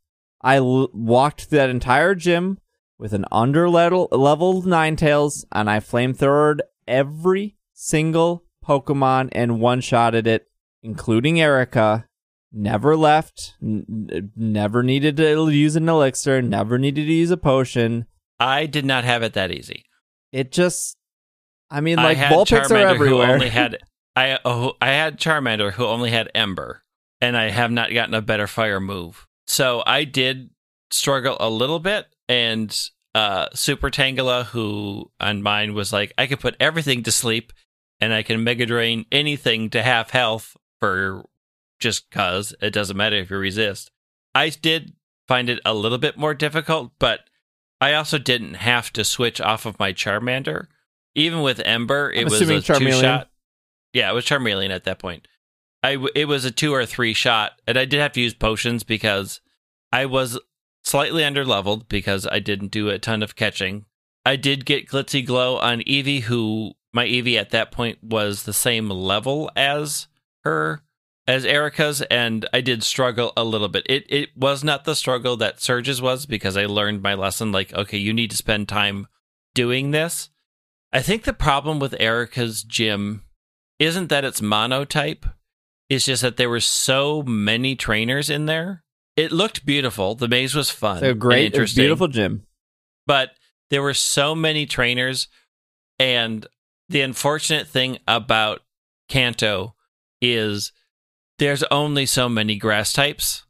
I 0.42 0.56
l- 0.56 0.90
walked 0.92 1.44
through 1.44 1.56
that 1.56 1.70
entire 1.70 2.14
gym 2.14 2.58
with 2.98 3.14
an 3.14 3.24
under 3.32 3.66
level 3.70 4.08
leveled 4.12 4.66
Ninetales, 4.66 5.46
and 5.50 5.70
I 5.70 5.80
flamethrowered 5.80 6.58
every 6.86 7.56
single 7.72 8.44
Pokemon 8.62 9.30
and 9.32 9.58
one 9.58 9.80
shotted 9.80 10.26
it, 10.26 10.46
including 10.82 11.40
Erika. 11.40 12.06
Never 12.52 12.94
left. 12.94 13.54
N- 13.62 14.32
never 14.36 14.82
needed 14.82 15.16
to 15.16 15.48
use 15.48 15.76
an 15.76 15.88
elixir. 15.88 16.42
Never 16.42 16.76
needed 16.78 17.06
to 17.06 17.12
use 17.12 17.30
a 17.30 17.38
potion. 17.38 18.04
I 18.38 18.66
did 18.66 18.84
not 18.84 19.04
have 19.04 19.22
it 19.22 19.32
that 19.32 19.50
easy. 19.50 19.86
It 20.30 20.52
just, 20.52 20.98
I 21.70 21.80
mean, 21.80 21.98
I 21.98 22.04
like 22.04 22.18
had 22.18 22.32
Vulpix 22.32 22.52
are 22.52 22.68
Charmander 22.68 22.96
who 22.96 23.22
only 23.22 23.48
had 23.48 23.78
I 24.16 24.38
oh, 24.44 24.74
I 24.80 24.88
had 24.88 25.18
Charmander 25.18 25.72
who 25.72 25.86
only 25.86 26.10
had 26.10 26.30
Ember, 26.34 26.82
and 27.20 27.36
I 27.36 27.50
have 27.50 27.70
not 27.70 27.92
gotten 27.92 28.14
a 28.14 28.22
better 28.22 28.46
fire 28.46 28.80
move. 28.80 29.26
So 29.46 29.82
I 29.86 30.04
did 30.04 30.50
struggle 30.90 31.36
a 31.40 31.48
little 31.48 31.78
bit, 31.78 32.06
and 32.28 32.76
uh, 33.14 33.46
Super 33.54 33.90
Tangela, 33.90 34.46
who 34.46 35.10
on 35.20 35.42
mine 35.42 35.74
was 35.74 35.92
like, 35.92 36.12
I 36.18 36.26
could 36.26 36.40
put 36.40 36.56
everything 36.60 37.02
to 37.04 37.12
sleep, 37.12 37.52
and 38.00 38.12
I 38.12 38.22
can 38.22 38.42
Mega 38.44 38.66
Drain 38.66 39.06
anything 39.12 39.70
to 39.70 39.82
half 39.82 40.10
health 40.10 40.56
for 40.80 41.24
just 41.78 42.10
cause 42.10 42.54
it 42.60 42.72
doesn't 42.72 42.96
matter 42.96 43.16
if 43.16 43.30
you 43.30 43.38
resist. 43.38 43.90
I 44.34 44.50
did 44.50 44.94
find 45.26 45.48
it 45.48 45.60
a 45.64 45.74
little 45.74 45.98
bit 45.98 46.16
more 46.16 46.34
difficult, 46.34 46.92
but 46.98 47.20
I 47.80 47.94
also 47.94 48.18
didn't 48.18 48.54
have 48.54 48.92
to 48.92 49.04
switch 49.04 49.40
off 49.40 49.64
of 49.64 49.78
my 49.78 49.92
Charmander. 49.92 50.66
Even 51.14 51.42
with 51.42 51.60
Ember, 51.64 52.10
it 52.10 52.20
I'm 52.20 52.24
was 52.24 52.40
a 52.42 52.60
two 52.60 52.90
shot. 52.92 53.30
Yeah, 53.92 54.10
it 54.10 54.14
was 54.14 54.24
Charmeleon 54.24 54.70
at 54.70 54.84
that 54.84 54.98
point. 54.98 55.26
I 55.82 55.94
w- 55.94 56.12
it 56.14 56.26
was 56.26 56.44
a 56.44 56.50
two 56.50 56.72
or 56.72 56.86
three 56.86 57.14
shot, 57.14 57.52
and 57.66 57.78
I 57.78 57.84
did 57.84 58.00
have 58.00 58.12
to 58.12 58.20
use 58.20 58.34
potions 58.34 58.84
because 58.84 59.40
I 59.92 60.06
was 60.06 60.38
slightly 60.84 61.24
under 61.24 61.44
leveled 61.44 61.88
because 61.88 62.26
I 62.26 62.38
didn't 62.38 62.70
do 62.70 62.88
a 62.88 62.98
ton 62.98 63.22
of 63.22 63.36
catching. 63.36 63.86
I 64.24 64.36
did 64.36 64.66
get 64.66 64.88
Glitzy 64.88 65.24
Glow 65.24 65.56
on 65.56 65.80
Eevee, 65.80 66.22
who 66.22 66.72
my 66.92 67.06
Eevee 67.06 67.38
at 67.38 67.50
that 67.50 67.72
point 67.72 68.02
was 68.02 68.42
the 68.42 68.52
same 68.52 68.90
level 68.90 69.50
as 69.56 70.08
her 70.44 70.82
as 71.26 71.44
Erika's, 71.44 72.02
and 72.02 72.48
I 72.52 72.60
did 72.60 72.82
struggle 72.82 73.32
a 73.36 73.44
little 73.44 73.68
bit. 73.68 73.86
It 73.88 74.04
it 74.08 74.36
was 74.36 74.62
not 74.62 74.84
the 74.84 74.96
struggle 74.96 75.36
that 75.38 75.60
Surge's 75.60 76.02
was 76.02 76.26
because 76.26 76.56
I 76.56 76.66
learned 76.66 77.02
my 77.02 77.14
lesson. 77.14 77.52
Like, 77.52 77.72
okay, 77.72 77.98
you 77.98 78.12
need 78.12 78.30
to 78.30 78.36
spend 78.36 78.68
time 78.68 79.06
doing 79.54 79.90
this. 79.90 80.28
I 80.92 81.02
think 81.02 81.24
the 81.24 81.32
problem 81.32 81.78
with 81.78 81.94
Erika's 82.00 82.62
gym 82.62 83.24
isn't 83.78 84.08
that 84.08 84.24
it's 84.24 84.42
monotype. 84.42 85.24
It's 85.88 86.04
just 86.04 86.22
that 86.22 86.36
there 86.36 86.50
were 86.50 86.60
so 86.60 87.22
many 87.22 87.76
trainers 87.76 88.28
in 88.30 88.46
there. 88.46 88.82
It 89.16 89.32
looked 89.32 89.66
beautiful. 89.66 90.14
The 90.14 90.28
maze 90.28 90.54
was 90.54 90.70
fun. 90.70 90.98
It's 90.98 91.04
a 91.04 91.10
and 91.10 91.20
great, 91.20 91.46
interesting 91.46 91.82
beautiful 91.82 92.08
gym. 92.08 92.46
but 93.06 93.30
there 93.70 93.82
were 93.82 93.94
so 93.94 94.34
many 94.34 94.66
trainers 94.66 95.28
and 95.98 96.46
the 96.88 97.02
unfortunate 97.02 97.68
thing 97.68 97.98
about 98.08 98.62
kanto 99.08 99.74
is 100.20 100.72
there's 101.38 101.62
only 101.64 102.04
so 102.06 102.28
many 102.28 102.56
grass 102.56 102.92
types 102.92 103.44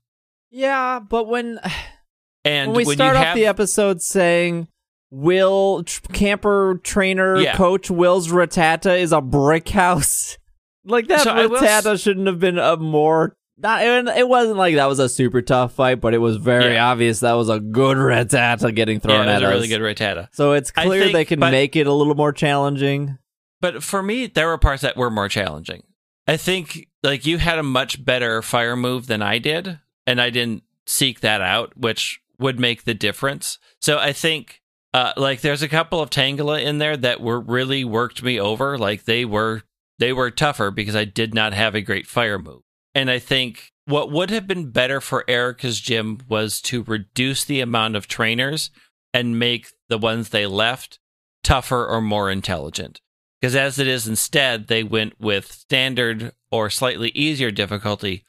Yeah, 0.50 0.98
but 1.00 1.26
when 1.26 1.58
and 2.44 2.72
when 2.72 2.76
we 2.76 2.84
when 2.84 2.96
start 2.96 3.14
you 3.14 3.20
off 3.20 3.26
have 3.26 3.36
the 3.36 3.46
episode 3.46 4.02
saying 4.02 4.68
Will 5.10 5.82
tr- 5.84 6.00
camper 6.12 6.80
trainer 6.82 7.36
Yeah. 7.40 7.56
coach 7.56 7.90
Will's 7.90 8.28
Rattata 8.28 8.98
is 8.98 9.12
a 9.12 9.20
brick 9.20 9.68
house, 9.70 10.38
like 10.84 11.08
that 11.08 11.20
So 11.22 11.34
will 11.48 11.56
s- 11.56 11.84
Rattata 11.84 12.00
shouldn't 12.02 12.26
have 12.26 12.38
been 12.38 12.58
a 12.58 12.76
more. 12.76 13.36
Not, 13.58 13.82
it 13.82 14.08
it 14.16 14.28
wasn't 14.28 14.56
like 14.56 14.76
that 14.76 14.86
was 14.88 14.98
a 15.00 15.08
super 15.08 15.42
tough 15.42 15.72
fight, 15.74 16.00
but 16.00 16.14
it 16.14 16.18
was 16.18 16.36
very 16.36 16.74
Yeah. 16.74 16.90
obvious 16.90 17.20
that 17.20 17.32
was 17.34 17.48
a 17.50 17.60
good 17.60 17.96
Rattata 17.98 18.74
getting 18.74 18.96
yeah, 18.96 19.00
thrown 19.00 19.28
it 19.28 19.32
was 19.32 19.34
at 19.36 19.42
a 19.42 19.46
us. 19.48 19.52
really 19.54 19.68
good 19.68 19.80
Rattata. 19.82 20.28
So 20.32 20.52
it's 20.52 20.70
clear 20.70 21.02
think- 21.02 21.12
they 21.12 21.24
can 21.26 21.40
but- 21.40 21.50
make 21.50 21.76
it 21.76 21.86
a 21.86 21.92
little 21.92 22.14
more 22.14 22.32
challenging. 22.32 23.18
But 23.60 23.82
for 23.82 24.02
me, 24.02 24.26
there 24.28 24.46
were 24.46 24.56
parts 24.56 24.80
that 24.82 24.96
were 24.96 25.10
more 25.10 25.28
challenging. 25.28 25.82
I 26.26 26.38
think 26.38 26.88
like 27.02 27.26
you 27.26 27.36
had 27.38 27.58
a 27.58 27.62
much 27.62 28.02
better 28.02 28.40
fire 28.40 28.76
move 28.76 29.06
than 29.08 29.20
I 29.20 29.38
did, 29.38 29.78
and 30.06 30.20
I 30.20 30.30
didn't 30.30 30.62
seek 30.86 31.20
that 31.20 31.42
out, 31.42 31.76
which 31.76 32.20
would 32.38 32.58
make 32.58 32.84
the 32.84 32.94
difference. 32.94 33.58
So 33.80 33.98
I 33.98 34.12
think 34.14 34.59
Uh, 34.92 35.12
like 35.16 35.40
there's 35.40 35.62
a 35.62 35.68
couple 35.68 36.00
of 36.00 36.10
Tangela 36.10 36.62
in 36.62 36.78
there 36.78 36.96
that 36.96 37.20
were 37.20 37.40
really 37.40 37.84
worked 37.84 38.22
me 38.22 38.40
over. 38.40 38.76
Like 38.76 39.04
they 39.04 39.24
were 39.24 39.62
they 39.98 40.12
were 40.12 40.30
tougher 40.30 40.70
because 40.70 40.96
I 40.96 41.04
did 41.04 41.34
not 41.34 41.52
have 41.52 41.74
a 41.74 41.80
great 41.80 42.06
fire 42.06 42.38
move. 42.38 42.62
And 42.94 43.10
I 43.10 43.18
think 43.18 43.70
what 43.86 44.10
would 44.10 44.30
have 44.30 44.46
been 44.46 44.70
better 44.70 45.00
for 45.00 45.24
Erika's 45.28 45.80
gym 45.80 46.20
was 46.28 46.60
to 46.62 46.82
reduce 46.82 47.44
the 47.44 47.60
amount 47.60 47.96
of 47.96 48.08
trainers 48.08 48.70
and 49.12 49.38
make 49.38 49.68
the 49.88 49.98
ones 49.98 50.28
they 50.28 50.46
left 50.46 50.98
tougher 51.42 51.86
or 51.86 52.00
more 52.00 52.30
intelligent. 52.30 53.00
Because 53.40 53.56
as 53.56 53.78
it 53.78 53.86
is 53.86 54.06
instead, 54.06 54.68
they 54.68 54.82
went 54.82 55.20
with 55.20 55.50
standard 55.50 56.32
or 56.50 56.68
slightly 56.68 57.10
easier 57.10 57.50
difficulty, 57.50 58.24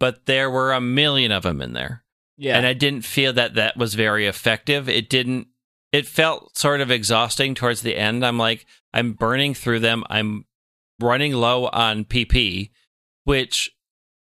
but 0.00 0.26
there 0.26 0.50
were 0.50 0.72
a 0.72 0.80
million 0.80 1.30
of 1.30 1.42
them 1.42 1.60
in 1.60 1.72
there. 1.72 2.04
Yeah. 2.38 2.56
And 2.56 2.66
I 2.66 2.72
didn't 2.72 3.02
feel 3.02 3.32
that 3.34 3.54
that 3.54 3.76
was 3.76 3.94
very 3.94 4.26
effective. 4.26 4.88
It 4.88 5.08
didn't, 5.10 5.48
it 5.96 6.06
felt 6.06 6.58
sort 6.58 6.82
of 6.82 6.90
exhausting 6.90 7.54
towards 7.54 7.80
the 7.80 7.96
end. 7.96 8.24
I'm 8.24 8.36
like, 8.36 8.66
I'm 8.92 9.14
burning 9.14 9.54
through 9.54 9.80
them. 9.80 10.04
I'm 10.10 10.44
running 11.00 11.32
low 11.32 11.68
on 11.68 12.04
PP, 12.04 12.70
which 13.24 13.70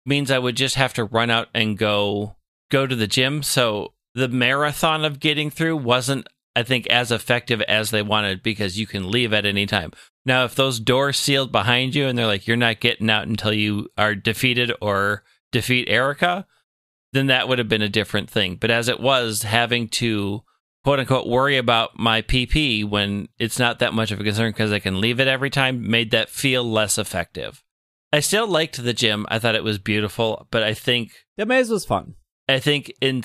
means 0.06 0.30
I 0.30 0.38
would 0.38 0.56
just 0.56 0.76
have 0.76 0.94
to 0.94 1.06
run 1.06 1.32
out 1.32 1.48
and 1.56 1.76
go 1.76 2.36
go 2.70 2.86
to 2.86 2.96
the 2.96 3.08
gym. 3.08 3.42
So 3.42 3.96
the 4.14 4.28
marathon 4.28 5.04
of 5.04 5.20
getting 5.20 5.50
through 5.50 5.78
wasn't 5.78 6.28
I 6.56 6.62
think 6.62 6.86
as 6.88 7.12
effective 7.12 7.62
as 7.64 7.90
they 7.90 8.04
wanted 8.04 8.44
because 8.44 8.80
you 8.80 8.86
can 8.86 9.10
leave 9.10 9.34
at 9.34 9.46
any 9.48 9.66
time. 9.66 9.94
Now 10.28 10.44
if 10.44 10.54
those 10.54 10.80
doors 10.80 11.18
sealed 11.18 11.52
behind 11.52 11.96
you 11.96 12.06
and 12.06 12.16
they're 12.16 12.28
like 12.28 12.46
you're 12.46 12.56
not 12.56 12.82
getting 12.82 13.10
out 13.10 13.28
until 13.28 13.54
you 13.54 13.90
are 13.98 14.14
defeated 14.14 14.72
or 14.80 15.24
defeat 15.52 15.90
Erika, 15.90 16.46
then 17.14 17.28
that 17.28 17.48
would 17.48 17.58
have 17.58 17.70
been 17.70 17.82
a 17.82 17.90
different 17.90 18.30
thing. 18.30 18.58
But 18.58 18.70
as 18.70 18.88
it 18.88 19.00
was 19.00 19.42
having 19.42 19.88
to 19.88 20.44
quote 20.88 21.02
unquote 21.02 21.28
worry 21.28 21.58
about 21.58 22.00
my 22.00 22.22
PP 22.22 22.90
when 22.90 23.28
it's 23.38 23.60
not 23.60 23.80
that 23.80 23.94
much 23.94 24.10
of 24.12 24.22
a 24.22 24.24
concern 24.24 24.52
because 24.52 24.72
I 24.72 24.80
can 24.80 25.02
leave 25.02 25.20
it 25.20 25.28
every 25.28 25.50
time 25.50 25.92
made 25.92 26.12
that 26.12 26.30
feel 26.30 26.64
less 26.64 26.98
effective. 26.98 27.62
I 28.14 28.22
still 28.22 28.48
liked 28.48 28.82
the 28.82 28.94
gym. 28.94 29.26
I 29.30 29.38
thought 29.38 29.56
it 29.56 29.66
was 29.66 29.80
beautiful, 29.80 30.48
but 30.50 30.64
I 30.64 30.74
think 30.74 31.12
the 31.36 31.46
maze 31.46 31.70
was 31.70 31.84
fun. 31.84 32.16
I 32.48 32.60
think 32.60 32.94
in 33.02 33.24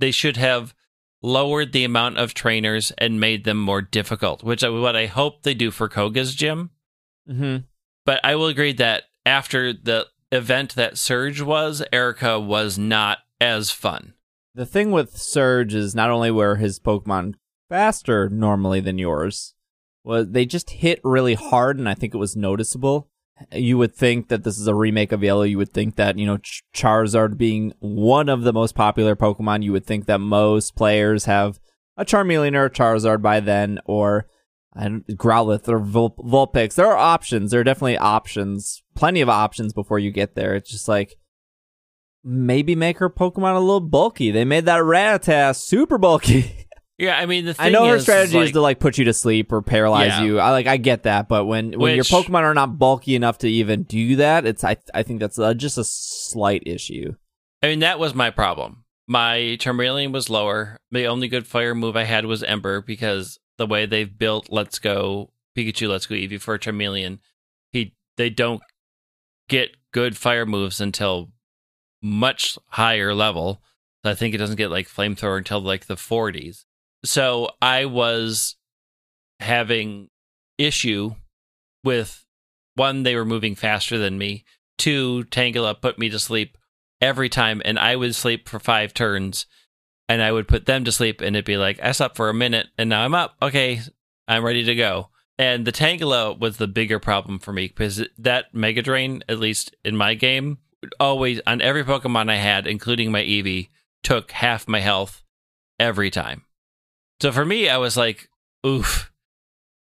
they 0.00 0.10
should 0.10 0.38
have 0.38 0.74
lowered 1.22 1.72
the 1.72 1.84
amount 1.84 2.16
of 2.16 2.32
trainers 2.32 2.92
and 2.92 3.20
made 3.20 3.44
them 3.44 3.60
more 3.60 3.82
difficult, 3.82 4.42
which 4.42 4.62
is 4.62 4.70
what 4.70 4.96
I 4.96 5.04
hope 5.04 5.42
they 5.42 5.52
do 5.52 5.70
for 5.70 5.90
Koga's 5.90 6.34
gym. 6.34 6.70
Mm-hmm. 7.28 7.58
But 8.06 8.20
I 8.24 8.36
will 8.36 8.46
agree 8.46 8.72
that 8.72 9.02
after 9.26 9.74
the 9.74 10.06
event 10.32 10.76
that 10.76 10.96
Surge 10.96 11.42
was, 11.42 11.82
Erika 11.92 12.40
was 12.40 12.78
not 12.78 13.18
as 13.38 13.70
fun. 13.70 14.14
The 14.56 14.66
thing 14.66 14.90
with 14.90 15.16
Surge 15.16 15.74
is 15.74 15.94
not 15.94 16.10
only 16.10 16.30
were 16.30 16.56
his 16.56 16.80
Pokemon 16.80 17.34
faster 17.68 18.28
normally 18.28 18.80
than 18.80 18.98
yours, 18.98 19.54
was 20.02 20.30
they 20.30 20.46
just 20.46 20.70
hit 20.70 21.00
really 21.04 21.34
hard, 21.34 21.78
and 21.78 21.88
I 21.88 21.94
think 21.94 22.14
it 22.14 22.18
was 22.18 22.34
noticeable 22.34 23.08
you 23.52 23.76
would 23.78 23.94
think 23.94 24.28
that 24.28 24.44
this 24.44 24.58
is 24.58 24.66
a 24.66 24.74
remake 24.74 25.12
of 25.12 25.22
Yellow. 25.22 25.42
You 25.42 25.58
would 25.58 25.72
think 25.72 25.96
that, 25.96 26.18
you 26.18 26.26
know, 26.26 26.38
Ch- 26.38 26.64
Charizard 26.74 27.36
being 27.36 27.72
one 27.80 28.28
of 28.28 28.42
the 28.42 28.52
most 28.52 28.74
popular 28.74 29.14
Pokemon, 29.14 29.62
you 29.62 29.72
would 29.72 29.86
think 29.86 30.06
that 30.06 30.20
most 30.20 30.74
players 30.74 31.26
have 31.26 31.60
a 31.96 32.04
Charmeleon 32.04 32.54
or 32.54 32.66
a 32.66 32.70
Charizard 32.70 33.22
by 33.22 33.40
then, 33.40 33.78
or 33.84 34.26
and 34.74 35.06
Growlithe 35.06 35.68
or 35.68 35.78
Vul- 35.78 36.16
Vulpix. 36.18 36.74
There 36.74 36.86
are 36.86 36.96
options. 36.96 37.50
There 37.50 37.60
are 37.60 37.64
definitely 37.64 37.98
options. 37.98 38.82
Plenty 38.94 39.20
of 39.20 39.28
options 39.28 39.72
before 39.72 39.98
you 39.98 40.10
get 40.10 40.34
there. 40.34 40.54
It's 40.54 40.70
just 40.70 40.88
like, 40.88 41.16
maybe 42.26 42.74
make 42.74 42.98
her 42.98 43.08
Pokemon 43.08 43.56
a 43.56 43.60
little 43.60 43.80
bulky. 43.80 44.30
They 44.30 44.44
made 44.44 44.66
that 44.66 44.80
Rattata 44.80 45.54
super 45.56 45.96
bulky. 45.98 46.52
Yeah, 46.98 47.14
I 47.14 47.26
mean 47.26 47.44
the 47.44 47.54
I 47.58 47.68
know 47.68 47.86
her 47.88 47.96
is, 47.96 48.04
strategy 48.04 48.38
like, 48.38 48.46
is 48.46 48.52
to 48.52 48.62
like 48.62 48.80
put 48.80 48.96
you 48.96 49.04
to 49.04 49.12
sleep 49.12 49.52
or 49.52 49.60
paralyze 49.60 50.12
Yeah. 50.12 50.22
you. 50.24 50.38
I 50.40 50.50
like 50.52 50.66
I 50.66 50.78
get 50.78 51.02
that, 51.02 51.28
but 51.28 51.44
when 51.44 51.78
when 51.78 51.94
your 51.94 52.04
Pokemon 52.04 52.40
are 52.40 52.54
not 52.54 52.78
bulky 52.78 53.14
enough 53.14 53.36
to 53.40 53.48
even 53.50 53.82
do 53.82 54.16
that, 54.16 54.46
it's 54.46 54.64
I 54.64 54.78
I 54.94 55.02
think 55.02 55.20
that's 55.20 55.38
uh, 55.38 55.52
just 55.52 55.76
a 55.76 55.84
slight 55.84 56.62
issue. 56.64 57.14
I 57.62 57.66
mean, 57.66 57.80
that 57.80 57.98
was 57.98 58.14
my 58.14 58.30
problem. 58.30 58.84
My 59.06 59.58
Charmeleon 59.60 60.10
was 60.10 60.30
lower. 60.30 60.78
The 60.90 61.06
only 61.06 61.28
good 61.28 61.46
fire 61.46 61.74
move 61.74 61.96
I 61.96 62.04
had 62.04 62.24
was 62.24 62.42
Ember 62.42 62.80
because 62.80 63.38
the 63.58 63.66
way 63.66 63.84
they've 63.84 64.18
built 64.18 64.48
Let's 64.50 64.78
Go 64.78 65.32
Pikachu, 65.54 65.90
Let's 65.90 66.06
Go 66.06 66.14
Eevee 66.14 66.40
for 66.40 66.58
Charmeleon, 66.58 67.18
he 67.72 67.94
they 68.16 68.30
don't 68.30 68.62
get 69.50 69.76
good 69.92 70.16
fire 70.16 70.46
moves 70.46 70.80
until 70.80 71.30
much 72.06 72.58
higher 72.68 73.14
level. 73.14 73.60
I 74.04 74.14
think 74.14 74.34
it 74.34 74.38
doesn't 74.38 74.56
get 74.56 74.70
like 74.70 74.88
flamethrower 74.88 75.38
until 75.38 75.60
like 75.60 75.86
the 75.86 75.96
40s. 75.96 76.64
So 77.04 77.50
I 77.60 77.84
was 77.84 78.56
having 79.40 80.08
issue 80.58 81.14
with 81.84 82.24
one, 82.74 83.02
they 83.02 83.16
were 83.16 83.24
moving 83.24 83.54
faster 83.54 83.98
than 83.98 84.18
me. 84.18 84.44
Two, 84.78 85.24
Tangela 85.30 85.80
put 85.80 85.98
me 85.98 86.08
to 86.10 86.18
sleep 86.18 86.56
every 87.00 87.28
time, 87.28 87.62
and 87.64 87.78
I 87.78 87.96
would 87.96 88.14
sleep 88.14 88.48
for 88.48 88.58
five 88.58 88.92
turns, 88.92 89.46
and 90.08 90.22
I 90.22 90.30
would 90.30 90.46
put 90.46 90.66
them 90.66 90.84
to 90.84 90.92
sleep, 90.92 91.20
and 91.20 91.34
it'd 91.34 91.46
be 91.46 91.56
like, 91.56 91.80
I 91.82 91.92
slept 91.92 92.16
for 92.16 92.28
a 92.28 92.34
minute, 92.34 92.66
and 92.76 92.90
now 92.90 93.02
I'm 93.02 93.14
up. 93.14 93.36
Okay, 93.40 93.80
I'm 94.28 94.44
ready 94.44 94.64
to 94.64 94.74
go. 94.74 95.08
And 95.38 95.66
the 95.66 95.72
Tangela 95.72 96.38
was 96.38 96.58
the 96.58 96.66
bigger 96.66 96.98
problem 96.98 97.38
for 97.38 97.52
me 97.52 97.68
because 97.68 98.04
that 98.18 98.54
Mega 98.54 98.82
Drain, 98.82 99.22
at 99.28 99.38
least 99.38 99.74
in 99.84 99.96
my 99.96 100.14
game, 100.14 100.58
always 100.98 101.40
on 101.46 101.60
every 101.60 101.84
Pokemon 101.84 102.30
I 102.30 102.36
had, 102.36 102.66
including 102.66 103.10
my 103.10 103.22
Eevee, 103.22 103.68
took 104.02 104.30
half 104.32 104.68
my 104.68 104.80
health 104.80 105.22
every 105.78 106.10
time. 106.10 106.44
So 107.20 107.32
for 107.32 107.44
me, 107.44 107.68
I 107.68 107.78
was 107.78 107.96
like, 107.96 108.28
oof. 108.66 109.12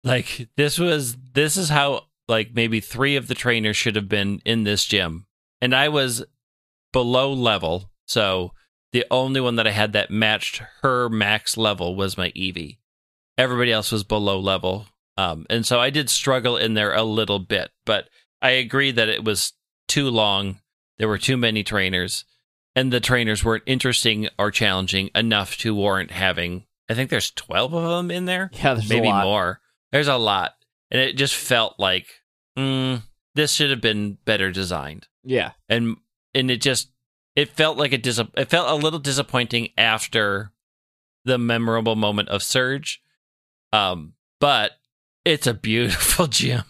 Like 0.03 0.47
this 0.55 0.79
was 0.79 1.17
this 1.33 1.57
is 1.57 1.67
how 1.67 2.05
like 2.29 2.53
maybe 2.53 2.79
three 2.79 3.17
of 3.17 3.27
the 3.27 3.35
trainers 3.35 3.75
should 3.75 3.97
have 3.97 4.07
been 4.07 4.41
in 4.45 4.63
this 4.63 4.85
gym. 4.85 5.25
And 5.61 5.75
I 5.75 5.89
was 5.89 6.23
below 6.93 7.33
level. 7.33 7.89
So 8.07 8.53
the 8.93 9.05
only 9.11 9.41
one 9.41 9.57
that 9.57 9.67
I 9.67 9.71
had 9.71 9.93
that 9.93 10.09
matched 10.09 10.61
her 10.81 11.09
max 11.09 11.57
level 11.57 11.95
was 11.95 12.17
my 12.17 12.31
Eevee. 12.31 12.77
Everybody 13.37 13.71
else 13.71 13.91
was 13.91 14.03
below 14.03 14.39
level. 14.39 14.85
Um, 15.17 15.45
and 15.49 15.65
so 15.65 15.79
I 15.79 15.89
did 15.89 16.09
struggle 16.09 16.55
in 16.55 16.75
there 16.75 16.93
a 16.93 17.03
little 17.03 17.39
bit, 17.39 17.71
but 17.85 18.07
I 18.41 18.51
agree 18.51 18.91
that 18.91 19.09
it 19.09 19.23
was 19.23 19.53
too 19.87 20.09
long. 20.09 20.59
There 20.99 21.07
were 21.07 21.17
too 21.17 21.37
many 21.37 21.63
trainers, 21.63 22.25
and 22.75 22.93
the 22.93 22.99
trainers 22.99 23.43
weren't 23.43 23.63
interesting 23.65 24.29
or 24.37 24.51
challenging 24.51 25.09
enough 25.15 25.57
to 25.59 25.73
warrant 25.73 26.11
having. 26.11 26.65
I 26.89 26.93
think 26.93 27.09
there's 27.09 27.31
12 27.31 27.73
of 27.73 27.83
them 27.89 28.11
in 28.11 28.25
there 28.25 28.49
Yeah, 28.53 28.73
there's 28.75 28.89
maybe 28.89 29.07
a 29.07 29.11
lot. 29.11 29.23
more. 29.23 29.61
There's 29.91 30.07
a 30.07 30.17
lot, 30.17 30.53
and 30.91 31.01
it 31.01 31.17
just 31.17 31.33
felt 31.35 31.75
like 31.79 32.07
mm, 32.57 33.01
this 33.35 33.53
should 33.53 33.69
have 33.71 33.81
been 33.81 34.17
better 34.25 34.51
designed, 34.51 35.07
Yeah, 35.23 35.53
and 35.67 35.97
and 36.35 36.51
it 36.51 36.61
just 36.61 36.91
it 37.35 37.49
felt 37.49 37.77
like 37.77 37.93
a 37.93 37.97
dis- 37.97 38.19
it 38.37 38.49
felt 38.49 38.69
a 38.69 38.75
little 38.83 38.99
disappointing 38.99 39.69
after 39.77 40.51
the 41.25 41.37
memorable 41.37 41.95
moment 41.95 42.29
of 42.29 42.43
Surge, 42.43 43.01
um, 43.71 44.13
but 44.39 44.73
it's 45.25 45.47
a 45.47 45.53
beautiful 45.53 46.27
gym, 46.27 46.63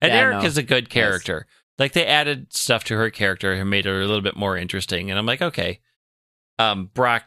and 0.00 0.12
Yeah, 0.12 0.16
Eric 0.18 0.44
is 0.44 0.56
a 0.58 0.62
good 0.62 0.90
character. 0.90 1.46
Like 1.78 1.92
they 1.92 2.06
added 2.06 2.52
stuff 2.52 2.84
to 2.84 2.96
her 2.96 3.10
character 3.10 3.52
and 3.52 3.70
made 3.70 3.84
her 3.84 4.00
a 4.00 4.06
little 4.06 4.20
bit 4.22 4.36
more 4.36 4.56
interesting, 4.56 5.10
and 5.10 5.18
I'm 5.18 5.26
like, 5.26 5.42
okay, 5.42 5.80
um, 6.58 6.90
Brock. 6.94 7.24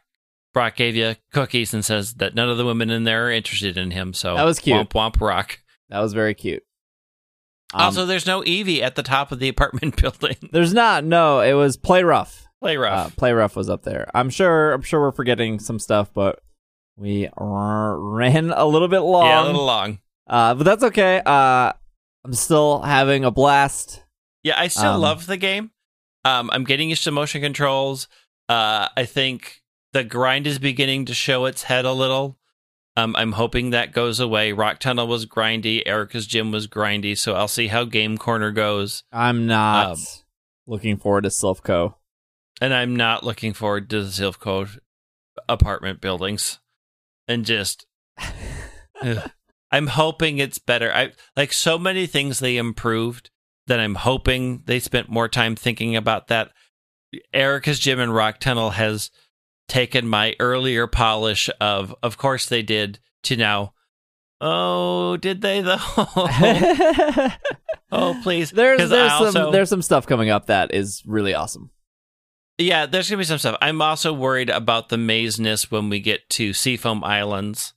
Brock 0.53 0.75
gave 0.75 0.97
you 0.97 1.15
cookies 1.31 1.73
and 1.73 1.85
says 1.85 2.15
that 2.15 2.35
none 2.35 2.49
of 2.49 2.57
the 2.57 2.65
women 2.65 2.89
in 2.89 3.05
there 3.05 3.27
are 3.27 3.31
interested 3.31 3.77
in 3.77 3.91
him. 3.91 4.13
So 4.13 4.35
That 4.35 4.43
was 4.43 4.59
cute. 4.59 4.75
Womp 4.75 5.13
womp 5.13 5.21
rock. 5.21 5.59
that 5.87 6.01
was 6.01 6.11
very 6.11 6.33
cute. 6.33 6.63
Um, 7.73 7.83
also, 7.83 8.05
there's 8.05 8.25
no 8.27 8.41
Eevee 8.41 8.81
at 8.81 8.95
the 8.95 9.03
top 9.03 9.31
of 9.31 9.39
the 9.39 9.47
apartment 9.47 9.95
building. 10.01 10.35
there's 10.51 10.73
not. 10.73 11.05
No, 11.05 11.39
it 11.39 11.53
was 11.53 11.77
play 11.77 12.03
rough. 12.03 12.47
Play 12.59 12.75
Uh, 12.75 12.81
rough. 12.81 13.15
play 13.15 13.31
rough 13.31 13.55
was 13.55 13.69
up 13.69 13.83
there. 13.83 14.11
I'm 14.13 14.29
sure. 14.29 14.73
I'm 14.73 14.81
sure 14.81 14.99
we're 14.99 15.13
forgetting 15.13 15.57
some 15.59 15.79
stuff, 15.79 16.13
but 16.13 16.39
we 16.97 17.29
ran 17.37 18.51
a 18.51 18.65
little 18.65 18.89
bit 18.89 18.99
long. 18.99 19.25
yeah, 19.27 19.43
a 19.43 19.45
little 19.45 19.65
long. 19.65 19.99
Uh, 20.27 20.53
but 20.53 20.65
that's 20.65 20.83
okay. 20.83 21.21
Uh, 21.25 21.71
I'm 22.25 22.33
still 22.33 22.81
having 22.81 23.23
a 23.23 23.31
blast. 23.31 24.00
Yeah, 24.43 24.59
I 24.59 24.67
still 24.67 24.93
Um, 24.93 25.01
love 25.01 25.25
the 25.27 25.37
game. 25.37 25.71
Um, 26.25 26.49
I'm 26.53 26.63
getting 26.63 26.89
used 26.89 27.03
to 27.05 27.11
motion 27.11 27.41
controls. 27.41 28.07
Uh, 28.49 28.87
I 28.97 29.05
think 29.05 29.61
the 29.93 30.03
grind 30.03 30.47
is 30.47 30.59
beginning 30.59 31.05
to 31.05 31.13
show 31.13 31.45
its 31.45 31.63
head 31.63 31.85
a 31.85 31.93
little. 31.93 32.37
Um, 32.97 33.15
I'm 33.15 33.31
hoping 33.33 33.69
that 33.69 33.93
goes 33.93 34.19
away. 34.19 34.51
Rock 34.51 34.79
Tunnel 34.79 35.07
was 35.07 35.25
grindy. 35.25 35.81
Erika's 35.85 36.27
Gym 36.27 36.51
was 36.51 36.67
grindy. 36.67 37.17
So 37.17 37.35
I'll 37.35 37.47
see 37.47 37.67
how 37.67 37.85
Game 37.85 38.17
Corner 38.17 38.51
goes. 38.51 39.03
I'm 39.11 39.47
not 39.47 39.91
Um, 39.93 39.97
looking 40.67 40.97
forward 40.97 41.23
to 41.23 41.29
Silph 41.29 41.63
Co. 41.63 41.95
And 42.59 42.73
I'm 42.73 42.95
not 42.95 43.23
looking 43.23 43.53
forward 43.53 43.89
to 43.91 44.03
the 44.03 44.09
Silph 44.09 44.39
Code 44.39 44.79
apartment 45.47 46.01
buildings. 46.01 46.59
And 47.27 47.45
just 47.45 47.85
I'm 49.71 49.87
hoping 49.87 50.37
it's 50.37 50.59
better. 50.59 50.93
I 50.93 51.13
like 51.35 51.53
so 51.53 51.79
many 51.79 52.05
things 52.07 52.39
they 52.39 52.57
improved 52.57 53.29
that 53.67 53.79
I'm 53.79 53.95
hoping 53.95 54.63
they 54.65 54.79
spent 54.79 55.09
more 55.09 55.27
time 55.27 55.55
thinking 55.55 55.95
about 55.95 56.27
that. 56.27 56.51
Erika's 57.33 57.79
Gym 57.79 57.99
and 57.99 58.13
Rock 58.13 58.39
Tunnel 58.39 58.71
has 58.71 59.11
taken 59.67 60.07
my 60.07 60.35
earlier 60.39 60.85
polish 60.85 61.49
of 61.61 61.95
of 62.03 62.17
course 62.17 62.47
they 62.47 62.61
did 62.61 62.99
to 63.23 63.37
now. 63.37 63.73
Oh, 64.41 65.17
did 65.17 65.41
they 65.41 65.61
though? 65.61 65.77
oh, 67.91 68.19
please. 68.23 68.51
there's 68.51 68.89
there's 68.89 69.11
I 69.11 69.29
some 69.29 69.51
there's 69.51 69.69
some 69.69 69.81
stuff 69.81 70.07
coming 70.07 70.29
up 70.29 70.47
that 70.47 70.73
is 70.73 71.03
really 71.05 71.33
awesome. 71.33 71.69
Yeah, 72.57 72.85
there's 72.85 73.09
gonna 73.09 73.19
be 73.19 73.23
some 73.23 73.37
stuff. 73.37 73.57
I'm 73.61 73.81
also 73.81 74.13
worried 74.13 74.49
about 74.49 74.89
the 74.89 74.97
mazeness 74.97 75.71
when 75.71 75.89
we 75.89 75.99
get 75.99 76.29
to 76.31 76.53
Seafoam 76.53 77.03
Islands 77.03 77.73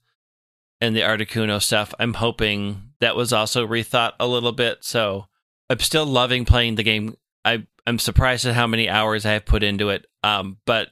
and 0.81 0.95
the 0.95 1.01
Articuno 1.01 1.61
stuff. 1.61 1.93
I'm 1.99 2.15
hoping 2.15 2.91
that 2.99 3.15
was 3.15 3.31
also 3.31 3.65
rethought 3.65 4.13
a 4.19 4.27
little 4.27 4.51
bit. 4.51 4.83
So 4.83 5.27
I'm 5.69 5.79
still 5.79 6.05
loving 6.05 6.45
playing 6.45 6.75
the 6.75 6.83
game. 6.83 7.15
I 7.43 7.65
I'm 7.87 7.99
surprised 7.99 8.45
at 8.45 8.55
how 8.55 8.67
many 8.67 8.89
hours 8.89 9.25
I 9.25 9.33
have 9.33 9.45
put 9.45 9.63
into 9.63 9.89
it. 9.89 10.05
Um, 10.23 10.57
but 10.65 10.89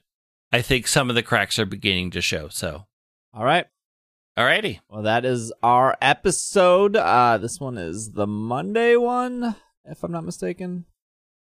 I 0.51 0.61
think 0.61 0.87
some 0.87 1.09
of 1.09 1.15
the 1.15 1.23
cracks 1.23 1.57
are 1.57 1.65
beginning 1.65 2.11
to 2.11 2.21
show. 2.21 2.47
So 2.49 2.85
All 3.33 3.43
right. 3.43 3.65
alrighty. 4.37 4.79
Well, 4.89 5.03
that 5.03 5.25
is 5.25 5.51
our 5.63 5.97
episode. 6.01 6.95
Uh, 6.95 7.37
this 7.37 7.59
one 7.59 7.77
is 7.77 8.11
the 8.11 8.27
Monday 8.27 8.95
one, 8.95 9.55
if 9.85 10.03
I'm 10.03 10.11
not 10.11 10.25
mistaken. 10.25 10.85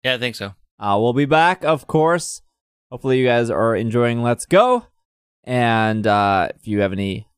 Yeah, 0.03 0.15
I 0.15 0.19
think 0.19 0.35
so. 0.37 0.55
Uh, 0.79 0.97
we'll 1.01 1.13
be 1.13 1.25
back, 1.25 1.65
of 1.65 1.87
course. 1.87 2.43
Hopefully, 2.91 3.19
you 3.19 3.27
guys 3.27 3.51
are 3.51 3.75
enjoying 3.77 4.23
Let's 4.23 4.47
Go. 4.47 4.87
And 5.45 6.07
uh, 6.07 6.49
if 6.55 6.67
you 6.67 6.81
have 6.81 6.93
any 6.93 7.29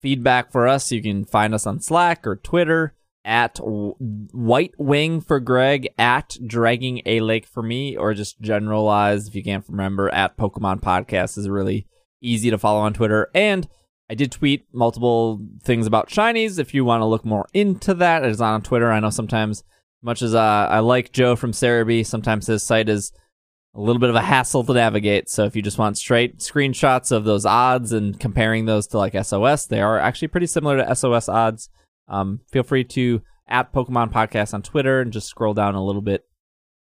feedback 0.00 0.52
for 0.52 0.66
us, 0.68 0.90
you 0.92 1.02
can 1.02 1.24
find 1.24 1.54
us 1.54 1.66
on 1.66 1.80
Slack 1.80 2.26
or 2.26 2.36
Twitter 2.36 2.94
at 3.28 3.58
White 3.58 4.72
Wing 4.78 5.20
for 5.20 5.38
Greg, 5.38 5.90
at 5.98 6.38
Dragging 6.44 7.02
a 7.04 7.20
Lake 7.20 7.46
for 7.46 7.62
me, 7.62 7.94
or 7.94 8.14
just 8.14 8.40
generalized, 8.40 9.28
if 9.28 9.34
you 9.34 9.44
can't 9.44 9.68
remember, 9.68 10.08
at 10.08 10.38
Pokemon 10.38 10.80
Podcast 10.80 11.36
is 11.36 11.46
really 11.46 11.86
easy 12.22 12.50
to 12.50 12.56
follow 12.56 12.80
on 12.80 12.94
Twitter. 12.94 13.30
And 13.34 13.68
I 14.08 14.14
did 14.14 14.32
tweet 14.32 14.66
multiple 14.72 15.46
things 15.62 15.86
about 15.86 16.08
shinies. 16.08 16.58
If 16.58 16.72
you 16.72 16.86
want 16.86 17.02
to 17.02 17.06
look 17.06 17.26
more 17.26 17.46
into 17.52 17.92
that, 17.94 18.24
it 18.24 18.30
is 18.30 18.40
on 18.40 18.62
Twitter. 18.62 18.90
I 18.90 18.98
know 18.98 19.10
sometimes, 19.10 19.62
much 20.02 20.22
as 20.22 20.34
uh, 20.34 20.66
I 20.70 20.78
like 20.78 21.12
Joe 21.12 21.36
from 21.36 21.52
Serebii, 21.52 22.06
sometimes 22.06 22.46
his 22.46 22.62
site 22.62 22.88
is 22.88 23.12
a 23.74 23.80
little 23.80 24.00
bit 24.00 24.08
of 24.08 24.16
a 24.16 24.22
hassle 24.22 24.64
to 24.64 24.72
navigate. 24.72 25.28
So 25.28 25.44
if 25.44 25.54
you 25.54 25.60
just 25.60 25.76
want 25.76 25.98
straight 25.98 26.38
screenshots 26.38 27.12
of 27.12 27.24
those 27.24 27.44
odds 27.44 27.92
and 27.92 28.18
comparing 28.18 28.64
those 28.64 28.86
to 28.88 28.98
like 28.98 29.12
SOS, 29.22 29.66
they 29.66 29.82
are 29.82 29.98
actually 29.98 30.28
pretty 30.28 30.46
similar 30.46 30.78
to 30.78 30.94
SOS 30.96 31.28
odds. 31.28 31.68
Um, 32.08 32.40
feel 32.50 32.62
free 32.62 32.84
to 32.84 33.22
at 33.46 33.72
Pokemon 33.72 34.12
Podcast 34.12 34.54
on 34.54 34.62
Twitter 34.62 35.00
and 35.00 35.12
just 35.12 35.28
scroll 35.28 35.54
down 35.54 35.74
a 35.74 35.84
little 35.84 36.02
bit, 36.02 36.24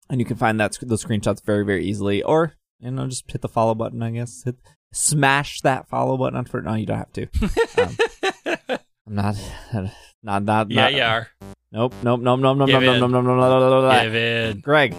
and 0.10 0.20
you 0.20 0.26
can 0.26 0.38
find 0.38 0.60
that 0.60 0.78
those 0.82 1.04
screenshots 1.04 1.44
very 1.44 1.66
very 1.66 1.86
easily. 1.86 2.22
Or 2.24 2.54
you 2.80 2.92
know, 2.92 3.08
just 3.08 3.30
hit 3.32 3.42
the 3.42 3.50
follow 3.50 3.76
button. 3.76 4.02
I 4.04 4.12
guess 4.12 4.44
hit 4.44 4.56
smash 4.94 5.62
that 5.62 5.88
follow 5.90 6.18
button 6.18 6.38
on 6.38 6.46
Twitter. 6.46 6.66
No, 6.68 6.76
you 6.76 6.86
don't 6.86 6.98
have 6.98 7.14
to. 7.14 7.28
Um, 7.78 8.78
I'm 9.08 9.16
not, 9.16 9.36
not, 10.22 10.44
not, 10.44 10.72
yeah, 10.72 10.82
not. 10.84 10.94
you 10.94 11.02
are. 11.02 11.28
Nope, 11.72 11.94
nope, 12.04 12.20
nope, 12.22 12.40
nope, 12.40 12.58
nope, 12.58 12.68
Give 12.68 12.82
nope, 12.82 13.00
nope, 13.00 13.12
nope, 13.12 13.24
nope, 13.24 13.38
nope, 13.38 13.62
nope, 13.62 13.92
nope. 13.92 14.04
Give 14.04 14.16
in. 14.16 14.60
Greg, 14.60 14.96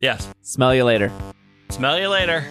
Yes. 0.00 0.28
smell 0.42 0.74
you 0.74 0.84
later. 0.84 1.12
Smell 1.70 1.98
you 1.98 2.08
later. 2.08 2.44